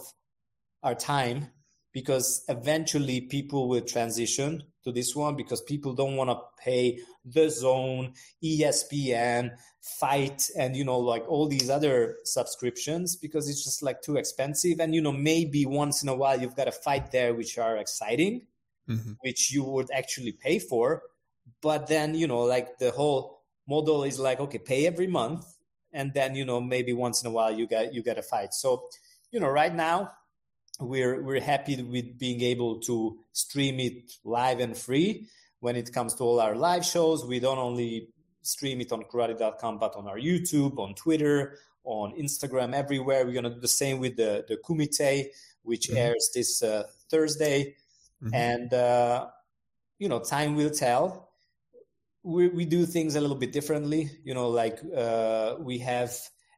our 0.82 0.94
time 0.94 1.48
because 1.92 2.44
eventually 2.48 3.20
people 3.20 3.68
will 3.68 3.80
transition 3.80 4.62
to 4.84 4.92
this 4.92 5.14
one 5.14 5.36
because 5.36 5.60
people 5.60 5.92
don't 5.92 6.16
want 6.16 6.30
to 6.30 6.38
pay 6.62 7.00
DAZN 7.28 8.14
ESPN, 8.42 9.50
fight 9.82 10.48
and 10.56 10.76
you 10.76 10.84
know, 10.84 10.98
like 10.98 11.24
all 11.28 11.48
these 11.48 11.70
other 11.70 12.16
subscriptions 12.24 13.16
because 13.16 13.48
it's 13.48 13.64
just 13.64 13.82
like 13.82 14.02
too 14.02 14.16
expensive. 14.16 14.80
And 14.80 14.94
you 14.94 15.00
know, 15.00 15.12
maybe 15.12 15.66
once 15.66 16.02
in 16.02 16.08
a 16.08 16.14
while 16.14 16.40
you've 16.40 16.56
got 16.56 16.68
a 16.68 16.72
fight 16.72 17.10
there 17.10 17.34
which 17.34 17.58
are 17.58 17.76
exciting, 17.76 18.46
mm-hmm. 18.88 19.12
which 19.20 19.50
you 19.52 19.64
would 19.64 19.90
actually 19.92 20.32
pay 20.32 20.58
for. 20.58 21.02
But 21.62 21.88
then, 21.88 22.14
you 22.14 22.26
know, 22.26 22.42
like 22.42 22.78
the 22.78 22.90
whole 22.90 23.42
model 23.68 24.04
is 24.04 24.18
like, 24.18 24.40
okay, 24.40 24.58
pay 24.58 24.86
every 24.86 25.06
month, 25.06 25.44
and 25.92 26.14
then 26.14 26.34
you 26.34 26.44
know, 26.44 26.60
maybe 26.60 26.92
once 26.92 27.22
in 27.22 27.28
a 27.28 27.32
while 27.32 27.52
you 27.52 27.66
get 27.66 27.92
you 27.92 28.02
get 28.02 28.18
a 28.18 28.22
fight. 28.22 28.54
So, 28.54 28.88
you 29.30 29.40
know, 29.40 29.48
right 29.48 29.74
now 29.74 30.12
we're 30.80 31.22
we're 31.22 31.40
happy 31.40 31.80
with 31.82 32.18
being 32.18 32.40
able 32.42 32.80
to 32.80 33.18
stream 33.32 33.80
it 33.80 34.12
live 34.24 34.60
and 34.60 34.76
free. 34.76 35.28
When 35.60 35.76
it 35.76 35.92
comes 35.92 36.14
to 36.14 36.24
all 36.24 36.40
our 36.40 36.56
live 36.56 36.84
shows 36.84 37.24
we 37.26 37.38
don't 37.38 37.58
only 37.58 38.08
stream 38.42 38.80
it 38.80 38.90
on 38.92 39.02
karate.com 39.02 39.78
but 39.78 39.94
on 39.94 40.08
our 40.08 40.16
youtube 40.16 40.78
on 40.78 40.94
twitter 40.94 41.58
on 41.84 42.14
instagram 42.18 42.72
everywhere. 42.72 43.26
We're 43.26 43.32
going 43.32 43.44
to 43.44 43.50
do 43.50 43.60
the 43.60 43.68
same 43.68 43.98
with 43.98 44.16
the 44.16 44.44
the 44.48 44.56
kumite 44.56 45.26
which 45.62 45.88
mm-hmm. 45.88 45.96
airs 45.98 46.30
this 46.34 46.62
uh, 46.62 46.84
thursday. 47.10 47.76
Mm-hmm. 48.22 48.34
and 48.34 48.74
uh, 48.74 49.26
you 49.98 50.08
know 50.08 50.20
time 50.20 50.54
will 50.54 50.70
tell. 50.70 51.28
We, 52.22 52.48
we 52.48 52.66
do 52.66 52.84
things 52.84 53.16
a 53.16 53.20
little 53.20 53.36
bit 53.36 53.50
differently. 53.50 54.10
You 54.24 54.34
know 54.34 54.48
like 54.48 54.78
uh, 54.94 55.56
we 55.58 55.78
have 55.78 56.14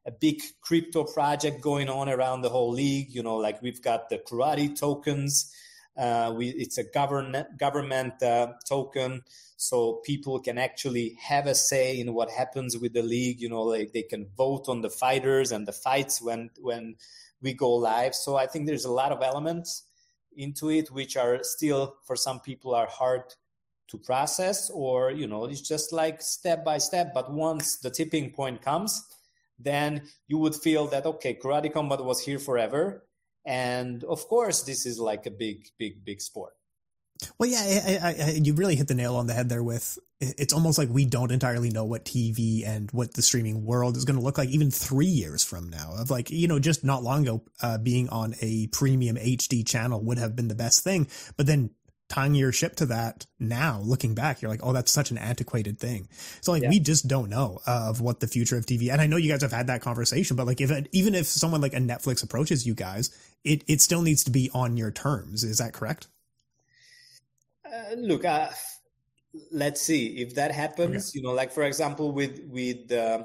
a 0.07 0.11
big 0.11 0.43
crypto 0.61 1.05
project 1.05 1.61
going 1.61 1.89
on 1.89 2.09
around 2.09 2.43
the 2.43 2.49
whole 2.49 2.73
league. 2.73 3.15
You 3.15 3.23
know, 3.23 3.37
like 3.37 3.63
we've 3.63 3.83
got 3.83 4.09
the 4.09 4.19
karate 4.19 4.79
tokens. 4.79 5.55
Uh, 5.97 6.33
we, 6.37 6.49
it's 6.49 6.79
a 6.79 6.85
government 6.85 7.59
government 7.59 8.23
uh, 8.23 8.53
token, 8.69 9.23
so 9.57 10.01
people 10.05 10.41
can 10.41 10.59
actually 10.59 11.17
have 11.21 11.47
a 11.47 11.55
say 11.55 12.01
in 12.01 12.15
what 12.15 12.31
happens 12.31 12.79
with 12.79 12.95
the 12.95 13.03
league. 13.03 13.41
You 13.41 13.49
know, 13.49 13.63
like 13.63 13.93
they 13.93 14.03
can 14.03 14.29
vote 14.37 14.69
on 14.69 14.81
the 14.81 14.91
fighters 14.91 15.53
and 15.53 15.67
the 15.69 15.73
fights 15.73 16.23
when 16.23 16.51
when 16.61 16.97
we 17.43 17.53
go 17.53 17.75
live. 17.75 18.15
So 18.15 18.37
I 18.37 18.47
think 18.47 18.67
there's 18.67 18.85
a 18.85 18.93
lot 18.93 19.13
of 19.13 19.23
elements 19.23 19.85
into 20.37 20.71
it 20.71 20.91
which 20.91 21.17
are 21.17 21.41
still 21.43 21.97
for 22.05 22.17
some 22.17 22.41
people 22.41 22.75
are 22.75 22.87
hard 22.87 23.23
to 23.89 23.99
process 23.99 24.71
or 24.71 25.11
you 25.11 25.27
know 25.27 25.45
it's 25.45 25.61
just 25.61 25.93
like 25.93 26.23
step 26.23 26.65
by 26.65 26.79
step 26.79 27.13
but 27.13 27.31
once 27.31 27.77
the 27.77 27.91
tipping 27.91 28.31
point 28.31 28.63
comes 28.63 29.05
then 29.65 30.03
you 30.29 30.39
would 30.39 30.55
feel 30.55 30.87
that 30.89 31.07
okay 31.07 31.35
karate 31.35 31.73
combat 31.73 32.05
was 32.05 32.21
here 32.21 32.39
forever. 32.39 33.05
And 33.45 34.05
of 34.05 34.27
course 34.29 34.63
this 34.63 34.87
is 34.87 34.99
like 34.99 35.27
a 35.27 35.31
big 35.31 35.67
big 35.79 36.05
big 36.05 36.21
sport. 36.21 36.53
Well 37.39 37.49
yeah 37.49 37.61
I, 37.61 37.99
I, 38.03 38.25
I, 38.25 38.31
you 38.31 38.55
really 38.55 38.77
hit 38.77 38.89
the 38.89 38.95
nail 38.95 39.17
on 39.17 39.27
the 39.27 39.35
head 39.35 39.49
there 39.49 39.63
with 39.63 39.99
it's 40.21 40.53
almost 40.53 40.79
like 40.79 40.89
we 40.89 41.05
don't 41.05 41.33
entirely 41.33 41.71
know 41.71 41.85
what 41.85 42.05
tv 42.05 42.67
and 42.67 42.91
what 42.93 43.15
the 43.15 43.23
streaming 43.23 43.65
world 43.65 43.97
is 43.97 44.05
going 44.05 44.19
to 44.19 44.23
look 44.23 44.39
like 44.39 44.49
even 44.49 44.71
three 44.71 45.07
years 45.07 45.43
from 45.43 45.69
now. 45.69 45.95
Of 45.97 46.11
like 46.11 46.31
you 46.31 46.49
know 46.49 46.59
just 46.59 46.85
not 46.85 47.03
long 47.03 47.23
ago 47.23 47.45
uh, 47.61 47.79
being 47.79 48.09
on 48.09 48.35
a 48.41 48.69
premium 48.69 49.17
hd 49.17 49.67
channel 49.67 50.03
would 50.05 50.19
have 50.19 50.37
been 50.37 50.49
the 50.49 50.55
best 50.55 50.85
thing. 50.85 51.09
But 51.37 51.47
then 51.47 51.71
tying 52.13 52.35
your 52.35 52.53
ship 52.53 52.77
to 52.77 52.87
that 52.87 53.27
now 53.41 53.81
looking 53.85 54.15
back 54.15 54.43
you're 54.43 54.51
like 54.51 54.61
oh 54.63 54.73
that's 54.73 54.93
such 54.93 55.11
an 55.11 55.19
antiquated 55.19 55.79
thing. 55.79 56.09
So 56.41 56.53
like 56.53 56.63
yeah. 56.63 56.69
we 56.69 56.81
just 56.81 57.09
don't 57.09 57.31
know 57.31 57.61
uh, 57.67 57.87
of 57.89 58.01
what 58.01 58.21
the 58.21 58.27
future 58.27 58.57
of 58.57 58.67
tv 58.67 58.91
and 58.93 59.01
i 59.01 59.07
know 59.07 59.17
you 59.17 59.31
guys 59.31 59.43
have 59.43 59.53
had 59.53 59.69
that 59.69 59.81
conversation 59.81 60.37
but 60.37 60.47
like 60.47 60.61
if 60.61 60.71
it, 60.71 60.89
even 60.93 61.15
if 61.15 61.27
someone 61.27 61.61
like 61.61 61.73
a 61.75 61.79
netflix 61.79 62.23
approaches 62.23 62.67
you 62.67 62.75
guys 62.75 63.11
it 63.45 63.65
it 63.67 63.81
still 63.81 64.03
needs 64.03 64.25
to 64.25 64.31
be 64.31 64.51
on 64.55 64.77
your 64.77 64.91
terms. 64.91 65.45
Is 65.45 65.59
that 65.59 65.73
correct? 65.73 66.09
Uh, 67.67 67.95
look 67.97 68.25
uh, 68.25 68.51
let's 69.51 69.81
see. 69.81 70.19
If 70.19 70.35
that 70.35 70.53
happens 70.53 71.11
okay. 71.11 71.19
you 71.19 71.23
know 71.23 71.33
like 71.33 71.53
for 71.53 71.65
example 71.65 72.13
with 72.13 72.41
with 72.47 72.91
uh, 72.93 73.25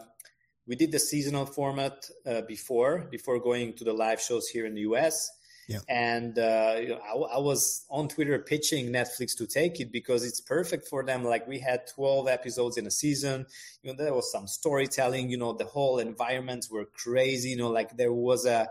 we 0.66 0.76
did 0.76 0.92
the 0.92 1.00
seasonal 1.00 1.46
format 1.46 2.10
uh, 2.26 2.42
before 2.42 3.08
before 3.12 3.40
going 3.40 3.74
to 3.74 3.84
the 3.84 3.94
live 3.94 4.22
shows 4.22 4.48
here 4.48 4.66
in 4.66 4.74
the 4.74 4.82
us 4.82 5.30
yeah. 5.68 5.80
And 5.90 6.40
uh, 6.40 6.76
I, 7.14 7.14
I, 7.14 7.38
was 7.40 7.86
on 7.90 8.08
Twitter 8.08 8.40
pitching 8.40 8.88
Netflix 8.88 9.36
to 9.38 9.46
take 9.46 9.82
it 9.82 9.92
because 9.92 10.24
it's 10.24 10.40
perfect 10.40 10.88
for 10.88 11.04
them. 11.04 11.26
Like 11.26 11.46
we 11.46 11.60
had 11.60 11.88
12 11.88 12.30
episodes 12.30 12.78
in 12.78 12.88
a 12.88 12.92
season. 12.92 13.46
You 13.84 13.92
know, 13.92 14.02
there 14.02 14.14
was 14.14 14.32
some 14.32 14.48
storytelling. 14.48 15.30
You 15.30 15.38
know, 15.38 15.52
the 15.52 15.66
whole 15.66 16.00
environments 16.00 16.72
were 16.72 16.86
crazy. 16.86 17.50
You 17.50 17.58
know, 17.58 17.70
like 17.70 17.98
there 17.98 18.14
was 18.14 18.46
a, 18.46 18.70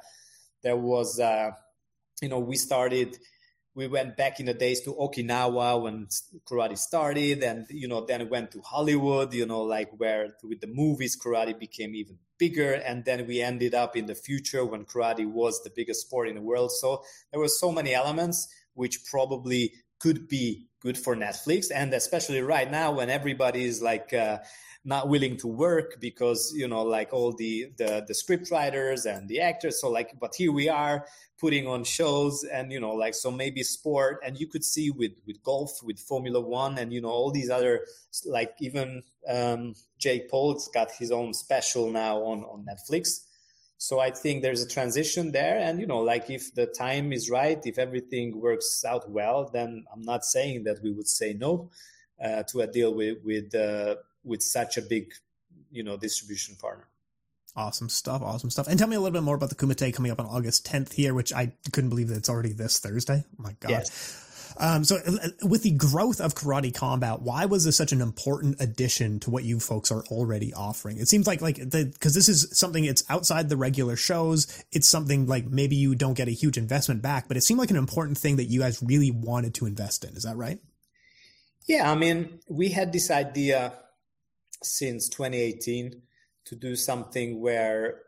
there 0.63 0.77
was 0.77 1.19
a, 1.19 1.55
you 2.23 2.31
know, 2.31 2.39
we 2.39 2.57
started 2.57 3.19
we 3.77 3.87
went 3.87 4.17
back 4.17 4.41
in 4.41 4.47
the 4.47 4.55
days 4.55 4.81
to 4.81 4.95
Okinawa 4.95 5.83
when 5.83 6.09
karate 6.49 6.79
started, 6.79 7.43
and 7.43 7.67
you 7.69 7.87
know, 7.87 8.07
then 8.07 8.29
went 8.31 8.51
to 8.53 8.61
Hollywood, 8.63 9.35
you 9.35 9.45
know, 9.45 9.61
like 9.61 9.91
where 9.99 10.35
with 10.43 10.63
the 10.63 10.67
movies 10.67 11.15
karate 11.15 11.57
became 11.57 11.95
even 11.95 12.19
bigger, 12.39 12.73
and 12.73 13.05
then 13.05 13.27
we 13.27 13.43
ended 13.43 13.75
up 13.75 13.95
in 13.95 14.07
the 14.07 14.15
future 14.15 14.65
when 14.65 14.87
karate 14.87 15.31
was 15.31 15.63
the 15.63 15.71
biggest 15.77 16.01
sport 16.07 16.27
in 16.27 16.37
the 16.37 16.41
world. 16.41 16.73
So 16.73 17.03
there 17.31 17.39
were 17.39 17.49
so 17.49 17.71
many 17.71 17.93
elements 17.93 18.49
which 18.73 19.05
probably 19.05 19.75
could 19.99 20.27
be 20.27 20.69
good 20.81 20.97
for 20.97 21.15
Netflix, 21.15 21.67
and 21.73 21.93
especially 21.93 22.41
right 22.41 22.71
now 22.71 22.93
when 22.93 23.11
everybody 23.11 23.65
is 23.67 23.83
like. 23.83 24.13
Uh, 24.13 24.39
not 24.87 25.09
willing 25.09 25.37
to 25.37 25.49
work 25.49 26.01
because 26.01 26.55
you 26.55 26.69
know 26.69 26.83
like 26.83 27.13
all 27.13 27.33
the, 27.33 27.67
the 27.77 28.05
the 28.07 28.15
script 28.15 28.51
writers 28.53 29.05
and 29.05 29.29
the 29.29 29.41
actors. 29.41 29.81
So 29.81 29.91
like 29.91 30.19
but 30.21 30.35
here 30.35 30.53
we 30.53 30.69
are 30.69 31.05
putting 31.39 31.67
on 31.67 31.83
shows 31.85 32.45
and 32.45 32.73
you 32.73 32.81
know 32.81 32.93
like 32.93 33.15
so 33.15 33.31
maybe 33.31 33.63
sport 33.63 34.21
and 34.25 34.39
you 34.39 34.47
could 34.47 34.65
see 34.65 34.91
with 34.91 35.13
with 35.27 35.43
golf 35.43 35.83
with 35.83 35.99
formula 35.99 36.41
one 36.41 36.79
and 36.79 36.93
you 36.93 37.01
know 37.01 37.11
all 37.11 37.31
these 37.31 37.51
other 37.51 37.85
like 38.25 38.55
even 38.61 39.03
um, 39.29 39.75
jake 39.99 40.31
paul's 40.31 40.69
got 40.69 40.91
his 40.93 41.11
own 41.11 41.35
special 41.35 41.91
now 41.91 42.19
on 42.19 42.45
on 42.45 42.65
netflix. 42.65 43.25
So 43.79 43.99
i 43.99 44.11
think 44.11 44.41
there's 44.41 44.63
a 44.63 44.69
transition 44.69 45.33
there 45.33 45.59
and 45.59 45.81
you 45.81 45.87
know 45.87 45.99
like 45.99 46.31
if 46.31 46.55
the 46.55 46.67
time 46.67 47.13
is 47.13 47.29
right 47.29 47.61
if 47.67 47.77
everything 47.79 48.41
works 48.41 48.85
out 48.85 49.11
well 49.11 49.51
then 49.53 49.85
i'm 49.93 50.03
not 50.03 50.25
saying 50.25 50.65
that 50.65 50.83
we 50.83 50.93
would 50.93 51.09
say 51.09 51.35
no 51.35 51.71
uh, 52.25 52.43
to 52.45 52.61
a 52.61 52.67
deal 52.67 52.95
with 52.95 53.19
with 53.23 53.55
uh, 53.55 53.97
with 54.27 54.43
such 54.43 54.77
a 54.77 54.83
big 54.83 55.15
you 55.71 55.83
know 55.83 55.97
distribution 55.97 56.57
partner 56.57 56.87
Awesome 57.57 57.89
stuff. 57.89 58.21
Awesome 58.21 58.51
stuff. 58.51 58.69
And 58.69 58.79
tell 58.79 58.87
me 58.87 58.97
a 58.97 59.01
little 59.01 59.15
bit 59.15 59.23
more 59.23 59.35
about 59.35 59.49
the 59.49 59.55
Kumite 59.55 59.95
coming 59.95 60.13
up 60.13 60.21
on 60.21 60.27
August 60.27 60.67
10th 60.67 60.93
here, 60.93 61.15
which 61.15 61.33
I 61.33 61.53
couldn't 61.73 61.89
believe 61.89 62.09
that 62.09 62.19
it's 62.19 62.29
already 62.29 62.53
this 62.53 62.79
Thursday. 62.79 63.25
Oh 63.27 63.43
my 63.43 63.57
God. 63.61 63.71
Yes. 63.71 64.23
Um, 64.59 64.85
so 64.85 64.97
uh, 64.97 65.29
with 65.43 65.63
the 65.63 65.71
growth 65.71 66.21
of 66.21 66.35
karate 66.35 66.75
combat, 66.75 67.23
why 67.23 67.47
was 67.47 67.65
this 67.65 67.77
such 67.77 67.93
an 67.93 68.03
important 68.03 68.61
addition 68.61 69.21
to 69.21 69.31
what 69.31 69.45
you 69.45 69.59
folks 69.59 69.91
are 69.91 70.05
already 70.07 70.53
offering? 70.53 70.99
It 70.99 71.09
seems 71.09 71.27
like, 71.27 71.41
like 71.41 71.57
the, 71.57 71.95
cause 71.99 72.15
this 72.15 72.29
is 72.29 72.49
something 72.59 72.85
it's 72.85 73.05
outside 73.09 73.49
the 73.49 73.57
regular 73.57 73.97
shows. 73.97 74.63
It's 74.71 74.89
something 74.89 75.27
like 75.27 75.47
maybe 75.47 75.77
you 75.77 75.95
don't 75.95 76.15
get 76.15 76.29
a 76.29 76.33
huge 76.33 76.59
investment 76.59 77.01
back, 77.01 77.27
but 77.27 77.39
it 77.39 77.43
seemed 77.43 77.59
like 77.59 77.71
an 77.71 77.77
important 77.77 78.19
thing 78.19 78.37
that 78.37 78.45
you 78.45 78.61
guys 78.61 78.83
really 78.83 79.11
wanted 79.11 79.55
to 79.55 79.67
invest 79.67 80.05
in. 80.05 80.15
Is 80.15 80.25
that 80.25 80.37
right? 80.37 80.59
Yeah. 81.67 81.91
I 81.91 81.95
mean, 81.95 82.39
we 82.49 82.69
had 82.69 82.93
this 82.93 83.11
idea 83.11 83.73
since 84.63 85.09
2018 85.09 86.03
to 86.47 86.57
do 86.57 86.77
something 86.77 87.41
where 87.41 88.03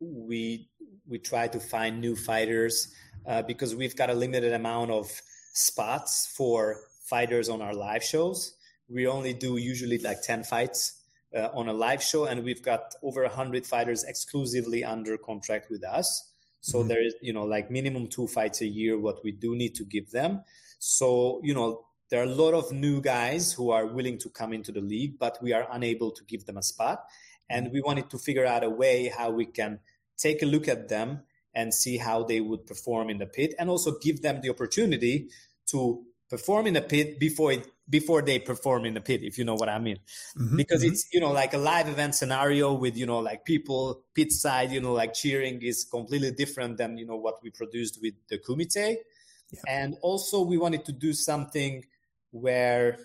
we 0.00 0.68
we 1.08 1.18
try 1.18 1.46
to 1.48 1.60
find 1.60 2.00
new 2.00 2.16
fighters 2.16 2.92
uh, 3.26 3.42
because 3.42 3.74
we've 3.74 3.96
got 3.96 4.10
a 4.10 4.14
limited 4.14 4.52
amount 4.52 4.90
of 4.90 5.10
spots 5.52 6.32
for 6.36 6.80
fighters 7.04 7.48
on 7.48 7.62
our 7.62 7.74
live 7.74 8.02
shows. 8.02 8.56
We 8.88 9.06
only 9.06 9.32
do 9.32 9.56
usually 9.56 9.98
like 9.98 10.22
ten 10.22 10.42
fights 10.44 11.00
uh, 11.34 11.48
on 11.54 11.68
a 11.68 11.72
live 11.72 12.02
show, 12.02 12.24
and 12.24 12.44
we've 12.44 12.62
got 12.62 12.94
over 13.02 13.22
100 13.22 13.66
fighters 13.66 14.04
exclusively 14.04 14.84
under 14.84 15.16
contract 15.18 15.70
with 15.70 15.84
us. 15.84 16.32
So 16.60 16.78
mm-hmm. 16.78 16.88
there 16.88 17.04
is, 17.04 17.14
you 17.20 17.32
know, 17.32 17.44
like 17.44 17.70
minimum 17.70 18.08
two 18.08 18.26
fights 18.26 18.60
a 18.60 18.66
year, 18.66 18.98
what 18.98 19.22
we 19.22 19.32
do 19.32 19.54
need 19.54 19.74
to 19.76 19.84
give 19.84 20.10
them. 20.10 20.42
So, 20.78 21.40
you 21.42 21.54
know, 21.54 21.85
there 22.10 22.20
are 22.20 22.24
a 22.24 22.34
lot 22.34 22.54
of 22.54 22.72
new 22.72 23.00
guys 23.00 23.52
who 23.52 23.70
are 23.70 23.86
willing 23.86 24.18
to 24.18 24.28
come 24.28 24.52
into 24.52 24.72
the 24.72 24.80
league, 24.80 25.18
but 25.18 25.38
we 25.42 25.52
are 25.52 25.66
unable 25.72 26.10
to 26.12 26.24
give 26.24 26.46
them 26.46 26.56
a 26.56 26.62
spot. 26.62 27.04
And 27.48 27.70
we 27.72 27.80
wanted 27.80 28.10
to 28.10 28.18
figure 28.18 28.46
out 28.46 28.64
a 28.64 28.70
way 28.70 29.12
how 29.16 29.30
we 29.30 29.46
can 29.46 29.80
take 30.16 30.42
a 30.42 30.46
look 30.46 30.68
at 30.68 30.88
them 30.88 31.22
and 31.54 31.72
see 31.72 31.96
how 31.96 32.22
they 32.22 32.40
would 32.40 32.66
perform 32.66 33.10
in 33.10 33.18
the 33.18 33.26
pit 33.26 33.54
and 33.58 33.70
also 33.70 33.98
give 33.98 34.22
them 34.22 34.40
the 34.42 34.50
opportunity 34.50 35.28
to 35.66 36.04
perform 36.28 36.66
in 36.66 36.74
the 36.74 36.82
pit 36.82 37.18
before 37.18 37.52
it, 37.52 37.66
before 37.88 38.20
they 38.22 38.38
perform 38.38 38.84
in 38.84 38.94
the 38.94 39.00
pit 39.00 39.22
if 39.22 39.38
you 39.38 39.44
know 39.44 39.54
what 39.54 39.68
i 39.68 39.78
mean 39.78 39.96
mm-hmm, 40.36 40.56
because 40.56 40.82
mm-hmm. 40.82 40.92
it's 40.92 41.06
you 41.12 41.20
know 41.20 41.30
like 41.30 41.54
a 41.54 41.58
live 41.58 41.88
event 41.88 42.14
scenario 42.14 42.72
with 42.72 42.96
you 42.96 43.06
know 43.06 43.20
like 43.20 43.44
people 43.44 44.02
pit 44.12 44.32
side 44.32 44.72
you 44.72 44.80
know 44.80 44.92
like 44.92 45.14
cheering 45.14 45.62
is 45.62 45.84
completely 45.84 46.32
different 46.32 46.76
than 46.76 46.98
you 46.98 47.06
know 47.06 47.16
what 47.16 47.36
we 47.42 47.50
produced 47.50 48.00
with 48.02 48.14
the 48.28 48.38
kumite 48.38 48.74
yeah. 48.76 49.60
and 49.68 49.96
also 50.02 50.42
we 50.42 50.58
wanted 50.58 50.84
to 50.84 50.92
do 50.92 51.12
something 51.12 51.84
where 52.30 52.98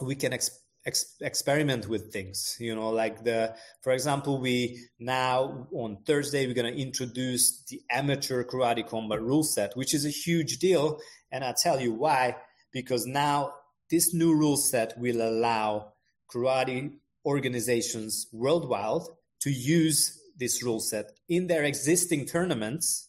we 0.00 0.14
can 0.14 0.32
ex- 0.32 0.62
ex- 0.86 1.16
experiment 1.20 1.88
with 1.88 2.12
things 2.12 2.56
you 2.60 2.74
know 2.74 2.90
like 2.90 3.24
the 3.24 3.54
for 3.82 3.92
example 3.92 4.40
we 4.40 4.78
now 4.98 5.66
on 5.72 5.98
thursday 6.06 6.46
we're 6.46 6.54
going 6.54 6.72
to 6.72 6.80
introduce 6.80 7.64
the 7.64 7.80
amateur 7.90 8.44
karate 8.44 8.86
combat 8.86 9.20
rule 9.20 9.42
set 9.42 9.76
which 9.76 9.92
is 9.94 10.04
a 10.04 10.10
huge 10.10 10.58
deal 10.58 10.98
and 11.30 11.44
i'll 11.44 11.54
tell 11.54 11.80
you 11.80 11.92
why. 11.92 12.36
Because 12.72 13.06
now 13.06 13.54
this 13.90 14.12
new 14.14 14.34
rule 14.34 14.56
set 14.56 14.96
will 14.98 15.22
allow 15.22 15.92
karate 16.32 16.92
organizations 17.24 18.26
worldwide 18.32 19.02
to 19.40 19.50
use 19.50 20.20
this 20.36 20.62
rule 20.62 20.80
set 20.80 21.12
in 21.28 21.46
their 21.46 21.64
existing 21.64 22.26
tournaments 22.26 23.08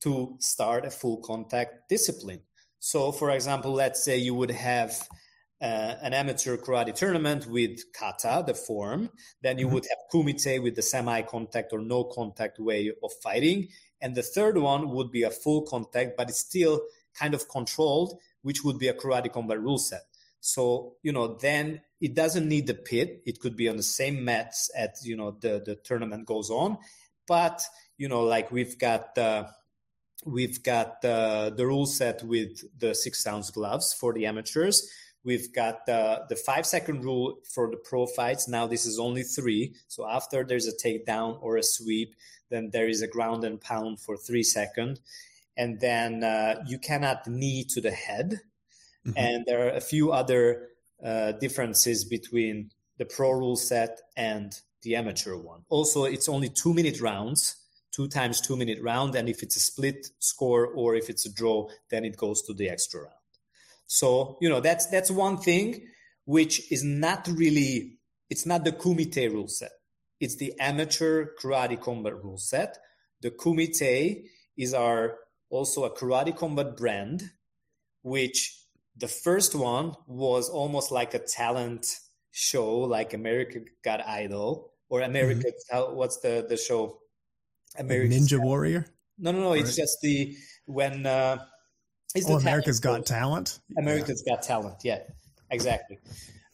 to 0.00 0.36
start 0.40 0.84
a 0.84 0.90
full 0.90 1.18
contact 1.18 1.88
discipline 1.88 2.40
so, 2.86 3.10
for 3.10 3.32
example, 3.32 3.72
let's 3.72 4.04
say 4.04 4.16
you 4.16 4.32
would 4.36 4.52
have 4.52 5.08
uh, 5.60 5.96
an 6.02 6.14
amateur 6.14 6.56
karate 6.56 6.94
tournament 6.94 7.44
with 7.48 7.80
kata, 7.92 8.44
the 8.46 8.54
form. 8.54 9.10
Then 9.42 9.58
you 9.58 9.66
mm-hmm. 9.66 9.74
would 9.74 9.86
have 9.86 9.98
kumite 10.14 10.62
with 10.62 10.76
the 10.76 10.82
semi 10.82 11.22
contact 11.22 11.72
or 11.72 11.80
no 11.80 12.04
contact 12.04 12.60
way 12.60 12.92
of 13.02 13.10
fighting. 13.24 13.70
And 14.00 14.14
the 14.14 14.22
third 14.22 14.56
one 14.56 14.90
would 14.90 15.10
be 15.10 15.24
a 15.24 15.32
full 15.32 15.62
contact, 15.62 16.16
but 16.16 16.28
it's 16.28 16.38
still 16.38 16.80
kind 17.12 17.34
of 17.34 17.48
controlled, 17.48 18.20
which 18.42 18.62
would 18.62 18.78
be 18.78 18.86
a 18.86 18.94
karate 18.94 19.32
combat 19.32 19.60
rule 19.60 19.78
set. 19.78 20.02
So, 20.38 20.94
you 21.02 21.10
know, 21.10 21.34
then 21.38 21.80
it 22.00 22.14
doesn't 22.14 22.48
need 22.48 22.68
the 22.68 22.74
pit. 22.74 23.20
It 23.26 23.40
could 23.40 23.56
be 23.56 23.68
on 23.68 23.78
the 23.78 23.82
same 23.82 24.24
mats 24.24 24.70
as, 24.76 25.04
you 25.04 25.16
know, 25.16 25.32
the, 25.40 25.60
the 25.66 25.74
tournament 25.74 26.24
goes 26.24 26.50
on. 26.50 26.78
But, 27.26 27.64
you 27.98 28.06
know, 28.06 28.22
like 28.22 28.52
we've 28.52 28.78
got, 28.78 29.18
uh, 29.18 29.46
We've 30.24 30.62
got 30.62 31.04
uh, 31.04 31.50
the 31.50 31.66
rule 31.66 31.86
set 31.86 32.22
with 32.22 32.64
the 32.78 32.94
six 32.94 33.26
ounce 33.26 33.50
gloves 33.50 33.92
for 33.92 34.12
the 34.12 34.26
amateurs. 34.26 34.90
We've 35.24 35.52
got 35.52 35.88
uh, 35.88 36.20
the 36.28 36.36
five 36.36 36.66
second 36.66 37.04
rule 37.04 37.38
for 37.52 37.70
the 37.70 37.76
pro 37.76 38.06
fights. 38.06 38.48
Now 38.48 38.66
this 38.66 38.86
is 38.86 38.98
only 38.98 39.24
three. 39.24 39.74
So 39.88 40.08
after 40.08 40.44
there's 40.44 40.68
a 40.68 40.76
takedown 40.76 41.38
or 41.42 41.56
a 41.56 41.62
sweep, 41.62 42.14
then 42.48 42.70
there 42.72 42.88
is 42.88 43.02
a 43.02 43.08
ground 43.08 43.44
and 43.44 43.60
pound 43.60 44.00
for 44.00 44.16
three 44.16 44.44
second. 44.44 45.00
And 45.56 45.80
then 45.80 46.22
uh, 46.22 46.62
you 46.66 46.78
cannot 46.78 47.26
knee 47.26 47.64
to 47.70 47.80
the 47.80 47.90
head. 47.90 48.40
Mm-hmm. 49.06 49.18
And 49.18 49.44
there 49.46 49.66
are 49.66 49.76
a 49.76 49.80
few 49.80 50.12
other 50.12 50.68
uh, 51.04 51.32
differences 51.32 52.04
between 52.04 52.70
the 52.98 53.04
pro 53.04 53.32
rule 53.32 53.56
set 53.56 54.00
and 54.16 54.52
the 54.82 54.96
amateur 54.96 55.36
one. 55.36 55.62
Also, 55.68 56.04
it's 56.04 56.28
only 56.28 56.48
two 56.48 56.72
minute 56.72 57.00
rounds 57.00 57.56
two 57.96 58.06
times 58.06 58.42
two 58.42 58.56
minute 58.56 58.78
round. 58.82 59.14
And 59.14 59.28
if 59.28 59.42
it's 59.42 59.56
a 59.56 59.60
split 59.60 60.08
score 60.18 60.66
or 60.66 60.94
if 60.94 61.08
it's 61.08 61.24
a 61.24 61.32
draw, 61.32 61.68
then 61.90 62.04
it 62.04 62.18
goes 62.18 62.42
to 62.42 62.52
the 62.52 62.68
extra 62.68 63.00
round. 63.00 63.12
So, 63.86 64.36
you 64.40 64.50
know, 64.50 64.60
that's, 64.60 64.86
that's 64.86 65.10
one 65.10 65.38
thing 65.38 65.88
which 66.26 66.70
is 66.70 66.84
not 66.84 67.26
really, 67.28 67.98
it's 68.28 68.44
not 68.44 68.64
the 68.64 68.72
Kumite 68.72 69.32
rule 69.32 69.48
set. 69.48 69.70
It's 70.20 70.36
the 70.36 70.52
amateur 70.58 71.28
karate 71.40 71.80
combat 71.80 72.22
rule 72.22 72.36
set. 72.36 72.76
The 73.22 73.30
Kumite 73.30 74.24
is 74.56 74.74
our 74.74 75.18
also 75.48 75.84
a 75.84 75.90
karate 75.90 76.36
combat 76.36 76.76
brand, 76.76 77.30
which 78.02 78.60
the 78.96 79.08
first 79.08 79.54
one 79.54 79.94
was 80.06 80.48
almost 80.48 80.90
like 80.90 81.14
a 81.14 81.18
talent 81.18 81.86
show, 82.32 82.78
like 82.78 83.14
America 83.14 83.60
Got 83.84 84.06
Idol 84.06 84.72
or 84.88 85.02
America. 85.02 85.52
Mm-hmm. 85.72 85.94
What's 85.94 86.18
the 86.18 86.44
the 86.48 86.56
show? 86.56 86.98
American 87.78 88.18
Ninja 88.18 88.40
Warrior? 88.40 88.86
No, 89.18 89.32
no, 89.32 89.40
no. 89.40 89.52
It's 89.52 89.70
right. 89.70 89.76
just 89.76 90.00
the 90.02 90.36
when 90.66 91.06
uh, 91.06 91.38
it's 92.14 92.28
oh, 92.28 92.36
America's 92.36 92.80
Got 92.80 93.06
Talent. 93.06 93.60
America's 93.78 94.22
yeah. 94.26 94.34
Got 94.34 94.42
Talent. 94.42 94.76
Yeah, 94.84 95.00
exactly. 95.50 95.98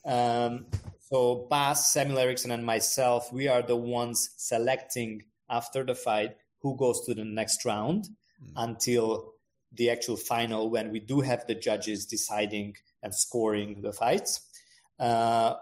Um, 0.04 0.66
so 0.98 1.46
Bas, 1.50 1.92
Samuel 1.92 2.18
Erickson, 2.18 2.50
and 2.50 2.64
myself, 2.64 3.32
we 3.32 3.48
are 3.48 3.62
the 3.62 3.76
ones 3.76 4.30
selecting 4.36 5.22
after 5.48 5.84
the 5.84 5.94
fight 5.94 6.36
who 6.60 6.76
goes 6.76 7.04
to 7.06 7.14
the 7.14 7.24
next 7.24 7.64
round 7.64 8.08
mm. 8.42 8.52
until 8.56 9.34
the 9.74 9.90
actual 9.90 10.16
final 10.16 10.70
when 10.70 10.90
we 10.90 11.00
do 11.00 11.20
have 11.20 11.46
the 11.46 11.54
judges 11.54 12.06
deciding 12.06 12.74
and 13.02 13.14
scoring 13.14 13.82
the 13.82 13.92
fights. 13.92 14.40
Uh, 14.98 15.54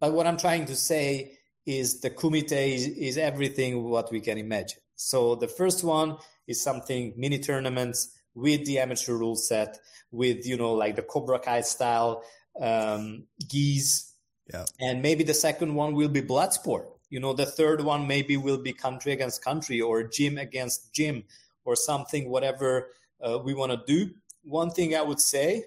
but 0.00 0.12
what 0.12 0.26
I'm 0.26 0.36
trying 0.36 0.66
to 0.66 0.76
say 0.76 1.38
is 1.66 2.00
the 2.00 2.10
kumite 2.10 2.52
is, 2.52 2.88
is 2.88 3.18
everything 3.18 3.84
what 3.84 4.12
we 4.12 4.20
can 4.20 4.38
imagine. 4.38 4.80
So 4.96 5.34
the 5.34 5.48
first 5.48 5.84
one 5.84 6.16
is 6.46 6.62
something 6.62 7.14
mini 7.16 7.38
tournaments 7.38 8.10
with 8.34 8.64
the 8.64 8.78
amateur 8.78 9.14
rule 9.14 9.36
set, 9.36 9.78
with 10.10 10.46
you 10.46 10.56
know 10.56 10.72
like 10.72 10.96
the 10.96 11.02
Cobra 11.02 11.38
Kai 11.38 11.62
style 11.62 12.22
um, 12.60 13.24
gis, 13.48 14.12
yeah. 14.52 14.64
and 14.80 15.02
maybe 15.02 15.24
the 15.24 15.34
second 15.34 15.74
one 15.74 15.94
will 15.94 16.08
be 16.08 16.20
blood 16.20 16.52
sport. 16.52 16.88
You 17.10 17.20
know, 17.20 17.32
the 17.32 17.46
third 17.46 17.82
one 17.82 18.06
maybe 18.06 18.36
will 18.36 18.58
be 18.58 18.72
country 18.72 19.12
against 19.12 19.44
country 19.44 19.80
or 19.80 20.02
gym 20.02 20.38
against 20.38 20.92
gym 20.92 21.24
or 21.64 21.76
something, 21.76 22.28
whatever 22.28 22.88
uh, 23.22 23.38
we 23.38 23.54
want 23.54 23.72
to 23.72 23.80
do. 23.86 24.12
One 24.42 24.70
thing 24.70 24.96
I 24.96 25.02
would 25.02 25.20
say 25.20 25.64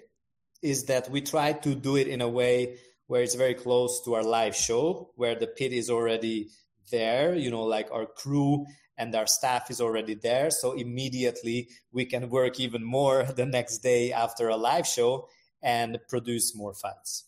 is 0.62 0.84
that 0.86 1.10
we 1.10 1.20
try 1.20 1.52
to 1.52 1.74
do 1.74 1.96
it 1.96 2.08
in 2.08 2.20
a 2.20 2.28
way 2.28 2.78
where 3.06 3.22
it's 3.22 3.34
very 3.34 3.54
close 3.54 4.02
to 4.04 4.14
our 4.14 4.22
live 4.22 4.54
show, 4.54 5.10
where 5.16 5.34
the 5.34 5.46
pit 5.46 5.72
is 5.72 5.88
already 5.88 6.50
there, 6.90 7.34
you 7.34 7.50
know, 7.50 7.64
like 7.64 7.90
our 7.90 8.06
crew 8.06 8.66
and 8.98 9.14
our 9.14 9.26
staff 9.26 9.70
is 9.70 9.80
already 9.80 10.14
there. 10.14 10.50
So 10.50 10.72
immediately 10.72 11.68
we 11.92 12.04
can 12.04 12.28
work 12.28 12.60
even 12.60 12.84
more 12.84 13.22
the 13.36 13.46
next 13.46 13.78
day 13.78 14.12
after 14.12 14.48
a 14.48 14.56
live 14.56 14.86
show 14.86 15.28
and 15.62 15.98
produce 16.08 16.54
more 16.54 16.74
fights. 16.74 17.24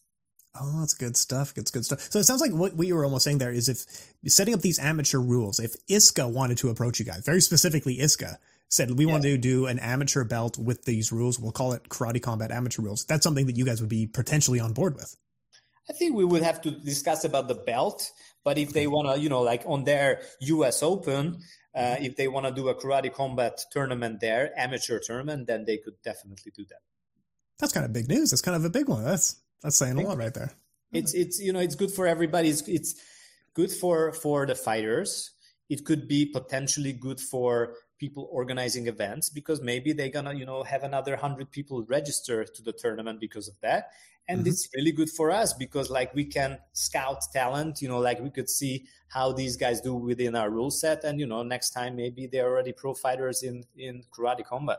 Oh, 0.61 0.81
that's 0.81 0.95
good 0.95 1.17
stuff. 1.17 1.53
It's 1.57 1.71
good 1.71 1.85
stuff. 1.85 2.01
So 2.11 2.19
it 2.19 2.25
sounds 2.25 2.41
like 2.41 2.53
what 2.53 2.75
we 2.75 2.93
were 2.93 3.05
almost 3.05 3.25
saying 3.25 3.39
there 3.39 3.53
is 3.53 3.69
if 3.69 3.87
setting 4.27 4.53
up 4.53 4.61
these 4.61 4.81
amateur 4.81 5.19
rules, 5.19 5.61
if 5.61 5.75
ISKA 5.87 6.31
wanted 6.31 6.59
to 6.59 6.71
approach 6.71 6.99
you 6.99 7.07
guys, 7.07 7.23
very 7.25 7.41
specifically 7.41 7.99
ISKA, 7.99 8.37
said 8.69 8.91
we 8.99 9.05
yeah. 9.05 9.13
want 9.13 9.23
to 9.25 9.39
do 9.39 9.67
an 9.67 9.79
amateur 9.79 10.25
belt 10.25 10.59
with 10.59 10.85
these 10.85 11.13
rules, 11.13 11.39
we'll 11.39 11.53
call 11.53 11.73
it 11.73 11.89
karate 11.89 12.21
combat 12.21 12.51
amateur 12.51 12.83
rules. 12.83 13.05
That's 13.05 13.23
something 13.23 13.47
that 13.47 13.57
you 13.57 13.65
guys 13.65 13.81
would 13.81 13.91
be 13.91 14.07
potentially 14.07 14.59
on 14.59 14.73
board 14.73 14.97
with. 14.97 15.17
I 15.89 15.93
think 15.93 16.17
we 16.17 16.25
would 16.25 16.43
have 16.43 16.61
to 16.63 16.71
discuss 16.71 17.25
about 17.25 17.49
the 17.49 17.55
belt, 17.55 18.11
but 18.45 18.59
if 18.59 18.73
they 18.73 18.87
want 18.87 19.13
to, 19.13 19.21
you 19.21 19.29
know, 19.29 19.43
like 19.43 19.65
on 19.67 19.85
their 19.85 20.23
US 20.41 20.83
Open, 20.83 21.39
uh, 21.75 21.97
if 22.01 22.17
they 22.17 22.29
want 22.29 22.47
to 22.47 22.53
do 22.53 22.69
a 22.69 22.75
karate 22.75 23.13
combat 23.13 23.61
tournament 23.71 24.21
there, 24.21 24.51
amateur 24.59 24.99
tournament, 24.99 25.47
then 25.47 25.65
they 25.65 25.77
could 25.79 25.95
definitely 26.03 26.53
do 26.55 26.65
that. 26.67 26.81
That's 27.59 27.73
kind 27.73 27.85
of 27.87 27.93
big 27.93 28.09
news. 28.09 28.31
That's 28.31 28.43
kind 28.43 28.57
of 28.57 28.65
a 28.65 28.71
big 28.71 28.89
one. 28.89 29.05
That's 29.05 29.37
that's 29.63 29.77
saying 29.77 29.99
a 29.99 30.01
lot 30.01 30.17
right 30.17 30.33
there. 30.33 30.53
It's 30.93 31.15
it's 31.15 31.39
you 31.39 31.53
know 31.53 31.61
it's 31.61 31.75
good 31.75 31.93
for 31.93 32.07
everybody. 32.07 32.49
It's 32.49 32.67
it's 32.67 32.95
good 33.55 33.71
for 33.71 34.13
for 34.13 34.47
the 34.47 34.55
fighters. 34.55 35.31
It 35.69 35.85
could 35.85 36.09
be 36.09 36.27
potentially 36.27 36.93
good 36.93 37.21
for 37.21 37.75
people 38.01 38.29
organizing 38.33 38.89
events 38.89 39.29
because 39.31 39.61
maybe 39.61 39.93
they're 39.93 40.09
gonna 40.09 40.35
you 40.35 40.47
know 40.47 40.63
have 40.65 40.83
another 40.83 41.15
hundred 41.17 41.51
people 41.53 41.85
register 41.85 42.45
to 42.45 42.63
the 42.63 42.73
tournament 42.73 43.21
because 43.21 43.47
of 43.47 43.55
that 43.61 43.91
and 44.29 44.41
mm-hmm. 44.41 44.49
it's 44.49 44.69
really 44.75 44.91
good 44.91 45.11
for 45.11 45.31
us 45.31 45.53
because 45.53 45.91
like 45.91 46.13
we 46.15 46.25
can 46.25 46.59
scout 46.73 47.21
talent 47.33 47.83
you 47.83 47.89
know 47.89 47.99
like 47.99 48.19
we 48.21 48.31
could 48.31 48.49
see 48.49 48.87
how 49.09 49.31
these 49.33 49.57
guys 49.57 49.81
do 49.81 49.95
within 49.95 50.35
our 50.35 50.51
rule 50.51 50.71
set 50.71 51.05
and 51.05 51.21
you 51.21 51.27
know 51.27 51.43
next 51.43 51.71
time 51.71 51.95
maybe 51.95 52.27
they're 52.27 52.49
already 52.49 52.73
pro 52.73 52.95
fighters 52.95 53.43
in 53.43 53.63
in 53.77 54.03
karate 54.13 54.45
combat 54.45 54.79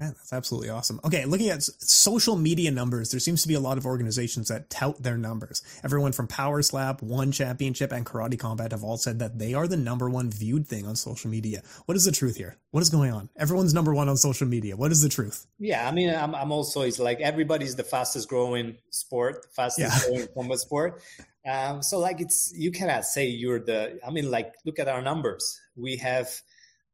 Man, 0.00 0.14
that's 0.16 0.32
absolutely 0.32 0.70
awesome. 0.70 0.98
Okay, 1.04 1.26
looking 1.26 1.50
at 1.50 1.62
social 1.62 2.34
media 2.34 2.70
numbers, 2.70 3.10
there 3.10 3.20
seems 3.20 3.42
to 3.42 3.48
be 3.48 3.54
a 3.54 3.60
lot 3.60 3.76
of 3.76 3.84
organizations 3.84 4.48
that 4.48 4.70
tout 4.70 5.02
their 5.02 5.18
numbers. 5.18 5.62
Everyone 5.84 6.12
from 6.12 6.26
Power 6.26 6.62
Slap, 6.62 7.02
One 7.02 7.32
Championship, 7.32 7.92
and 7.92 8.06
Karate 8.06 8.38
Combat 8.38 8.72
have 8.72 8.82
all 8.82 8.96
said 8.96 9.18
that 9.18 9.38
they 9.38 9.52
are 9.52 9.68
the 9.68 9.76
number 9.76 10.08
one 10.08 10.30
viewed 10.30 10.66
thing 10.66 10.86
on 10.86 10.96
social 10.96 11.30
media. 11.30 11.62
What 11.84 11.96
is 11.96 12.06
the 12.06 12.12
truth 12.12 12.36
here? 12.36 12.56
What 12.70 12.80
is 12.80 12.88
going 12.88 13.12
on? 13.12 13.28
Everyone's 13.36 13.74
number 13.74 13.92
one 13.92 14.08
on 14.08 14.16
social 14.16 14.46
media. 14.46 14.74
What 14.74 14.90
is 14.90 15.02
the 15.02 15.10
truth? 15.10 15.46
Yeah, 15.58 15.86
I 15.86 15.92
mean, 15.92 16.08
I'm, 16.08 16.34
I'm 16.34 16.50
also, 16.50 16.80
it's 16.80 16.98
like 16.98 17.20
everybody's 17.20 17.76
the 17.76 17.84
fastest 17.84 18.26
growing 18.26 18.78
sport, 18.88 19.48
fastest 19.54 20.02
yeah. 20.02 20.08
growing 20.08 20.28
combat 20.34 20.60
sport. 20.60 21.02
Um, 21.46 21.82
so, 21.82 21.98
like, 21.98 22.22
it's, 22.22 22.52
you 22.56 22.70
cannot 22.70 23.04
say 23.04 23.26
you're 23.26 23.60
the, 23.60 23.98
I 24.06 24.10
mean, 24.10 24.30
like, 24.30 24.54
look 24.64 24.78
at 24.78 24.88
our 24.88 25.02
numbers. 25.02 25.60
We 25.76 25.96
have, 25.96 26.30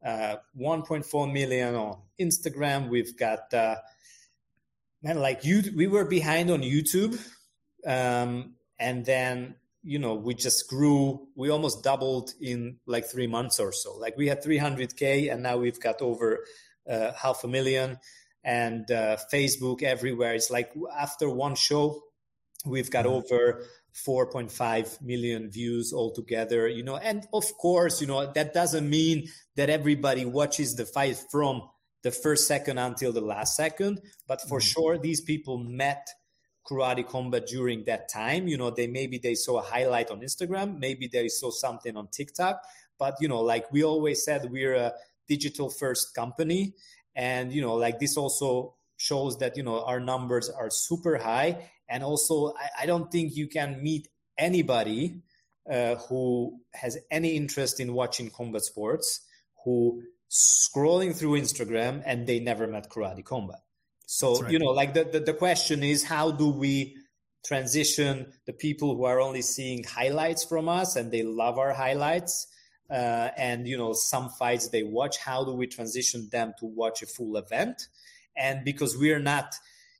uh, 0.07 0.37
1.4 0.59 1.33
million 1.33 1.75
on 1.75 1.99
Instagram. 2.21 2.89
We've 2.89 3.17
got 3.17 3.53
uh, 3.53 3.77
man, 5.03 5.19
like 5.19 5.45
you. 5.45 5.63
We 5.75 5.89
were 5.89 6.05
behind 6.05 6.51
on 6.51 6.63
YouTube, 6.63 7.21
um, 7.85 8.55
and 8.79 9.05
then 9.05 9.57
you 9.83 9.99
know 9.99 10.15
we 10.15 10.35
just 10.35 10.69
grew. 10.69 11.27
We 11.35 11.51
almost 11.51 11.83
doubled 11.83 12.35
in 12.41 12.79
like 12.87 13.07
three 13.07 13.27
months 13.27 13.59
or 13.59 13.73
so. 13.73 13.97
Like 13.97 14.17
we 14.17 14.29
had 14.29 14.45
300k, 14.45 15.33
and 15.33 15.43
now 15.43 15.57
we've 15.57 15.81
got 15.81 16.01
over 16.01 16.45
uh, 16.89 17.13
half 17.13 17.43
a 17.43 17.49
million. 17.49 17.99
And 18.45 18.89
uh, 18.93 19.17
Facebook 19.33 19.83
everywhere. 19.83 20.35
It's 20.35 20.53
like 20.53 20.71
after 20.97 21.29
one 21.29 21.57
show, 21.57 22.01
we've 22.65 22.93
got 22.93 23.05
mm-hmm. 23.05 23.15
over 23.15 23.65
4.5 24.05 25.01
million 25.01 25.51
views 25.51 25.93
altogether 25.93 26.69
you 26.69 26.83
know 26.83 26.97
and 26.97 27.27
of 27.33 27.45
course 27.57 28.01
you 28.01 28.07
know 28.07 28.31
that 28.33 28.53
doesn't 28.53 28.89
mean 28.89 29.29
that 29.57 29.71
everybody 29.71 30.25
watches 30.25 30.75
the 30.75 30.85
fight 30.85 31.17
from 31.31 31.63
the 32.03 32.11
first 32.11 32.47
second 32.47 32.79
until 32.79 33.13
the 33.13 33.23
last 33.23 33.57
second 33.57 34.01
but 34.29 34.41
for 34.43 34.59
mm-hmm. 34.59 34.81
sure 34.81 34.99
these 34.99 35.23
people 35.23 35.59
met 35.59 36.07
karate 36.69 37.07
combat 37.07 37.47
during 37.47 37.85
that 37.85 38.09
time 38.09 38.47
you 38.47 38.59
know 38.59 38.71
they 38.71 38.87
maybe 38.87 39.19
they 39.19 39.35
saw 39.35 39.59
a 39.59 39.63
highlight 39.63 40.11
on 40.11 40.21
instagram 40.21 40.79
maybe 40.79 41.09
they 41.09 41.29
saw 41.29 41.51
something 41.51 41.97
on 41.97 42.07
tiktok 42.09 42.61
but 42.99 43.17
you 43.21 43.29
know 43.29 43.41
like 43.41 43.71
we 43.73 43.83
always 43.83 44.23
said 44.25 44.51
we're 44.51 44.75
a 44.75 44.93
digital 45.27 45.71
first 45.71 46.15
company 46.15 46.75
and 47.15 47.51
you 47.51 47.63
know 47.63 47.75
like 47.75 47.99
this 47.99 48.17
also 48.17 48.75
shows 48.99 49.39
that 49.39 49.57
you 49.57 49.63
know 49.63 49.83
our 49.85 50.01
numbers 50.01 50.51
are 50.51 50.71
super 50.71 51.17
high 51.17 51.71
and 51.89 52.03
also 52.03 52.55
I, 52.55 52.83
I 52.83 52.87
don't 52.87 53.11
think 53.11 53.37
you 53.37 53.49
can 53.49 53.83
meet 53.83 54.09
anybody 54.39 55.23
uh, 55.71 55.97
who 55.97 56.61
has 56.75 56.99
any 57.11 57.37
interest 57.37 57.81
in 57.81 57.93
watching 57.93 58.31
combat 58.31 58.63
sports 58.63 59.21
who 59.65 60.03
scrolling 60.31 61.15
through 61.15 61.41
Instagram 61.41 62.03
and 62.05 62.27
they 62.27 62.41
never 62.41 62.67
met 62.67 62.89
karate 62.91 63.25
combat. 63.25 63.61
So 64.07 64.41
right. 64.41 64.53
you 64.53 64.59
know, 64.59 64.67
like 64.67 64.95
the, 64.95 65.05
the 65.05 65.21
the 65.21 65.35
question 65.35 65.83
is, 65.83 66.05
how 66.05 66.31
do 66.31 66.51
we 66.51 66.97
transition 67.45 68.33
the 68.47 68.53
people 68.53 68.97
who 68.97 69.05
are 69.05 69.21
only 69.21 69.43
seeing 69.43 69.85
highlights 69.85 70.45
from 70.45 70.69
us 70.69 70.97
and 70.97 71.11
they 71.11 71.23
love 71.23 71.59
our 71.59 71.73
highlights? 71.73 72.47
Uh, 72.89 73.31
and 73.37 73.67
you 73.67 73.77
know 73.77 73.93
some 73.93 74.29
fights 74.29 74.69
they 74.69 74.85
watch 74.85 75.19
how 75.19 75.43
do 75.43 75.51
we 75.51 75.67
transition 75.67 76.29
them 76.31 76.55
to 76.57 76.67
watch 76.67 77.03
a 77.03 77.07
full 77.07 77.37
event 77.37 77.89
and 78.37 78.65
because 78.65 78.97
we're 78.97 79.19
not 79.19 79.57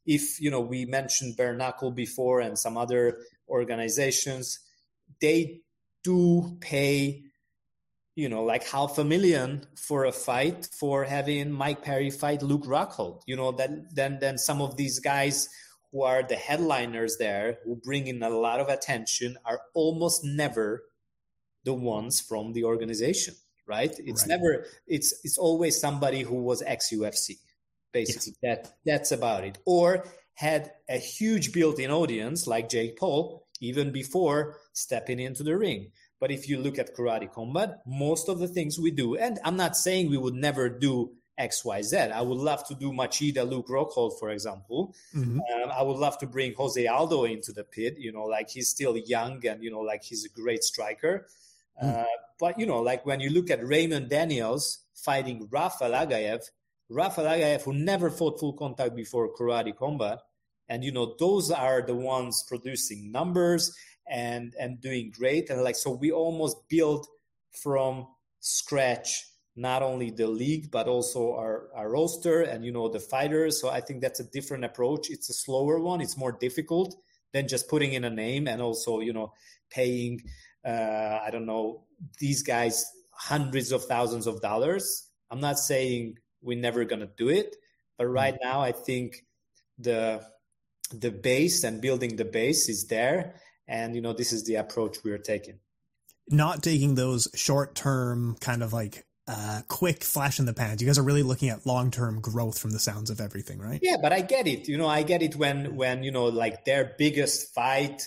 if 0.07 0.41
you 0.41 0.51
know 0.51 0.61
we 0.61 0.85
mentioned 0.85 1.37
bare 1.37 1.55
knuckle 1.55 1.91
before 1.91 2.41
and 2.41 2.59
some 2.59 2.77
other 2.77 3.19
organizations 3.49 4.61
they 5.21 5.61
do 6.03 6.57
pay 6.61 7.23
you 8.15 8.29
know 8.29 8.45
like 8.45 8.65
half 8.65 8.99
a 8.99 9.05
million 9.05 9.67
for 9.77 10.05
a 10.05 10.13
fight 10.13 10.69
for 10.73 11.05
having 11.05 11.51
mike 11.51 11.83
perry 11.83 12.11
fight 12.11 12.43
luke 12.43 12.65
rockhold. 12.65 13.23
You 13.27 13.37
know 13.37 13.53
that 13.53 13.95
then 13.95 14.19
then 14.21 14.39
some 14.39 14.63
of 14.63 14.77
these 14.77 15.01
guys 15.01 15.49
who 15.93 16.03
are 16.03 16.23
the 16.23 16.37
headliners 16.37 17.17
there 17.17 17.59
who 17.65 17.77
bring 17.77 18.07
in 18.07 18.23
a 18.23 18.31
lot 18.31 18.61
of 18.61 18.69
attention 18.69 19.37
are 19.45 19.61
almost 19.75 20.25
never 20.25 20.85
the 21.65 21.75
ones 21.75 22.21
from 22.21 22.53
the 22.53 22.65
organization 22.65 23.35
right? 23.67 23.95
It's 23.99 24.23
right. 24.23 24.29
never 24.29 24.67
it's 24.87 25.21
it's 25.25 25.39
always 25.39 25.79
somebody 25.79 26.23
who 26.23 26.37
was 26.37 26.63
ex 26.63 26.91
ufc 26.93 27.37
basically 27.99 28.35
yes. 28.43 28.43
that 28.47 28.61
that's 28.85 29.13
about 29.19 29.43
it 29.49 29.57
or 29.65 29.89
had 30.35 30.71
a 30.89 30.99
huge 30.99 31.47
built-in 31.57 31.91
audience 31.91 32.47
like 32.47 32.69
jake 32.69 32.95
paul 33.03 33.23
even 33.69 33.91
before 34.01 34.41
stepping 34.73 35.19
into 35.19 35.43
the 35.43 35.57
ring 35.57 35.91
but 36.21 36.31
if 36.31 36.49
you 36.49 36.57
look 36.59 36.79
at 36.79 36.95
karate 36.97 37.31
combat 37.39 37.71
most 37.87 38.29
of 38.29 38.39
the 38.39 38.51
things 38.57 38.79
we 38.87 38.91
do 38.91 39.09
and 39.17 39.39
i'm 39.45 39.57
not 39.65 39.77
saying 39.77 40.11
we 40.11 40.23
would 40.25 40.39
never 40.49 40.69
do 40.69 41.11
xyz 41.41 42.13
i 42.21 42.23
would 42.29 42.43
love 42.51 42.63
to 42.69 42.75
do 42.75 42.93
machida 43.01 43.43
luke 43.49 43.69
rockhold 43.69 44.19
for 44.19 44.29
example 44.37 44.95
mm-hmm. 45.15 45.41
um, 45.41 45.71
i 45.79 45.83
would 45.83 46.01
love 46.07 46.17
to 46.19 46.27
bring 46.27 46.55
jose 46.55 46.87
aldo 46.87 47.25
into 47.25 47.53
the 47.53 47.65
pit 47.65 47.95
you 47.99 48.13
know 48.13 48.25
like 48.25 48.49
he's 48.51 48.69
still 48.69 48.97
young 48.97 49.45
and 49.47 49.63
you 49.65 49.71
know 49.71 49.85
like 49.93 50.03
he's 50.03 50.25
a 50.25 50.33
great 50.41 50.63
striker 50.65 51.27
mm. 51.83 51.97
uh, 52.01 52.17
but 52.39 52.59
you 52.61 52.67
know 52.67 52.81
like 52.91 53.05
when 53.07 53.21
you 53.21 53.31
look 53.31 53.51
at 53.51 53.67
raymond 53.67 54.09
daniels 54.09 54.65
fighting 54.95 55.39
rafael 55.51 55.93
aghayev 55.93 56.43
Rafael 56.89 57.27
Aghayev, 57.27 57.63
who 57.63 57.73
never 57.75 58.11
fought 58.11 58.39
full 58.39 58.53
contact 58.53 58.95
before 58.95 59.35
karate 59.35 59.77
combat. 59.77 60.19
And, 60.69 60.83
you 60.85 60.93
know, 60.93 61.15
those 61.19 61.51
are 61.51 61.83
the 61.83 61.95
ones 61.95 62.45
producing 62.49 63.13
numbers 63.13 63.77
and, 64.09 64.55
and 64.59 64.81
doing 64.81 65.13
great. 65.17 65.51
And 65.51 65.63
like, 65.63 65.77
so 65.77 65.91
we 65.93 66.11
almost 66.11 66.69
build 66.69 67.07
from 67.63 68.07
scratch, 68.41 69.25
not 69.55 69.83
only 69.83 70.11
the 70.11 70.27
league, 70.27 70.71
but 70.71 70.89
also 70.89 71.35
our, 71.35 71.69
our 71.75 71.91
roster 71.91 72.43
and, 72.43 72.65
you 72.65 72.73
know, 72.73 72.89
the 72.89 73.01
fighters. 73.01 73.61
So 73.61 73.69
I 73.69 73.81
think 73.81 74.01
that's 74.01 74.21
a 74.21 74.31
different 74.31 74.65
approach. 74.65 75.11
It's 75.11 75.31
a 75.31 75.35
slower 75.35 75.81
one. 75.81 76.01
It's 76.01 76.17
more 76.17 76.33
difficult 76.33 76.97
than 77.33 77.49
just 77.49 77.69
putting 77.69 77.93
in 77.93 78.05
a 78.05 78.11
name 78.11 78.49
and 78.49 78.61
also, 78.61 79.01
you 79.01 79.13
know, 79.13 79.33
paying, 79.71 80.23
uh, 80.65 81.21
I 81.25 81.31
don't 81.31 81.47
know, 81.47 81.85
these 82.19 82.43
guys 82.43 82.85
hundreds 83.13 83.73
of 83.73 83.85
thousands 83.85 84.27
of 84.27 84.41
dollars. 84.43 85.09
I'm 85.31 85.41
not 85.41 85.59
saying 85.59 86.19
we're 86.47 86.59
never 86.59 86.85
to 86.85 87.11
do 87.19 87.29
it 87.29 87.57
but 87.99 88.07
right 88.07 88.35
mm-hmm. 88.35 88.49
now 88.49 88.61
i 88.61 88.73
think 88.73 89.25
the 89.79 90.23
the 90.93 91.11
base 91.11 91.65
and 91.65 91.83
building 91.83 92.17
the 92.17 92.25
base 92.25 92.69
is 92.69 92.87
there 92.87 93.35
and 93.69 93.95
you 93.95 94.01
know 94.01 94.13
this 94.13 94.33
is 94.33 94.45
the 94.45 94.55
approach 94.55 94.99
we're 95.05 95.19
taking 95.19 95.59
not 96.29 96.63
taking 96.63 96.95
those 96.95 97.29
short 97.35 97.75
term 97.75 98.37
kind 98.41 98.63
of 98.63 98.73
like 98.73 99.05
uh, 99.29 99.63
quick 99.67 100.05
flash 100.05 100.39
in 100.39 100.47
the 100.47 100.55
pan. 100.55 100.77
You 100.79 100.87
guys 100.87 100.99
are 100.99 101.03
really 101.03 101.23
looking 101.23 101.49
at 101.49 101.67
long 101.67 101.91
term 101.91 102.21
growth 102.21 102.59
from 102.59 102.71
the 102.71 102.79
sounds 102.79 103.11
of 103.11 103.21
everything, 103.21 103.59
right? 103.59 103.81
Yeah, 103.83 103.97
but 104.01 104.13
I 104.13 104.21
get 104.21 104.47
it. 104.47 104.69
You 104.69 104.79
know, 104.79 104.87
I 104.87 105.03
get 105.03 105.23
it 105.23 105.35
when 105.35 105.77
when 105.77 106.05
you 106.05 106.13
know 106.13 106.27
like 106.27 106.65
their 106.65 106.95
biggest 106.97 107.53
fight 107.55 108.07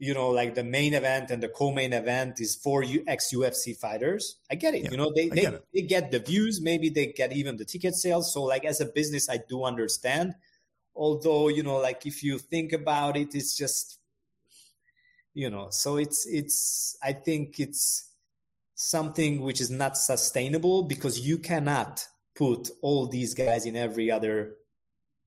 you 0.00 0.14
know, 0.14 0.30
like 0.30 0.54
the 0.54 0.64
main 0.64 0.94
event 0.94 1.30
and 1.30 1.42
the 1.42 1.48
co-main 1.48 1.92
event 1.92 2.40
is 2.40 2.56
for 2.56 2.82
you 2.82 3.04
ex 3.06 3.34
UFC 3.34 3.76
fighters. 3.76 4.36
I 4.50 4.54
get 4.54 4.74
it. 4.74 4.84
Yeah, 4.84 4.90
you 4.92 4.96
know, 4.96 5.12
they 5.14 5.28
they, 5.28 5.42
get 5.42 5.64
they 5.74 5.82
get 5.82 6.10
the 6.10 6.20
views, 6.20 6.58
maybe 6.62 6.88
they 6.88 7.08
get 7.08 7.32
even 7.32 7.58
the 7.58 7.66
ticket 7.66 7.94
sales. 7.94 8.32
So 8.32 8.42
like 8.42 8.64
as 8.64 8.80
a 8.80 8.86
business, 8.86 9.28
I 9.28 9.40
do 9.46 9.62
understand. 9.62 10.34
Although, 10.96 11.48
you 11.48 11.62
know, 11.62 11.76
like 11.76 12.06
if 12.06 12.22
you 12.22 12.38
think 12.38 12.72
about 12.72 13.18
it, 13.18 13.34
it's 13.34 13.54
just 13.54 13.98
you 15.34 15.50
know, 15.50 15.68
so 15.70 15.98
it's 15.98 16.26
it's 16.26 16.96
I 17.02 17.12
think 17.12 17.60
it's 17.60 18.08
something 18.74 19.42
which 19.42 19.60
is 19.60 19.70
not 19.70 19.98
sustainable 19.98 20.84
because 20.84 21.20
you 21.20 21.36
cannot 21.36 22.06
put 22.34 22.70
all 22.80 23.06
these 23.06 23.34
guys 23.34 23.66
in 23.66 23.76
every 23.76 24.10
other 24.10 24.56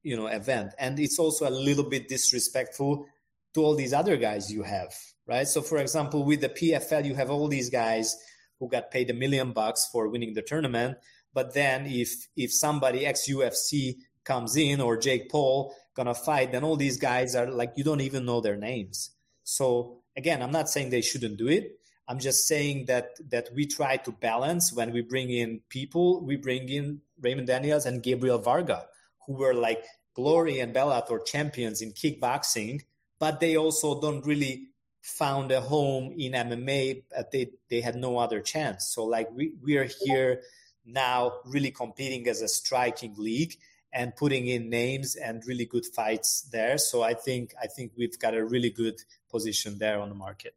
you 0.01 0.17
know 0.17 0.25
event 0.25 0.73
and 0.79 0.99
it's 0.99 1.19
also 1.19 1.47
a 1.47 1.51
little 1.51 1.83
bit 1.83 2.09
disrespectful 2.09 3.05
to 3.53 3.63
all 3.63 3.75
these 3.75 3.93
other 3.93 4.17
guys 4.17 4.51
you 4.51 4.63
have, 4.63 4.93
right? 5.27 5.47
So, 5.47 5.61
for 5.61 5.77
example, 5.77 6.23
with 6.23 6.41
the 6.41 6.49
PFL, 6.49 7.05
you 7.05 7.15
have 7.15 7.29
all 7.29 7.47
these 7.47 7.69
guys 7.69 8.15
who 8.59 8.69
got 8.69 8.91
paid 8.91 9.09
a 9.09 9.13
million 9.13 9.51
bucks 9.51 9.87
for 9.91 10.07
winning 10.07 10.33
the 10.33 10.41
tournament. 10.41 10.97
But 11.33 11.53
then, 11.53 11.85
if 11.87 12.27
if 12.35 12.53
somebody 12.53 13.05
ex 13.05 13.27
UFC 13.29 13.97
comes 14.23 14.55
in 14.55 14.79
or 14.81 14.97
Jake 14.97 15.29
Paul 15.29 15.75
gonna 15.95 16.15
fight, 16.15 16.51
then 16.51 16.63
all 16.63 16.75
these 16.75 16.97
guys 16.97 17.35
are 17.35 17.49
like 17.49 17.73
you 17.75 17.83
don't 17.83 18.01
even 18.01 18.25
know 18.25 18.41
their 18.41 18.55
names. 18.55 19.11
So 19.43 20.01
again, 20.15 20.41
I'm 20.41 20.51
not 20.51 20.69
saying 20.69 20.89
they 20.89 21.01
shouldn't 21.01 21.37
do 21.37 21.47
it. 21.47 21.79
I'm 22.07 22.19
just 22.19 22.47
saying 22.47 22.85
that 22.85 23.17
that 23.29 23.49
we 23.55 23.65
try 23.65 23.97
to 23.97 24.11
balance 24.11 24.73
when 24.73 24.91
we 24.91 25.01
bring 25.01 25.29
in 25.29 25.61
people. 25.69 26.23
We 26.25 26.35
bring 26.35 26.69
in 26.69 27.01
Raymond 27.19 27.47
Daniels 27.47 27.85
and 27.85 28.03
Gabriel 28.03 28.39
Varga, 28.39 28.85
who 29.25 29.33
were 29.33 29.53
like 29.53 29.83
Glory 30.13 30.59
and 30.59 30.75
Bellator 30.75 31.25
champions 31.25 31.81
in 31.81 31.93
kickboxing 31.93 32.81
but 33.23 33.39
they 33.39 33.55
also 33.55 34.01
don't 34.01 34.25
really 34.25 34.67
found 35.01 35.49
a 35.53 35.61
home 35.61 36.13
in 36.17 36.33
MMA. 36.33 37.03
Uh, 37.17 37.23
they 37.31 37.51
they 37.69 37.79
had 37.79 37.95
no 37.95 38.17
other 38.17 38.41
chance. 38.41 38.91
So 38.93 39.05
like 39.05 39.31
we 39.31 39.53
we 39.63 39.77
are 39.77 39.87
here 40.01 40.41
now, 40.85 41.31
really 41.45 41.71
competing 41.71 42.27
as 42.27 42.41
a 42.41 42.49
striking 42.49 43.15
league 43.17 43.53
and 43.93 44.13
putting 44.13 44.47
in 44.47 44.69
names 44.69 45.15
and 45.15 45.41
really 45.47 45.65
good 45.65 45.85
fights 45.85 46.41
there. 46.51 46.77
So 46.77 47.01
I 47.01 47.13
think 47.13 47.53
I 47.63 47.67
think 47.67 47.93
we've 47.97 48.19
got 48.19 48.35
a 48.35 48.43
really 48.43 48.71
good 48.71 48.99
position 49.31 49.77
there 49.77 50.01
on 50.01 50.09
the 50.09 50.15
market. 50.15 50.53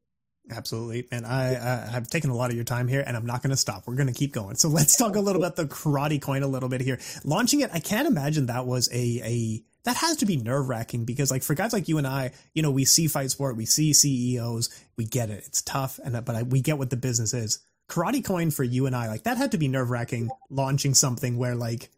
Absolutely. 0.50 1.06
And 1.12 1.24
I, 1.24 1.86
I 1.86 1.90
have 1.90 2.08
taken 2.08 2.30
a 2.30 2.36
lot 2.36 2.50
of 2.50 2.56
your 2.56 2.64
time 2.64 2.88
here 2.88 3.04
and 3.06 3.16
I'm 3.16 3.26
not 3.26 3.42
going 3.42 3.50
to 3.50 3.56
stop. 3.56 3.84
We're 3.86 3.94
going 3.94 4.12
to 4.12 4.18
keep 4.22 4.32
going. 4.32 4.56
So 4.56 4.68
let's 4.68 4.96
talk 4.96 5.14
a 5.14 5.20
little 5.20 5.40
about 5.40 5.54
the 5.54 5.66
karate 5.66 6.20
coin 6.20 6.42
a 6.42 6.48
little 6.48 6.68
bit 6.68 6.80
here. 6.80 6.98
Launching 7.24 7.60
it, 7.60 7.70
I 7.72 7.78
can't 7.78 8.08
imagine 8.08 8.46
that 8.46 8.66
was 8.66 8.88
a, 8.92 9.20
a, 9.24 9.62
that 9.86 9.96
has 9.96 10.16
to 10.16 10.26
be 10.26 10.36
nerve 10.36 10.68
wracking 10.68 11.04
because 11.04 11.30
like 11.30 11.44
for 11.44 11.54
guys 11.54 11.72
like 11.72 11.86
you 11.86 11.96
and 11.96 12.08
I, 12.08 12.32
you 12.54 12.62
know, 12.62 12.72
we 12.72 12.84
see 12.84 13.06
fight 13.06 13.30
sport, 13.30 13.56
we 13.56 13.66
see 13.66 13.92
CEOs, 13.92 14.68
we 14.96 15.04
get 15.04 15.30
it. 15.30 15.44
It's 15.46 15.62
tough. 15.62 16.00
And, 16.02 16.24
but 16.24 16.34
I, 16.34 16.42
we 16.42 16.60
get 16.60 16.76
what 16.76 16.90
the 16.90 16.96
business 16.96 17.32
is. 17.32 17.60
Karate 17.88 18.24
coin 18.24 18.50
for 18.50 18.64
you 18.64 18.86
and 18.86 18.96
I, 18.96 19.06
like 19.06 19.22
that 19.22 19.36
had 19.36 19.52
to 19.52 19.58
be 19.58 19.68
nerve 19.68 19.90
wracking 19.90 20.28
launching 20.50 20.92
something 20.94 21.38
where 21.38 21.54
like, 21.54 21.88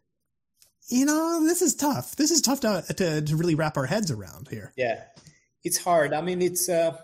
you 0.87 1.03
know, 1.03 1.43
this 1.43 1.63
is 1.63 1.73
tough. 1.73 2.15
This 2.15 2.29
is 2.29 2.41
tough 2.41 2.59
to, 2.59 2.85
to, 2.93 3.21
to 3.23 3.35
really 3.35 3.55
wrap 3.55 3.75
our 3.75 3.87
heads 3.87 4.11
around 4.11 4.49
here. 4.49 4.71
Yeah. 4.77 5.01
It's 5.63 5.79
hard. 5.79 6.13
I 6.13 6.21
mean, 6.21 6.43
it's, 6.43 6.69
uh, 6.69 6.95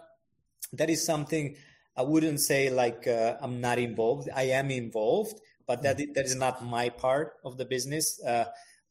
that 0.73 0.91
is 0.91 1.03
something 1.03 1.55
I 1.97 2.03
wouldn't 2.03 2.41
say 2.41 2.69
like 2.69 3.07
uh, 3.07 3.37
I'm 3.41 3.59
not 3.59 3.79
involved. 3.79 4.29
I 4.35 4.43
am 4.43 4.69
involved, 4.69 5.39
but 5.65 5.81
that 5.81 5.97
that 5.97 6.25
is 6.25 6.35
not 6.35 6.63
my 6.63 6.89
part 6.89 7.37
of 7.43 7.57
the 7.57 7.65
business. 7.65 8.21
Uh, 8.23 8.45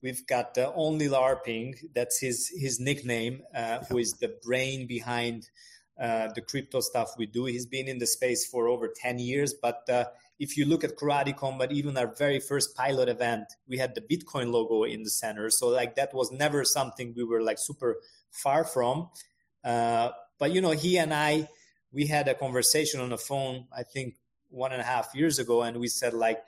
we've 0.04 0.26
got 0.26 0.56
uh, 0.58 0.70
OnlyLarping. 0.76 1.92
That's 1.94 2.20
his 2.20 2.52
his 2.54 2.78
nickname. 2.78 3.42
Uh, 3.52 3.78
who 3.88 3.98
is 3.98 4.12
the 4.12 4.36
brain 4.44 4.86
behind 4.86 5.48
uh, 6.00 6.28
the 6.34 6.42
crypto 6.42 6.80
stuff 6.80 7.14
we 7.18 7.26
do? 7.26 7.46
He's 7.46 7.66
been 7.66 7.88
in 7.88 7.98
the 7.98 8.06
space 8.06 8.46
for 8.46 8.68
over 8.68 8.92
ten 8.94 9.18
years. 9.18 9.54
But 9.54 9.88
uh, 9.88 10.04
if 10.38 10.56
you 10.56 10.66
look 10.66 10.84
at 10.84 10.96
Karate 10.96 11.34
Combat, 11.34 11.72
even 11.72 11.96
our 11.96 12.14
very 12.14 12.38
first 12.38 12.76
pilot 12.76 13.08
event, 13.08 13.46
we 13.66 13.78
had 13.78 13.94
the 13.94 14.02
Bitcoin 14.02 14.52
logo 14.52 14.84
in 14.84 15.02
the 15.02 15.10
center. 15.10 15.48
So 15.50 15.68
like 15.68 15.96
that 15.96 16.12
was 16.12 16.30
never 16.30 16.64
something 16.64 17.14
we 17.16 17.24
were 17.24 17.42
like 17.42 17.58
super 17.58 17.96
far 18.30 18.64
from. 18.64 19.08
but 19.62 20.50
you 20.52 20.60
know, 20.60 20.72
he 20.72 20.98
and 20.98 21.14
I 21.14 21.48
we 21.92 22.06
had 22.06 22.28
a 22.28 22.34
conversation 22.34 23.00
on 23.00 23.10
the 23.10 23.18
phone, 23.18 23.66
I 23.74 23.84
think 23.84 24.16
one 24.50 24.72
and 24.72 24.80
a 24.80 24.84
half 24.84 25.14
years 25.14 25.38
ago, 25.38 25.62
and 25.62 25.78
we 25.78 25.88
said 25.88 26.12
like, 26.12 26.42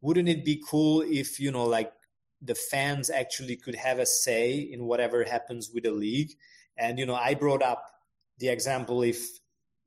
wouldn't 0.00 0.28
it 0.28 0.44
be 0.44 0.62
cool 0.64 1.02
if 1.02 1.40
you 1.40 1.50
know 1.50 1.64
like 1.64 1.92
the 2.42 2.54
fans 2.54 3.10
actually 3.10 3.56
could 3.56 3.74
have 3.74 3.98
a 3.98 4.06
say 4.06 4.58
in 4.58 4.84
whatever 4.84 5.24
happens 5.24 5.70
with 5.72 5.84
the 5.84 5.90
league? 5.90 6.32
And 6.76 6.98
you 6.98 7.06
know, 7.06 7.14
I 7.14 7.34
brought 7.34 7.62
up 7.62 7.84
the 8.38 8.48
example 8.48 9.02
if 9.02 9.26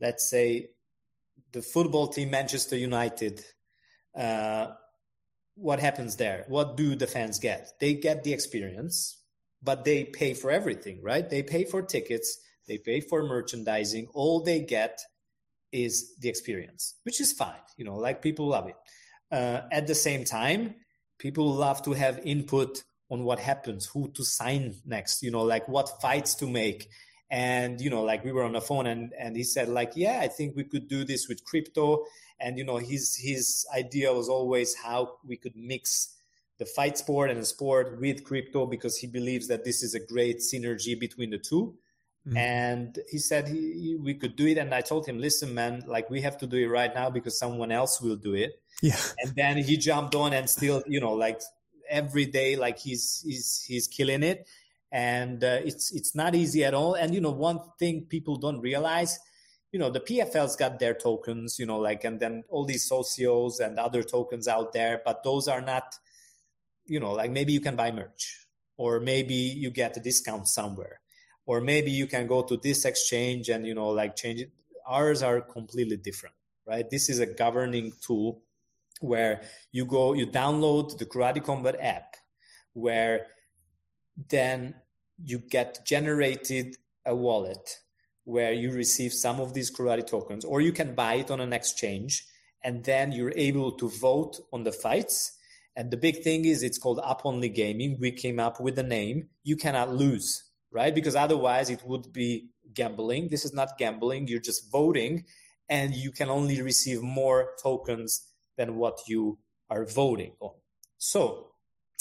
let's 0.01 0.29
say 0.29 0.69
the 1.51 1.61
football 1.61 2.07
team 2.07 2.31
Manchester 2.31 2.77
United. 2.77 3.43
Uh, 4.15 4.67
what 5.55 5.79
happens 5.79 6.15
there? 6.15 6.45
What 6.47 6.77
do 6.77 6.95
the 6.95 7.07
fans 7.07 7.37
get? 7.37 7.73
They 7.79 7.93
get 7.93 8.23
the 8.23 8.33
experience, 8.33 9.21
but 9.61 9.83
they 9.83 10.05
pay 10.05 10.33
for 10.33 10.51
everything, 10.51 11.01
right? 11.03 11.29
They 11.29 11.43
pay 11.43 11.65
for 11.65 11.81
tickets, 11.81 12.39
they 12.67 12.77
pay 12.77 13.01
for 13.01 13.23
merchandising. 13.23 14.07
All 14.13 14.41
they 14.41 14.61
get 14.61 14.99
is 15.71 16.15
the 16.19 16.29
experience, 16.29 16.95
which 17.03 17.19
is 17.19 17.33
fine. 17.33 17.59
You 17.77 17.85
know, 17.85 17.97
like 17.97 18.21
people 18.21 18.47
love 18.47 18.67
it. 18.67 18.75
Uh, 19.31 19.61
at 19.71 19.85
the 19.85 19.95
same 19.95 20.23
time, 20.23 20.75
people 21.19 21.53
love 21.53 21.83
to 21.83 21.93
have 21.93 22.19
input 22.23 22.83
on 23.11 23.23
what 23.23 23.39
happens, 23.39 23.85
who 23.85 24.09
to 24.11 24.23
sign 24.23 24.75
next, 24.85 25.21
you 25.21 25.29
know, 25.29 25.43
like 25.43 25.67
what 25.67 26.01
fights 26.01 26.33
to 26.35 26.47
make. 26.47 26.89
And, 27.29 27.79
you 27.79 27.91
know, 27.91 28.03
like 28.03 28.23
we 28.23 28.31
were 28.31 28.43
on 28.43 28.53
the 28.53 28.61
phone 28.61 28.87
and, 28.87 29.13
and 29.19 29.35
he 29.35 29.43
said 29.43 29.69
like, 29.69 29.91
yeah, 29.95 30.19
I 30.21 30.27
think 30.27 30.55
we 30.55 30.63
could 30.63 30.87
do 30.87 31.03
this 31.03 31.27
with 31.27 31.43
crypto. 31.43 32.05
And, 32.39 32.57
you 32.57 32.63
know, 32.63 32.77
his, 32.77 33.15
his 33.15 33.67
idea 33.75 34.11
was 34.11 34.29
always 34.29 34.73
how 34.75 35.17
we 35.23 35.37
could 35.37 35.55
mix 35.55 36.15
the 36.57 36.65
fight 36.65 36.97
sport 36.97 37.29
and 37.29 37.39
the 37.39 37.45
sport 37.45 37.99
with 37.99 38.23
crypto 38.23 38.65
because 38.65 38.97
he 38.97 39.07
believes 39.07 39.47
that 39.47 39.63
this 39.63 39.83
is 39.83 39.93
a 39.93 39.99
great 39.99 40.39
synergy 40.39 40.99
between 40.99 41.29
the 41.29 41.37
two. 41.37 41.75
Mm-hmm. 42.27 42.37
And 42.37 42.99
he 43.09 43.17
said 43.17 43.47
he, 43.47 43.97
we 43.99 44.13
could 44.13 44.35
do 44.35 44.47
it. 44.47 44.57
And 44.57 44.73
I 44.73 44.81
told 44.81 45.07
him, 45.07 45.19
listen, 45.19 45.53
man, 45.53 45.83
like 45.87 46.09
we 46.09 46.21
have 46.21 46.37
to 46.39 46.47
do 46.47 46.57
it 46.57 46.67
right 46.67 46.93
now 46.93 47.09
because 47.09 47.37
someone 47.37 47.71
else 47.71 48.01
will 48.01 48.17
do 48.17 48.33
it. 48.33 48.61
Yeah. 48.81 48.99
And 49.19 49.35
then 49.35 49.57
he 49.57 49.77
jumped 49.77 50.15
on 50.15 50.33
and 50.33 50.49
still, 50.49 50.83
you 50.87 50.99
know, 50.99 51.13
like 51.13 51.41
every 51.89 52.25
day, 52.25 52.55
like 52.55 52.79
he's, 52.79 53.23
he's, 53.25 53.63
he's 53.67 53.87
killing 53.87 54.23
it. 54.23 54.47
And 54.91 55.43
uh, 55.43 55.59
it's, 55.63 55.91
it's 55.91 56.15
not 56.15 56.33
easy 56.35 56.63
at 56.63 56.73
all. 56.73 56.95
And, 56.95 57.13
you 57.13 57.21
know, 57.21 57.31
one 57.31 57.59
thing 57.77 58.05
people 58.05 58.37
don't 58.37 58.59
realize, 58.59 59.19
you 59.71 59.79
know, 59.79 59.89
the 59.89 59.99
PFL's 59.99 60.55
got 60.55 60.79
their 60.79 60.93
tokens, 60.93 61.59
you 61.59 61.65
know, 61.65 61.77
like, 61.77 62.03
and 62.03 62.19
then 62.19 62.43
all 62.49 62.65
these 62.65 62.89
socios 62.89 63.59
and 63.59 63.77
other 63.77 64.01
tokens 64.01 64.47
out 64.47 64.73
there, 64.73 65.01
but 65.05 65.23
those 65.23 65.47
are 65.47 65.61
not, 65.61 65.95
you 66.85 66.99
know, 66.99 67.11
like 67.11 67.29
maybe 67.31 67.53
you 67.53 67.61
can 67.61 67.75
buy 67.75 67.91
merch 67.91 68.47
or 68.77 68.99
maybe 68.99 69.35
you 69.35 69.69
get 69.69 69.97
a 69.97 69.99
discount 69.99 70.47
somewhere 70.47 71.01
or 71.45 71.61
maybe 71.61 71.91
you 71.91 72.05
can 72.07 72.27
go 72.27 72.41
to 72.43 72.57
this 72.57 72.85
exchange 72.85 73.49
and 73.49 73.65
you 73.67 73.75
know 73.75 73.89
like 73.89 74.15
change 74.15 74.39
it 74.41 74.51
ours 74.87 75.21
are 75.21 75.41
completely 75.41 75.97
different 75.97 76.35
right 76.67 76.89
this 76.89 77.09
is 77.09 77.19
a 77.19 77.25
governing 77.25 77.91
tool 78.01 78.41
where 78.99 79.41
you 79.71 79.85
go 79.85 80.13
you 80.13 80.27
download 80.27 80.97
the 80.97 81.05
karate 81.05 81.43
combat 81.43 81.75
app 81.79 82.15
where 82.73 83.27
then 84.29 84.75
you 85.23 85.39
get 85.39 85.85
generated 85.85 86.75
a 87.05 87.15
wallet 87.15 87.77
where 88.25 88.53
you 88.53 88.71
receive 88.71 89.13
some 89.13 89.39
of 89.39 89.53
these 89.53 89.71
karate 89.75 90.05
tokens 90.05 90.45
or 90.45 90.61
you 90.61 90.71
can 90.71 90.93
buy 90.93 91.15
it 91.15 91.31
on 91.31 91.39
an 91.39 91.53
exchange 91.53 92.25
and 92.63 92.83
then 92.83 93.11
you're 93.11 93.33
able 93.35 93.71
to 93.71 93.89
vote 93.89 94.39
on 94.51 94.63
the 94.63 94.71
fights 94.71 95.37
and 95.75 95.91
the 95.91 95.97
big 95.97 96.21
thing 96.23 96.45
is 96.45 96.61
it's 96.61 96.77
called 96.77 96.99
up 97.03 97.21
only 97.23 97.49
gaming 97.49 97.97
we 97.99 98.11
came 98.11 98.39
up 98.39 98.59
with 98.59 98.75
the 98.75 98.83
name 98.83 99.29
you 99.43 99.55
cannot 99.55 99.93
lose 99.93 100.49
right? 100.71 100.93
Because 100.93 101.15
otherwise 101.15 101.69
it 101.69 101.81
would 101.85 102.11
be 102.13 102.49
gambling. 102.73 103.29
This 103.29 103.45
is 103.45 103.53
not 103.53 103.77
gambling. 103.77 104.27
You're 104.27 104.39
just 104.39 104.71
voting 104.71 105.25
and 105.67 105.93
you 105.95 106.11
can 106.11 106.29
only 106.29 106.61
receive 106.61 107.01
more 107.01 107.51
tokens 107.61 108.27
than 108.59 108.75
what 108.75 108.97
you 109.07 109.39
are 109.69 109.85
voting 109.85 110.33
on. 110.39 110.53
So 110.97 111.19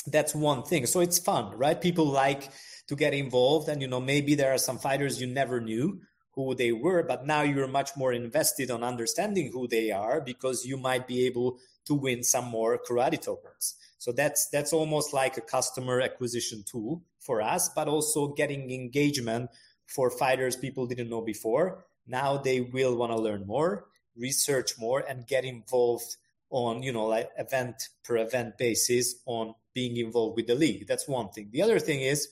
that's 0.07 0.35
one 0.35 0.63
thing. 0.65 0.87
So 0.87 1.01
it's 1.01 1.19
fun, 1.19 1.57
right? 1.57 1.81
People 1.89 2.07
like 2.07 2.51
to 2.89 2.97
get 2.97 3.15
involved 3.15 3.69
and 3.69 3.81
you 3.83 3.89
know 3.89 4.01
maybe 4.01 4.35
there 4.35 4.53
are 4.53 4.65
some 4.69 4.79
fighters 4.79 5.21
you 5.21 5.27
never 5.27 5.61
knew 5.61 6.01
who 6.33 6.55
they 6.55 6.73
were 6.73 7.03
but 7.03 7.27
now 7.27 7.43
you're 7.43 7.67
much 7.81 7.91
more 7.97 8.13
invested 8.13 8.71
on 8.71 8.83
understanding 8.83 9.51
who 9.53 9.69
they 9.69 9.91
are 9.91 10.23
because 10.23 10.65
you 10.65 10.77
might 10.79 11.07
be 11.07 11.27
able 11.27 11.59
to 11.85 11.93
win 11.93 12.23
some 12.23 12.47
more 12.47 12.79
karate 12.79 13.21
tokens 13.21 13.75
so 13.99 14.13
that's 14.13 14.49
that's 14.49 14.73
almost 14.73 15.13
like 15.13 15.37
a 15.37 15.43
customer 15.43 16.01
acquisition 16.01 16.63
tool 16.65 17.03
for 17.19 17.43
us, 17.43 17.69
but 17.69 17.89
also 17.89 18.29
getting 18.29 18.71
engagement 18.71 19.51
for 19.87 20.11
fighters 20.11 20.57
people 20.57 20.87
didn't 20.87 21.11
know 21.11 21.21
before. 21.21 21.85
Now 22.07 22.39
they 22.39 22.61
will 22.61 22.97
want 22.97 23.13
to 23.13 23.19
learn 23.21 23.47
more, 23.47 23.87
research 24.17 24.79
more, 24.79 25.05
and 25.07 25.27
get 25.27 25.45
involved 25.45 26.17
on 26.51 26.83
you 26.83 26.93
know 26.93 27.07
like 27.07 27.31
event 27.39 27.89
per 28.05 28.17
event 28.17 28.57
basis 28.59 29.17
on 29.27 29.55
being 29.75 29.97
involved 29.97 30.37
with 30.37 30.47
the 30.47 30.55
league. 30.55 30.87
That's 30.87 31.07
one 31.07 31.29
thing. 31.31 31.49
The 31.53 31.63
other 31.63 31.79
thing 31.79 32.01
is 32.01 32.29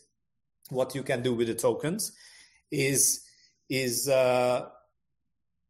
what 0.70 0.94
you 0.94 1.02
can 1.02 1.22
do 1.22 1.34
with 1.34 1.48
the 1.48 1.54
tokens 1.54 2.12
is 2.70 3.22
is 3.68 4.08
uh, 4.08 4.68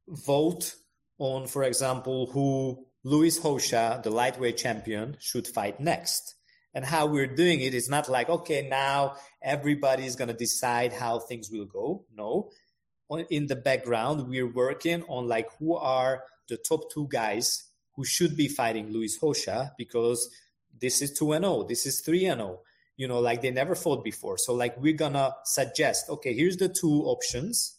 vote 0.09 0.75
on, 1.19 1.47
for 1.47 1.63
example, 1.63 2.27
who 2.27 2.87
Luis 3.05 3.39
Rocha, 3.43 4.01
the 4.03 4.11
lightweight 4.11 4.57
champion, 4.57 5.17
should 5.21 5.47
fight 5.47 5.81
next. 5.81 6.35
And 6.75 6.85
how 6.85 7.07
we're 7.07 7.35
doing 7.35 7.61
it 7.61 7.73
is 7.73 7.89
not 7.89 8.09
like, 8.09 8.29
okay, 8.29 8.69
now 8.69 9.15
everybody 9.43 10.05
is 10.05 10.15
going 10.15 10.29
to 10.29 10.35
decide 10.35 10.93
how 10.93 11.19
things 11.19 11.51
will 11.51 11.65
go. 11.65 12.05
No. 12.15 12.51
In 13.31 13.47
the 13.47 13.57
background, 13.57 14.29
we're 14.29 14.53
working 14.53 15.03
on 15.05 15.27
like 15.27 15.49
who 15.59 15.75
are 15.77 16.25
the 16.49 16.57
top 16.57 16.91
two 16.93 17.09
guys 17.11 17.65
who 17.97 18.05
should 18.05 18.37
be 18.37 18.47
fighting 18.49 18.93
Luis 18.93 19.19
Rocha 19.21 19.73
because 19.77 20.31
this 20.79 21.03
is 21.03 21.13
2 21.19 21.33
and 21.33 21.45
0, 21.45 21.65
this 21.65 21.87
is 21.87 22.01
3 22.03 22.27
and 22.27 22.41
0. 22.41 22.61
You 22.97 23.09
know, 23.09 23.19
like 23.21 23.43
they 23.43 23.51
never 23.51 23.75
fought 23.75 24.05
before. 24.05 24.39
So 24.39 24.55
like 24.55 24.79
we're 24.79 24.97
to 24.97 25.35
suggest, 25.45 26.09
okay, 26.09 26.33
here's 26.33 26.57
the 26.57 26.69
two 26.69 27.03
options. 27.05 27.79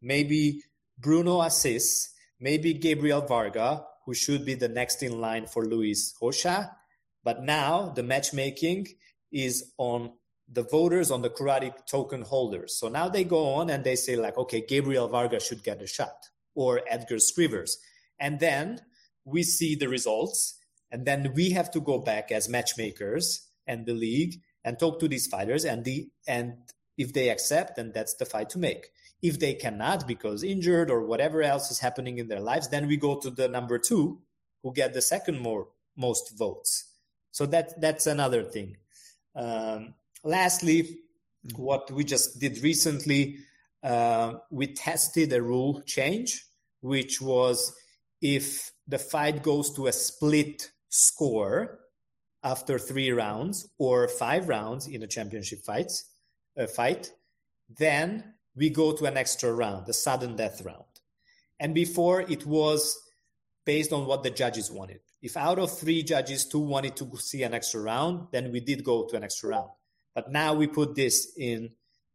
Maybe 0.00 0.62
Bruno 0.98 1.42
Assis, 1.42 2.10
maybe 2.38 2.72
Gabriel 2.72 3.20
Varga, 3.20 3.84
who 4.06 4.14
should 4.14 4.46
be 4.46 4.54
the 4.54 4.68
next 4.68 5.02
in 5.02 5.20
line 5.20 5.46
for 5.46 5.66
Luis 5.66 6.14
Rocha. 6.20 6.74
But 7.22 7.42
now 7.42 7.90
the 7.94 8.02
matchmaking 8.02 8.88
is 9.30 9.72
on 9.76 10.12
the 10.50 10.62
voters, 10.62 11.10
on 11.10 11.22
the 11.22 11.30
karate 11.30 11.72
token 11.86 12.22
holders. 12.22 12.76
So 12.78 12.88
now 12.88 13.08
they 13.08 13.24
go 13.24 13.54
on 13.54 13.70
and 13.70 13.84
they 13.84 13.94
say, 13.94 14.16
like, 14.16 14.36
okay, 14.36 14.64
Gabriel 14.66 15.08
Varga 15.08 15.38
should 15.38 15.62
get 15.62 15.82
a 15.82 15.86
shot 15.86 16.28
or 16.54 16.80
Edgar 16.88 17.16
Skrivers. 17.16 17.72
And 18.18 18.40
then 18.40 18.80
we 19.24 19.42
see 19.42 19.74
the 19.74 19.88
results. 19.88 20.58
And 20.90 21.06
then 21.06 21.32
we 21.34 21.50
have 21.50 21.70
to 21.72 21.80
go 21.80 21.98
back 21.98 22.32
as 22.32 22.48
matchmakers 22.48 23.48
and 23.66 23.86
the 23.86 23.94
league 23.94 24.40
and 24.64 24.78
talk 24.78 24.98
to 25.00 25.08
these 25.08 25.26
fighters. 25.26 25.64
And 25.64 25.84
the 25.84 26.08
and 26.26 26.54
if 26.98 27.12
they 27.12 27.30
accept, 27.30 27.76
then 27.76 27.92
that's 27.94 28.14
the 28.14 28.26
fight 28.26 28.50
to 28.50 28.58
make. 28.58 28.88
If 29.22 29.38
they 29.38 29.54
cannot 29.54 30.06
because 30.06 30.42
injured 30.42 30.90
or 30.90 31.04
whatever 31.04 31.42
else 31.42 31.70
is 31.70 31.78
happening 31.78 32.18
in 32.18 32.28
their 32.28 32.40
lives, 32.40 32.68
then 32.68 32.86
we 32.86 32.96
go 32.96 33.18
to 33.18 33.30
the 33.30 33.48
number 33.48 33.78
two 33.78 34.20
who 34.62 34.72
get 34.72 34.92
the 34.92 35.02
second 35.02 35.38
more 35.38 35.68
most 35.96 36.36
votes. 36.36 36.92
So 37.30 37.46
that 37.46 37.80
that's 37.80 38.06
another 38.06 38.42
thing. 38.42 38.76
Um, 39.36 39.94
lastly, 40.24 40.82
mm-hmm. 40.82 41.62
what 41.62 41.90
we 41.90 42.02
just 42.04 42.40
did 42.40 42.62
recently, 42.62 43.38
uh, 43.82 44.34
we 44.50 44.74
tested 44.74 45.32
a 45.32 45.40
rule 45.40 45.82
change 45.82 46.44
which 46.80 47.20
was 47.20 47.74
if 48.20 48.72
the 48.90 48.98
fight 48.98 49.42
goes 49.42 49.72
to 49.74 49.86
a 49.86 49.92
split 49.92 50.70
score 50.88 51.78
after 52.42 52.78
three 52.78 53.12
rounds 53.12 53.68
or 53.78 54.08
five 54.08 54.48
rounds 54.48 54.88
in 54.88 55.02
a 55.02 55.06
championship 55.06 55.64
fights, 55.64 56.10
uh, 56.58 56.66
fight, 56.66 57.12
then 57.78 58.34
we 58.56 58.68
go 58.68 58.92
to 58.92 59.04
an 59.04 59.16
extra 59.16 59.52
round, 59.52 59.86
the 59.86 59.92
sudden 59.92 60.34
death 60.34 60.60
round. 60.62 60.84
And 61.60 61.72
before 61.72 62.22
it 62.22 62.44
was 62.44 62.98
based 63.64 63.92
on 63.92 64.06
what 64.06 64.24
the 64.24 64.30
judges 64.30 64.70
wanted. 64.70 65.00
If 65.22 65.36
out 65.36 65.58
of 65.58 65.78
three 65.78 66.02
judges, 66.02 66.46
two 66.46 66.58
wanted 66.58 66.96
to 66.96 67.16
see 67.18 67.44
an 67.44 67.54
extra 67.54 67.80
round, 67.82 68.28
then 68.32 68.50
we 68.50 68.58
did 68.58 68.82
go 68.82 69.06
to 69.06 69.16
an 69.16 69.22
extra 69.22 69.50
round. 69.50 69.70
But 70.14 70.32
now 70.32 70.54
we 70.54 70.66
put 70.66 70.96
this 70.96 71.32
in 71.36 71.70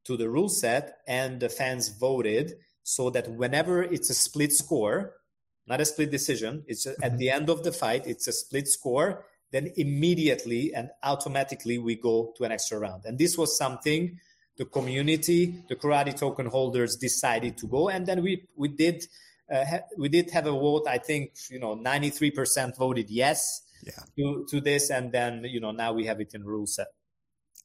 to 0.06 0.18
the 0.18 0.30
rule 0.30 0.50
set 0.50 0.98
and 1.08 1.40
the 1.40 1.48
fans 1.48 1.90
voted 1.90 2.56
so 2.84 3.10
that 3.12 3.30
whenever 3.30 3.84
it's 3.84 4.10
a 4.10 4.14
split 4.14 4.52
score, 4.52 5.14
not 5.68 5.82
a 5.82 5.86
split 5.86 6.12
decision, 6.12 6.64
it's 6.68 6.86
a, 6.86 6.92
mm-hmm. 6.92 7.04
at 7.04 7.18
the 7.18 7.30
end 7.30 7.50
of 7.50 7.64
the 7.64 7.72
fight, 7.72 8.06
it's 8.08 8.28
a 8.28 8.32
split 8.32 8.68
score, 8.68 9.26
then 9.52 9.72
immediately 9.78 10.74
and 10.74 10.90
automatically 11.04 11.78
we 11.78 11.96
go 11.96 12.34
to 12.38 12.44
an 12.44 12.52
extra 12.52 12.80
round. 12.80 13.06
And 13.06 13.18
this 13.18 13.38
was 13.38 13.58
something 13.58 14.20
the 14.58 14.66
community, 14.66 15.64
the 15.68 15.76
karate 15.76 16.18
token 16.18 16.46
holders 16.46 16.96
decided 16.96 17.58
to 17.58 17.68
go. 17.68 17.90
And 17.90 18.06
then 18.06 18.22
we, 18.22 18.48
we 18.56 18.70
did, 18.70 19.06
uh, 19.52 19.66
ha- 19.66 19.86
we 19.98 20.08
did 20.08 20.32
have 20.32 20.48
a 20.48 20.52
vote. 20.52 20.88
I 20.88 20.98
think, 20.98 21.34
you 21.50 21.60
know, 21.60 21.76
93% 21.76 22.78
voted 22.78 23.10
yes 23.10 23.62
yeah. 23.84 24.04
to, 24.18 24.46
to 24.50 24.62
this. 24.62 24.90
And 24.90 25.12
then, 25.12 25.44
you 25.44 25.60
know, 25.60 25.72
now 25.72 25.92
we 25.92 26.06
have 26.06 26.22
it 26.22 26.34
in 26.34 26.44
rule 26.44 26.68
set 26.68 26.88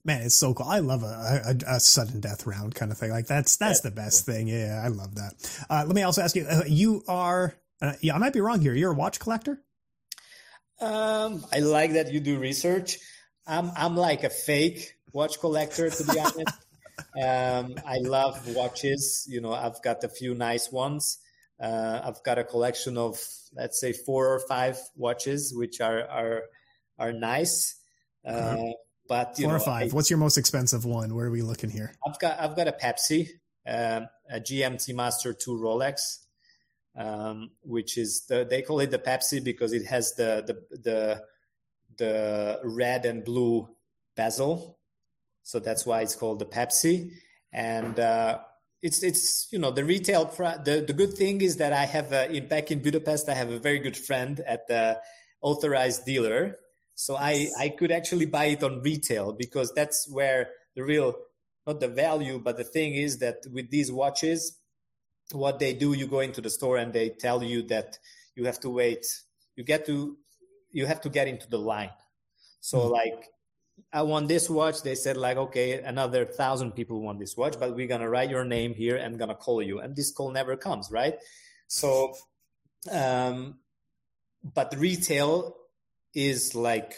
man, 0.05 0.23
it's 0.23 0.35
so 0.35 0.55
cool. 0.55 0.67
I 0.67 0.79
love 0.79 1.03
a, 1.03 1.43
a, 1.69 1.75
a, 1.77 1.81
sudden 1.81 2.21
death 2.21 2.47
round 2.47 2.75
kind 2.75 2.91
of 2.91 2.99
thing. 2.99 3.11
Like 3.11 3.27
that's 3.27 3.57
that's 3.57 3.81
the 3.81 3.91
best 3.91 4.27
cool. 4.27 4.35
thing. 4.35 4.49
Yeah, 4.49 4.81
I 4.85 4.89
love 4.89 5.15
that. 5.17 5.65
Uh, 5.69 5.85
let 5.87 5.95
me 5.95 6.03
also 6.03 6.23
ask 6.23 6.37
you: 6.37 6.47
uh, 6.49 6.63
You 6.67 7.03
are, 7.09 7.55
uh, 7.81 7.93
yeah, 8.01 8.15
I 8.15 8.19
might 8.19 8.33
be 8.33 8.41
wrong 8.41 8.61
here. 8.61 8.75
You're 8.75 8.93
a 8.93 8.95
watch 8.95 9.21
collector. 9.21 9.61
Um, 10.81 11.45
I 11.53 11.61
like 11.61 11.93
that 11.93 12.13
you 12.13 12.21
do 12.21 12.39
research. 12.39 12.99
I'm 13.47 13.71
I'm 13.77 13.97
like 13.97 14.25
a 14.25 14.31
fake 14.31 14.97
watch 15.13 15.41
collector, 15.41 15.91
to 15.91 16.05
be 16.05 16.19
honest. 16.19 16.39
um, 17.23 17.75
I 17.87 17.99
love 17.99 18.55
watches. 18.55 19.27
You 19.29 19.41
know, 19.41 19.53
I've 19.53 19.83
got 19.83 20.05
a 20.05 20.09
few 20.09 20.35
nice 20.35 20.71
ones. 20.71 21.19
Uh, 21.61 22.01
I've 22.03 22.23
got 22.23 22.39
a 22.39 22.45
collection 22.45 22.97
of 22.97 23.23
let's 23.55 23.81
say 23.81 23.93
four 23.93 24.33
or 24.35 24.41
five 24.41 24.79
watches, 24.97 25.53
which 25.55 25.81
are 25.81 26.03
are 26.09 26.43
are 26.99 27.13
nice. 27.13 27.77
Uh, 28.27 28.31
uh-huh 28.31 28.73
but 29.11 29.37
four 29.37 29.49
know, 29.49 29.57
or 29.57 29.59
five. 29.61 29.93
I, 29.93 29.95
What's 29.95 30.09
your 30.09 30.21
most 30.21 30.39
expensive 30.39 30.85
one? 30.85 31.17
Where 31.17 31.27
are 31.27 31.31
we 31.33 31.43
looking 31.43 31.69
here? 31.69 31.93
I've 32.07 32.19
got 32.21 32.39
I've 32.39 32.55
got 32.55 32.69
a 32.69 32.73
Pepsi, 32.73 33.29
um, 33.67 34.07
a 34.31 34.39
GMT 34.39 34.95
Master 34.95 35.35
Two 35.35 35.59
Rolex, 35.59 36.19
um, 36.97 37.51
which 37.63 37.99
is 37.99 38.27
the, 38.27 38.47
they 38.49 38.63
call 38.63 38.81
it 38.81 38.91
the 38.91 38.99
Pepsi 38.99 39.43
because 39.43 39.73
it 39.73 39.87
has 39.87 40.15
the 40.15 40.45
the 40.47 40.79
the 40.79 41.23
the 41.97 42.61
red 42.65 43.05
and 43.05 43.25
blue 43.25 43.69
bezel, 44.17 44.79
so 45.43 45.59
that's 45.59 45.85
why 45.87 46.03
it's 46.03 46.17
called 46.17 46.39
the 46.39 46.47
Pepsi. 46.47 47.13
And 47.53 47.99
uh, 47.99 48.39
it's 48.83 49.03
it's 49.03 49.49
you 49.51 49.59
know 49.59 49.71
the 49.71 49.85
retail 49.85 50.25
the 50.65 50.85
the 50.87 50.93
good 50.93 51.15
thing 51.15 51.41
is 51.41 51.57
that 51.57 51.73
I 51.73 51.85
have 51.85 52.13
a, 52.13 52.31
in 52.31 52.49
back 52.49 52.71
in 52.71 52.81
Budapest 52.81 53.29
I 53.29 53.35
have 53.35 53.51
a 53.51 53.59
very 53.59 53.79
good 53.79 53.97
friend 53.97 54.41
at 54.47 54.67
the 54.69 55.01
authorized 55.43 56.05
dealer 56.05 56.59
so 57.01 57.17
I, 57.17 57.49
I 57.59 57.71
could 57.71 57.93
actually 57.93 58.27
buy 58.27 58.45
it 58.47 58.63
on 58.63 58.83
retail 58.83 59.33
because 59.33 59.73
that's 59.73 60.07
where 60.07 60.51
the 60.77 60.85
real, 60.85 61.15
not 61.67 61.81
the 61.81 61.89
value, 61.89 62.39
but 62.39 62.59
the 62.59 62.65
thing 62.65 62.95
is 62.95 63.21
that 63.21 63.37
with 63.51 63.71
these 63.71 63.91
watches, 63.91 64.59
what 65.33 65.59
they 65.59 65.75
do, 65.75 65.93
you 65.93 66.07
go 66.07 66.21
into 66.21 66.41
the 66.41 66.51
store 66.51 66.77
and 66.77 66.93
they 66.93 67.11
tell 67.11 67.43
you 67.43 67.63
that 67.65 67.99
you 68.35 68.45
have 68.45 68.61
to 68.61 68.71
wait. 68.71 69.07
You 69.57 69.65
get 69.65 69.87
to, 69.87 70.17
you 70.71 70.87
have 70.87 71.01
to 71.03 71.09
get 71.09 71.29
into 71.29 71.49
the 71.49 71.59
line. 71.59 71.91
So 72.61 72.79
mm-hmm. 72.79 72.93
like, 72.93 73.29
I 73.93 74.03
want 74.03 74.29
this 74.29 74.49
watch. 74.51 74.83
They 74.83 74.95
said 74.95 75.17
like, 75.17 75.37
okay, 75.37 75.81
another 75.81 76.25
thousand 76.25 76.73
people 76.73 77.01
want 77.01 77.19
this 77.19 77.37
watch, 77.37 77.57
but 77.59 77.75
we're 77.75 77.87
gonna 77.87 78.09
write 78.09 78.31
your 78.31 78.45
name 78.45 78.75
here 78.75 78.97
and 78.97 79.19
gonna 79.19 79.35
call 79.35 79.63
you. 79.63 79.81
And 79.81 79.97
this 79.97 80.13
call 80.13 80.31
never 80.31 80.57
comes, 80.57 80.91
right? 80.91 81.15
So, 81.67 82.15
um, 82.91 83.59
but 84.43 84.75
retail 84.77 85.57
is 86.15 86.55
like 86.55 86.95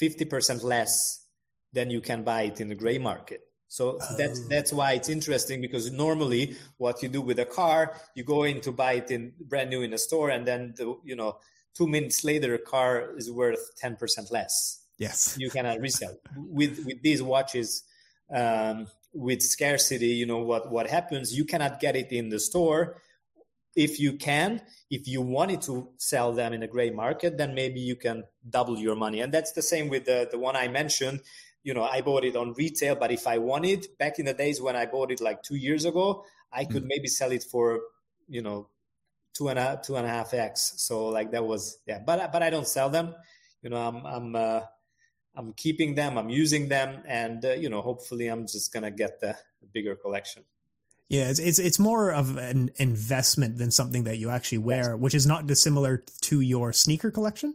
50% 0.00 0.62
less 0.62 1.26
than 1.72 1.90
you 1.90 2.00
can 2.00 2.22
buy 2.22 2.42
it 2.42 2.60
in 2.60 2.68
the 2.68 2.74
gray 2.74 2.98
market. 2.98 3.40
So 3.72 3.98
oh. 4.02 4.16
that's 4.18 4.46
that's 4.48 4.70
why 4.70 4.92
it's 4.92 5.08
interesting 5.08 5.62
because 5.62 5.90
normally 5.90 6.56
what 6.76 7.02
you 7.02 7.08
do 7.08 7.22
with 7.22 7.38
a 7.38 7.46
car, 7.46 7.94
you 8.14 8.22
go 8.22 8.42
in 8.44 8.60
to 8.60 8.70
buy 8.70 8.92
it 9.00 9.10
in 9.10 9.32
brand 9.48 9.70
new 9.70 9.80
in 9.80 9.94
a 9.94 9.98
store, 9.98 10.28
and 10.28 10.46
then 10.46 10.74
the, 10.76 10.94
you 11.02 11.16
know 11.16 11.38
two 11.74 11.88
minutes 11.88 12.22
later, 12.22 12.52
a 12.52 12.58
car 12.58 13.16
is 13.16 13.30
worth 13.30 13.74
ten 13.76 13.96
percent 13.96 14.30
less. 14.30 14.84
Yes, 14.98 15.36
you 15.38 15.48
cannot 15.48 15.80
resell 15.80 16.14
with 16.36 16.84
with 16.84 17.00
these 17.02 17.22
watches. 17.22 17.84
Um, 18.30 18.88
with 19.14 19.42
scarcity, 19.42 20.12
you 20.20 20.26
know 20.26 20.42
what 20.50 20.70
what 20.70 20.86
happens. 20.86 21.34
You 21.34 21.46
cannot 21.46 21.80
get 21.80 21.96
it 21.96 22.12
in 22.12 22.28
the 22.28 22.40
store. 22.40 23.00
If 23.74 23.98
you 23.98 24.18
can, 24.18 24.60
if 24.90 25.08
you 25.08 25.22
wanted 25.22 25.62
to 25.62 25.88
sell 25.96 26.34
them 26.34 26.52
in 26.52 26.62
a 26.62 26.66
gray 26.66 26.90
market, 26.90 27.38
then 27.38 27.54
maybe 27.54 27.80
you 27.80 27.96
can 27.96 28.24
double 28.48 28.76
your 28.78 28.96
money. 28.96 29.20
And 29.22 29.32
that's 29.32 29.52
the 29.52 29.62
same 29.62 29.88
with 29.88 30.04
the, 30.04 30.28
the 30.30 30.38
one 30.38 30.56
I 30.56 30.68
mentioned. 30.68 31.20
You 31.62 31.74
know, 31.74 31.82
I 31.82 32.00
bought 32.00 32.24
it 32.24 32.36
on 32.36 32.54
retail, 32.54 32.96
but 32.96 33.12
if 33.12 33.26
I 33.26 33.38
wanted 33.38 33.86
back 33.98 34.18
in 34.18 34.26
the 34.26 34.34
days 34.34 34.60
when 34.60 34.76
I 34.76 34.86
bought 34.86 35.12
it 35.12 35.20
like 35.20 35.42
two 35.42 35.56
years 35.56 35.84
ago, 35.84 36.24
I 36.52 36.64
could 36.64 36.84
mm. 36.84 36.88
maybe 36.88 37.08
sell 37.08 37.32
it 37.32 37.44
for, 37.44 37.80
you 38.28 38.42
know, 38.42 38.68
two 39.32 39.48
and 39.48 39.58
a 39.58 39.80
two 39.82 39.96
and 39.96 40.06
a 40.06 40.08
half 40.08 40.34
X. 40.34 40.74
So 40.76 41.08
like 41.08 41.30
that 41.30 41.44
was, 41.44 41.78
yeah, 41.86 42.00
but, 42.04 42.32
but 42.32 42.42
I 42.42 42.50
don't 42.50 42.66
sell 42.66 42.90
them. 42.90 43.14
You 43.62 43.70
know, 43.70 43.76
I'm, 43.76 44.04
I'm, 44.04 44.36
uh, 44.36 44.60
I'm 45.34 45.52
keeping 45.54 45.94
them, 45.94 46.18
I'm 46.18 46.28
using 46.28 46.68
them, 46.68 47.02
and 47.06 47.44
uh, 47.44 47.52
you 47.52 47.70
know, 47.70 47.80
hopefully, 47.80 48.26
I'm 48.26 48.46
just 48.46 48.72
gonna 48.72 48.90
get 48.90 49.20
the 49.20 49.36
bigger 49.72 49.94
collection. 49.96 50.44
Yeah, 51.08 51.28
it's, 51.28 51.38
it's 51.38 51.58
it's 51.58 51.78
more 51.78 52.12
of 52.12 52.36
an 52.36 52.70
investment 52.76 53.58
than 53.58 53.70
something 53.70 54.04
that 54.04 54.18
you 54.18 54.30
actually 54.30 54.58
wear, 54.58 54.96
which 54.96 55.14
is 55.14 55.26
not 55.26 55.46
dissimilar 55.46 56.04
to 56.22 56.40
your 56.40 56.72
sneaker 56.72 57.10
collection. 57.10 57.54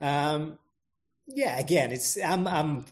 Um, 0.00 0.58
yeah. 1.26 1.58
Again, 1.58 1.92
it's 1.92 2.18
I'm 2.22 2.46
I'm 2.46 2.84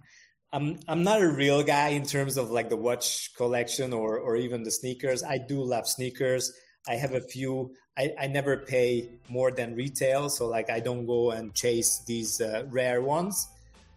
I'm 0.53 0.79
I'm 0.89 1.03
not 1.03 1.23
a 1.23 1.29
real 1.29 1.63
guy 1.63 1.89
in 1.89 2.05
terms 2.05 2.37
of 2.37 2.51
like 2.51 2.69
the 2.69 2.77
watch 2.77 3.35
collection 3.37 3.93
or 3.93 4.19
or 4.19 4.37
even 4.37 4.63
the 4.63 4.71
sneakers. 4.71 5.23
I 5.23 5.39
do 5.39 5.63
love 5.63 5.87
sneakers. 5.87 6.53
I 6.87 6.95
have 6.97 7.15
a 7.15 7.21
few. 7.21 7.75
I, 7.97 8.13
I 8.19 8.27
never 8.27 8.57
pay 8.57 9.09
more 9.29 9.51
than 9.51 9.77
retail, 9.77 10.29
so 10.29 10.47
like 10.47 10.69
I 10.69 10.81
don't 10.81 11.07
go 11.07 11.31
and 11.31 11.55
chase 11.55 12.03
these 12.07 12.41
uh, 12.41 12.65
rare 12.71 13.01
ones. 13.01 13.49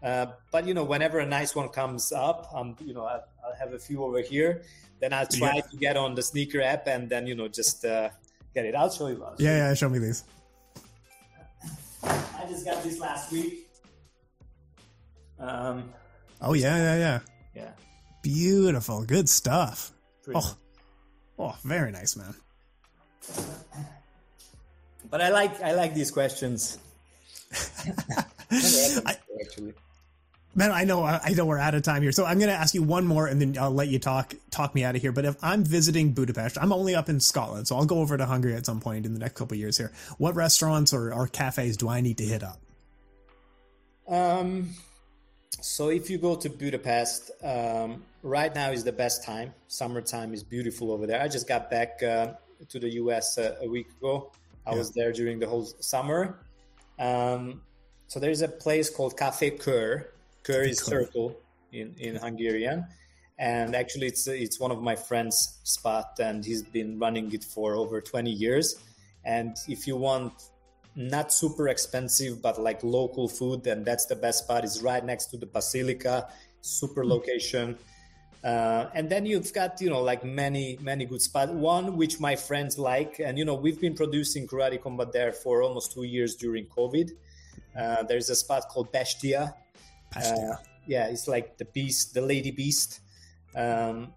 Uh, 0.03 0.27
but 0.51 0.67
you 0.67 0.73
know, 0.73 0.83
whenever 0.83 1.19
a 1.19 1.25
nice 1.25 1.55
one 1.55 1.69
comes 1.69 2.11
up, 2.11 2.47
um, 2.53 2.75
you 2.79 2.93
know, 2.93 3.05
I, 3.05 3.15
I 3.17 3.57
have 3.59 3.73
a 3.73 3.79
few 3.79 4.03
over 4.03 4.21
here 4.21 4.61
then 4.99 5.13
I'll 5.13 5.27
try 5.27 5.55
yeah. 5.55 5.61
to 5.61 5.77
get 5.77 5.97
on 5.97 6.15
the 6.15 6.23
sneaker 6.23 6.61
app 6.61 6.87
and 6.87 7.09
then 7.09 7.27
you 7.27 7.35
know 7.35 7.47
just 7.47 7.85
uh, 7.85 8.09
get 8.53 8.65
it. 8.65 8.75
I'll 8.75 8.89
show 8.89 9.07
you. 9.07 9.23
I'll 9.23 9.37
show 9.37 9.43
yeah, 9.43 9.51
you. 9.51 9.57
yeah, 9.57 9.73
show 9.73 9.89
me 9.89 9.99
these. 9.99 10.23
I 12.03 12.45
just 12.47 12.65
got 12.65 12.83
this 12.83 12.99
last 12.99 13.31
week. 13.31 13.66
Um, 15.39 15.93
oh 16.41 16.53
yeah, 16.53 16.77
yeah, 16.77 16.97
yeah. 16.97 17.19
Yeah. 17.55 17.71
Beautiful, 18.21 19.03
good 19.03 19.29
stuff. 19.29 19.91
Pretty 20.23 20.39
oh, 20.39 20.43
nice. 20.43 20.55
oh, 21.39 21.55
very 21.63 21.91
nice, 21.91 22.15
man. 22.15 22.35
But 25.09 25.21
I 25.21 25.29
like 25.29 25.61
I 25.61 25.73
like 25.73 25.93
these 25.93 26.11
questions. 26.11 26.77
I, 28.51 29.15
actually. 29.41 29.73
Man, 30.55 30.71
I 30.71 30.85
know 30.85 31.03
I 31.03 31.33
know 31.35 31.45
we're 31.45 31.59
out 31.59 31.75
of 31.75 31.83
time 31.83 32.01
here, 32.01 32.11
so 32.11 32.25
I'm 32.25 32.39
going 32.39 32.49
to 32.49 32.55
ask 32.55 32.73
you 32.73 32.81
one 32.81 33.05
more, 33.05 33.27
and 33.27 33.39
then 33.39 33.55
I'll 33.59 33.71
let 33.71 33.89
you 33.89 33.99
talk 33.99 34.33
talk 34.49 34.73
me 34.73 34.83
out 34.83 34.95
of 34.95 35.01
here. 35.01 35.11
But 35.11 35.25
if 35.25 35.35
I'm 35.43 35.63
visiting 35.63 36.13
Budapest, 36.13 36.57
I'm 36.59 36.73
only 36.73 36.95
up 36.95 37.09
in 37.09 37.19
Scotland, 37.19 37.67
so 37.67 37.77
I'll 37.77 37.85
go 37.85 37.99
over 37.99 38.17
to 38.17 38.25
Hungary 38.25 38.55
at 38.55 38.65
some 38.65 38.79
point 38.79 39.05
in 39.05 39.13
the 39.13 39.19
next 39.19 39.35
couple 39.35 39.55
years 39.55 39.77
here. 39.77 39.91
What 40.17 40.35
restaurants 40.35 40.93
or, 40.93 41.13
or 41.13 41.27
cafes 41.27 41.77
do 41.77 41.87
I 41.87 42.01
need 42.01 42.17
to 42.17 42.23
hit 42.23 42.43
up? 42.43 42.59
Um, 44.07 44.71
so 45.61 45.89
if 45.89 46.09
you 46.09 46.17
go 46.17 46.35
to 46.35 46.49
Budapest, 46.49 47.31
um, 47.43 48.03
right 48.23 48.53
now 48.53 48.71
is 48.71 48.83
the 48.83 48.91
best 48.91 49.23
time. 49.23 49.53
Summertime 49.67 50.33
is 50.33 50.43
beautiful 50.43 50.91
over 50.91 51.07
there. 51.07 51.21
I 51.21 51.27
just 51.27 51.47
got 51.47 51.69
back 51.69 52.01
uh, 52.03 52.33
to 52.69 52.79
the 52.79 52.89
US 52.95 53.37
uh, 53.37 53.55
a 53.61 53.67
week 53.67 53.87
ago. 53.99 54.31
I 54.65 54.71
yeah. 54.71 54.77
was 54.77 54.91
there 54.91 55.11
during 55.11 55.39
the 55.39 55.47
whole 55.47 55.65
summer. 55.79 56.39
Um, 56.99 57.61
so 58.07 58.19
there's 58.19 58.41
a 58.41 58.47
place 58.47 58.89
called 58.89 59.17
Cafe 59.17 59.51
Kör 59.57 60.05
Curry 60.43 60.73
Circle 60.73 61.37
in, 61.71 61.95
in 61.97 62.15
Hungarian. 62.15 62.85
And 63.39 63.75
actually, 63.75 64.07
it's 64.07 64.25
it's 64.27 64.59
one 64.59 64.71
of 64.71 64.81
my 64.81 64.95
friend's 64.95 65.59
spot, 65.63 66.17
and 66.19 66.43
he's 66.43 66.63
been 66.63 66.97
running 66.97 67.31
it 67.33 67.43
for 67.43 67.75
over 67.75 68.01
20 68.01 68.31
years. 68.31 68.81
And 69.23 69.55
if 69.67 69.85
you 69.85 69.95
want 69.95 70.33
not 70.97 71.31
super 71.31 71.69
expensive, 71.69 72.41
but 72.41 72.59
like 72.59 72.83
local 72.83 73.29
food, 73.29 73.67
and 73.67 73.85
that's 73.85 74.07
the 74.07 74.15
best 74.15 74.43
spot. 74.43 74.63
It's 74.63 74.81
right 74.81 75.05
next 75.05 75.27
to 75.27 75.37
the 75.37 75.45
Basilica, 75.45 76.27
super 76.61 77.03
hmm. 77.03 77.11
location. 77.11 77.77
Uh, 78.43 78.89
and 78.93 79.09
then 79.09 79.25
you've 79.25 79.51
got 79.53 79.79
you 79.81 79.89
know 79.89 80.01
like 80.01 80.23
many 80.23 80.77
many 80.81 81.05
good 81.05 81.21
spots. 81.21 81.51
One 81.51 81.97
which 81.97 82.19
my 82.19 82.35
friends 82.35 82.77
like, 82.77 83.19
and 83.19 83.37
you 83.37 83.45
know 83.45 83.55
we've 83.55 83.79
been 83.79 83.93
producing 83.93 84.47
karate 84.47 84.81
combat 84.81 85.13
there 85.13 85.31
for 85.31 85.61
almost 85.61 85.93
two 85.93 86.03
years 86.03 86.35
during 86.35 86.65
COVID. 86.65 87.11
Uh, 87.77 88.03
there's 88.03 88.29
a 88.29 88.35
spot 88.35 88.67
called 88.69 88.91
Bestia. 88.91 89.53
Bestia. 90.13 90.51
Uh, 90.51 90.55
yeah, 90.87 91.07
it's 91.07 91.27
like 91.27 91.57
the 91.57 91.65
beast, 91.65 92.13
the 92.13 92.21
lady 92.21 92.51
beast. 92.51 93.01
Um, 93.55 94.13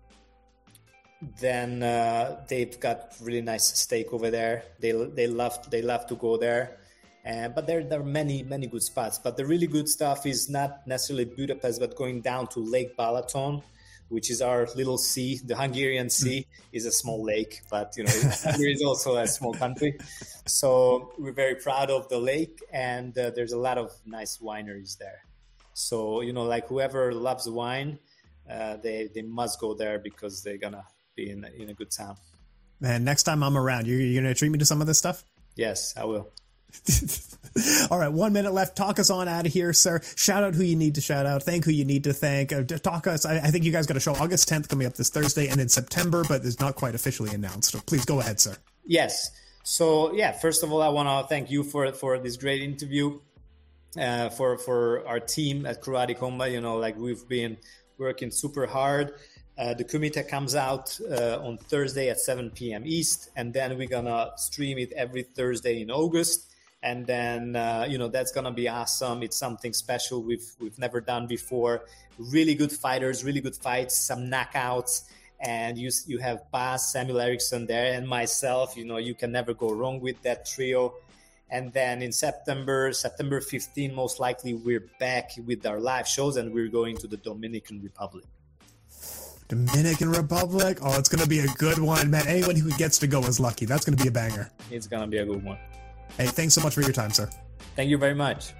then 1.41 1.83
uh, 1.83 2.45
they've 2.49 2.79
got 2.81 3.15
really 3.21 3.43
nice 3.43 3.79
steak 3.79 4.13
over 4.13 4.31
there. 4.31 4.65
They 4.79 4.93
they 4.93 5.27
love 5.27 5.71
they 5.71 5.83
love 5.83 6.07
to 6.07 6.17
go 6.17 6.37
there. 6.37 6.79
Uh, 7.27 7.49
but 7.49 7.67
there, 7.67 7.85
there 7.85 8.01
are 8.01 8.05
many, 8.05 8.43
many 8.43 8.67
good 8.67 8.83
spots. 8.83 9.19
But 9.19 9.37
the 9.37 9.45
really 9.45 9.67
good 9.67 9.89
stuff 9.89 10.25
is 10.25 10.49
not 10.49 10.87
necessarily 10.87 11.27
Budapest, 11.27 11.79
but 11.79 11.95
going 11.95 12.23
down 12.23 12.47
to 12.49 12.61
Lake 12.61 12.97
Balaton, 12.97 13.63
which 14.09 14.31
is 14.31 14.41
our 14.41 14.67
little 14.75 14.97
sea. 14.97 15.39
The 15.45 15.55
Hungarian 15.55 16.09
Sea 16.09 16.47
is 16.73 16.87
a 16.87 16.93
small 16.93 17.23
lake, 17.23 17.61
but 17.71 17.93
you 17.97 18.05
know, 18.05 18.11
Hungary 18.45 18.73
is 18.73 18.83
also 18.83 19.17
a 19.17 19.27
small 19.27 19.53
country. 19.53 19.99
So 20.47 21.13
we're 21.19 21.33
very 21.33 21.57
proud 21.57 21.91
of 21.91 22.09
the 22.09 22.19
lake, 22.19 22.63
and 22.73 23.17
uh, 23.19 23.31
there's 23.31 23.53
a 23.53 23.59
lot 23.59 23.77
of 23.77 23.93
nice 24.07 24.39
wineries 24.39 24.97
there. 24.97 25.25
So 25.75 26.23
you 26.23 26.33
know, 26.33 26.45
like 26.45 26.69
whoever 26.69 27.13
loves 27.13 27.49
wine, 27.49 27.99
uh, 28.51 28.79
they 28.79 29.11
they 29.15 29.23
must 29.23 29.61
go 29.61 29.75
there 29.75 29.99
because 29.99 30.43
they're 30.43 30.59
gonna 30.59 30.85
be 31.21 31.31
in 31.31 31.45
in 31.59 31.69
a 31.69 31.75
good 31.75 31.91
time. 31.91 32.17
Man, 32.81 33.05
next 33.05 33.25
time 33.25 33.43
I'm 33.43 33.57
around, 33.57 33.87
you're, 33.87 34.01
you're 34.01 34.23
gonna 34.23 34.35
treat 34.35 34.51
me 34.51 34.59
to 34.59 34.65
some 34.65 34.81
of 34.81 34.87
this 34.87 34.99
stuff. 34.99 35.25
Yes, 35.57 35.95
I 35.97 36.05
will. 36.05 36.31
All 37.91 37.99
right, 37.99 38.13
one 38.13 38.33
minute 38.33 38.53
left. 38.53 38.77
Talk 38.77 38.99
us 38.99 39.11
on 39.11 39.29
out 39.29 39.47
of 39.47 39.53
here, 39.53 39.73
sir. 39.73 40.01
Shout 40.17 40.45
out 40.45 40.55
who 40.55 40.63
you 40.63 40.77
need 40.77 40.95
to 40.95 41.01
shout 41.01 41.27
out. 41.27 41.43
Thank 41.43 41.65
who 41.65 41.73
you 41.73 41.85
need 41.85 42.05
to 42.05 42.13
thank. 42.13 42.53
Uh, 42.53 42.63
talk 42.63 43.07
us. 43.07 43.27
I, 43.27 43.39
I, 43.39 43.51
think 43.51 43.65
you 43.65 43.73
guys 43.73 43.87
got 43.87 43.97
a 43.97 44.01
show 44.01 44.15
August 44.15 44.49
10th 44.49 44.69
coming 44.69 44.87
up 44.87 44.95
this 44.95 45.11
Thursday 45.11 45.49
and 45.49 45.61
in 45.61 45.69
September, 45.69 46.25
but 46.29 46.45
it's 46.45 46.61
not 46.61 46.77
quite 46.77 46.95
officially 46.95 47.35
announced. 47.35 47.73
So 47.73 47.81
please 47.81 48.05
go 48.05 48.21
ahead, 48.21 48.39
sir. 48.39 48.57
Yes. 48.87 49.33
So 49.65 50.13
yeah, 50.15 50.33
first 50.33 50.63
of 50.63 50.73
all, 50.73 50.81
I 50.81 50.89
want 50.89 51.09
to 51.09 51.29
thank 51.29 51.51
you 51.51 51.65
for 51.65 51.91
for 51.93 52.19
this 52.19 52.37
great 52.37 52.63
interview. 52.63 53.19
Uh, 53.99 54.29
for 54.29 54.57
for 54.57 55.07
our 55.09 55.19
team 55.19 55.67
at 55.67 55.83
Karate 55.83 56.17
Combat, 56.17 56.53
you 56.53 56.61
know, 56.61 56.77
like 56.77 56.97
we've 56.97 57.27
been 57.27 57.57
working 57.99 58.31
super 58.31 58.67
hard. 58.67 59.15
Uh, 59.59 59.75
the 59.75 59.85
Kumite 59.85 60.27
comes 60.29 60.55
out 60.55 60.99
uh, 61.11 61.39
on 61.43 61.59
Thursday 61.59 62.09
at 62.09 62.19
7 62.19 62.51
p.m. 62.51 62.83
East, 62.87 63.31
and 63.37 63.53
then 63.53 63.77
we're 63.77 63.89
gonna 63.89 64.31
stream 64.37 64.79
it 64.79 64.93
every 64.93 65.23
Thursday 65.23 65.83
in 65.83 65.91
August 65.91 66.51
and 66.83 67.07
then 67.07 67.57
uh, 67.57 67.87
you 67.89 67.99
know 67.99 68.09
that's 68.09 68.33
gonna 68.33 68.53
be 68.53 68.69
awesome. 68.69 69.23
It's 69.23 69.37
something 69.37 69.73
special 69.73 70.23
we've 70.23 70.51
we've 70.61 70.79
never 70.79 71.01
done 71.01 71.27
before. 71.27 71.85
Really 72.19 72.55
good 72.55 72.73
fighters, 72.73 73.25
really 73.25 73.41
good 73.41 73.57
fights, 73.57 73.97
some 73.97 74.31
knockouts, 74.31 75.05
and 75.41 75.79
you 75.79 75.91
you 76.07 76.19
have 76.19 76.51
Bas, 76.51 76.93
Samuel 76.93 77.21
Erickson 77.21 77.67
there, 77.67 77.93
and 77.95 78.09
myself. 78.09 78.77
You 78.77 78.85
know 78.85 78.97
you 78.97 79.15
can 79.15 79.33
never 79.33 79.55
go 79.55 79.73
wrong 79.73 80.01
with 80.01 80.21
that 80.23 80.47
trio. 80.47 80.95
And 81.53 81.73
then 81.73 82.01
in 82.01 82.13
September, 82.13 82.93
September 82.93 83.41
15, 83.41 83.93
most 83.93 84.21
likely 84.21 84.55
we're 84.55 84.87
back 85.01 85.33
with 85.45 85.67
our 85.67 85.81
live 85.81 86.07
shows, 86.07 86.37
and 86.37 86.55
we're 86.55 86.69
going 86.69 86.97
to 86.99 87.09
the 87.09 87.17
Dominican 87.17 87.83
Republic. 87.83 88.25
Dominican 89.51 90.11
Republic. 90.11 90.79
Oh, 90.81 90.97
it's 90.97 91.09
going 91.09 91.23
to 91.23 91.29
be 91.29 91.41
a 91.41 91.49
good 91.59 91.79
one, 91.81 92.09
man. 92.09 92.25
Anyone 92.29 92.55
who 92.55 92.71
gets 92.79 92.99
to 93.01 93.09
go 93.09 93.21
is 93.23 93.41
lucky. 93.41 93.67
That's 93.67 93.85
going 93.85 93.97
to 93.97 94.03
be 94.03 94.09
a 94.09 94.13
banger. 94.13 94.49
It's 94.71 94.87
going 94.87 95.03
to 95.03 95.09
be 95.09 95.19
a 95.19 95.25
good 95.27 95.43
one. 95.45 95.59
Hey, 96.17 96.27
thanks 96.27 96.55
so 96.55 96.61
much 96.61 96.73
for 96.73 96.83
your 96.83 96.93
time, 96.93 97.11
sir. 97.11 97.29
Thank 97.75 97.91
you 97.91 97.99
very 97.99 98.15
much. 98.15 98.53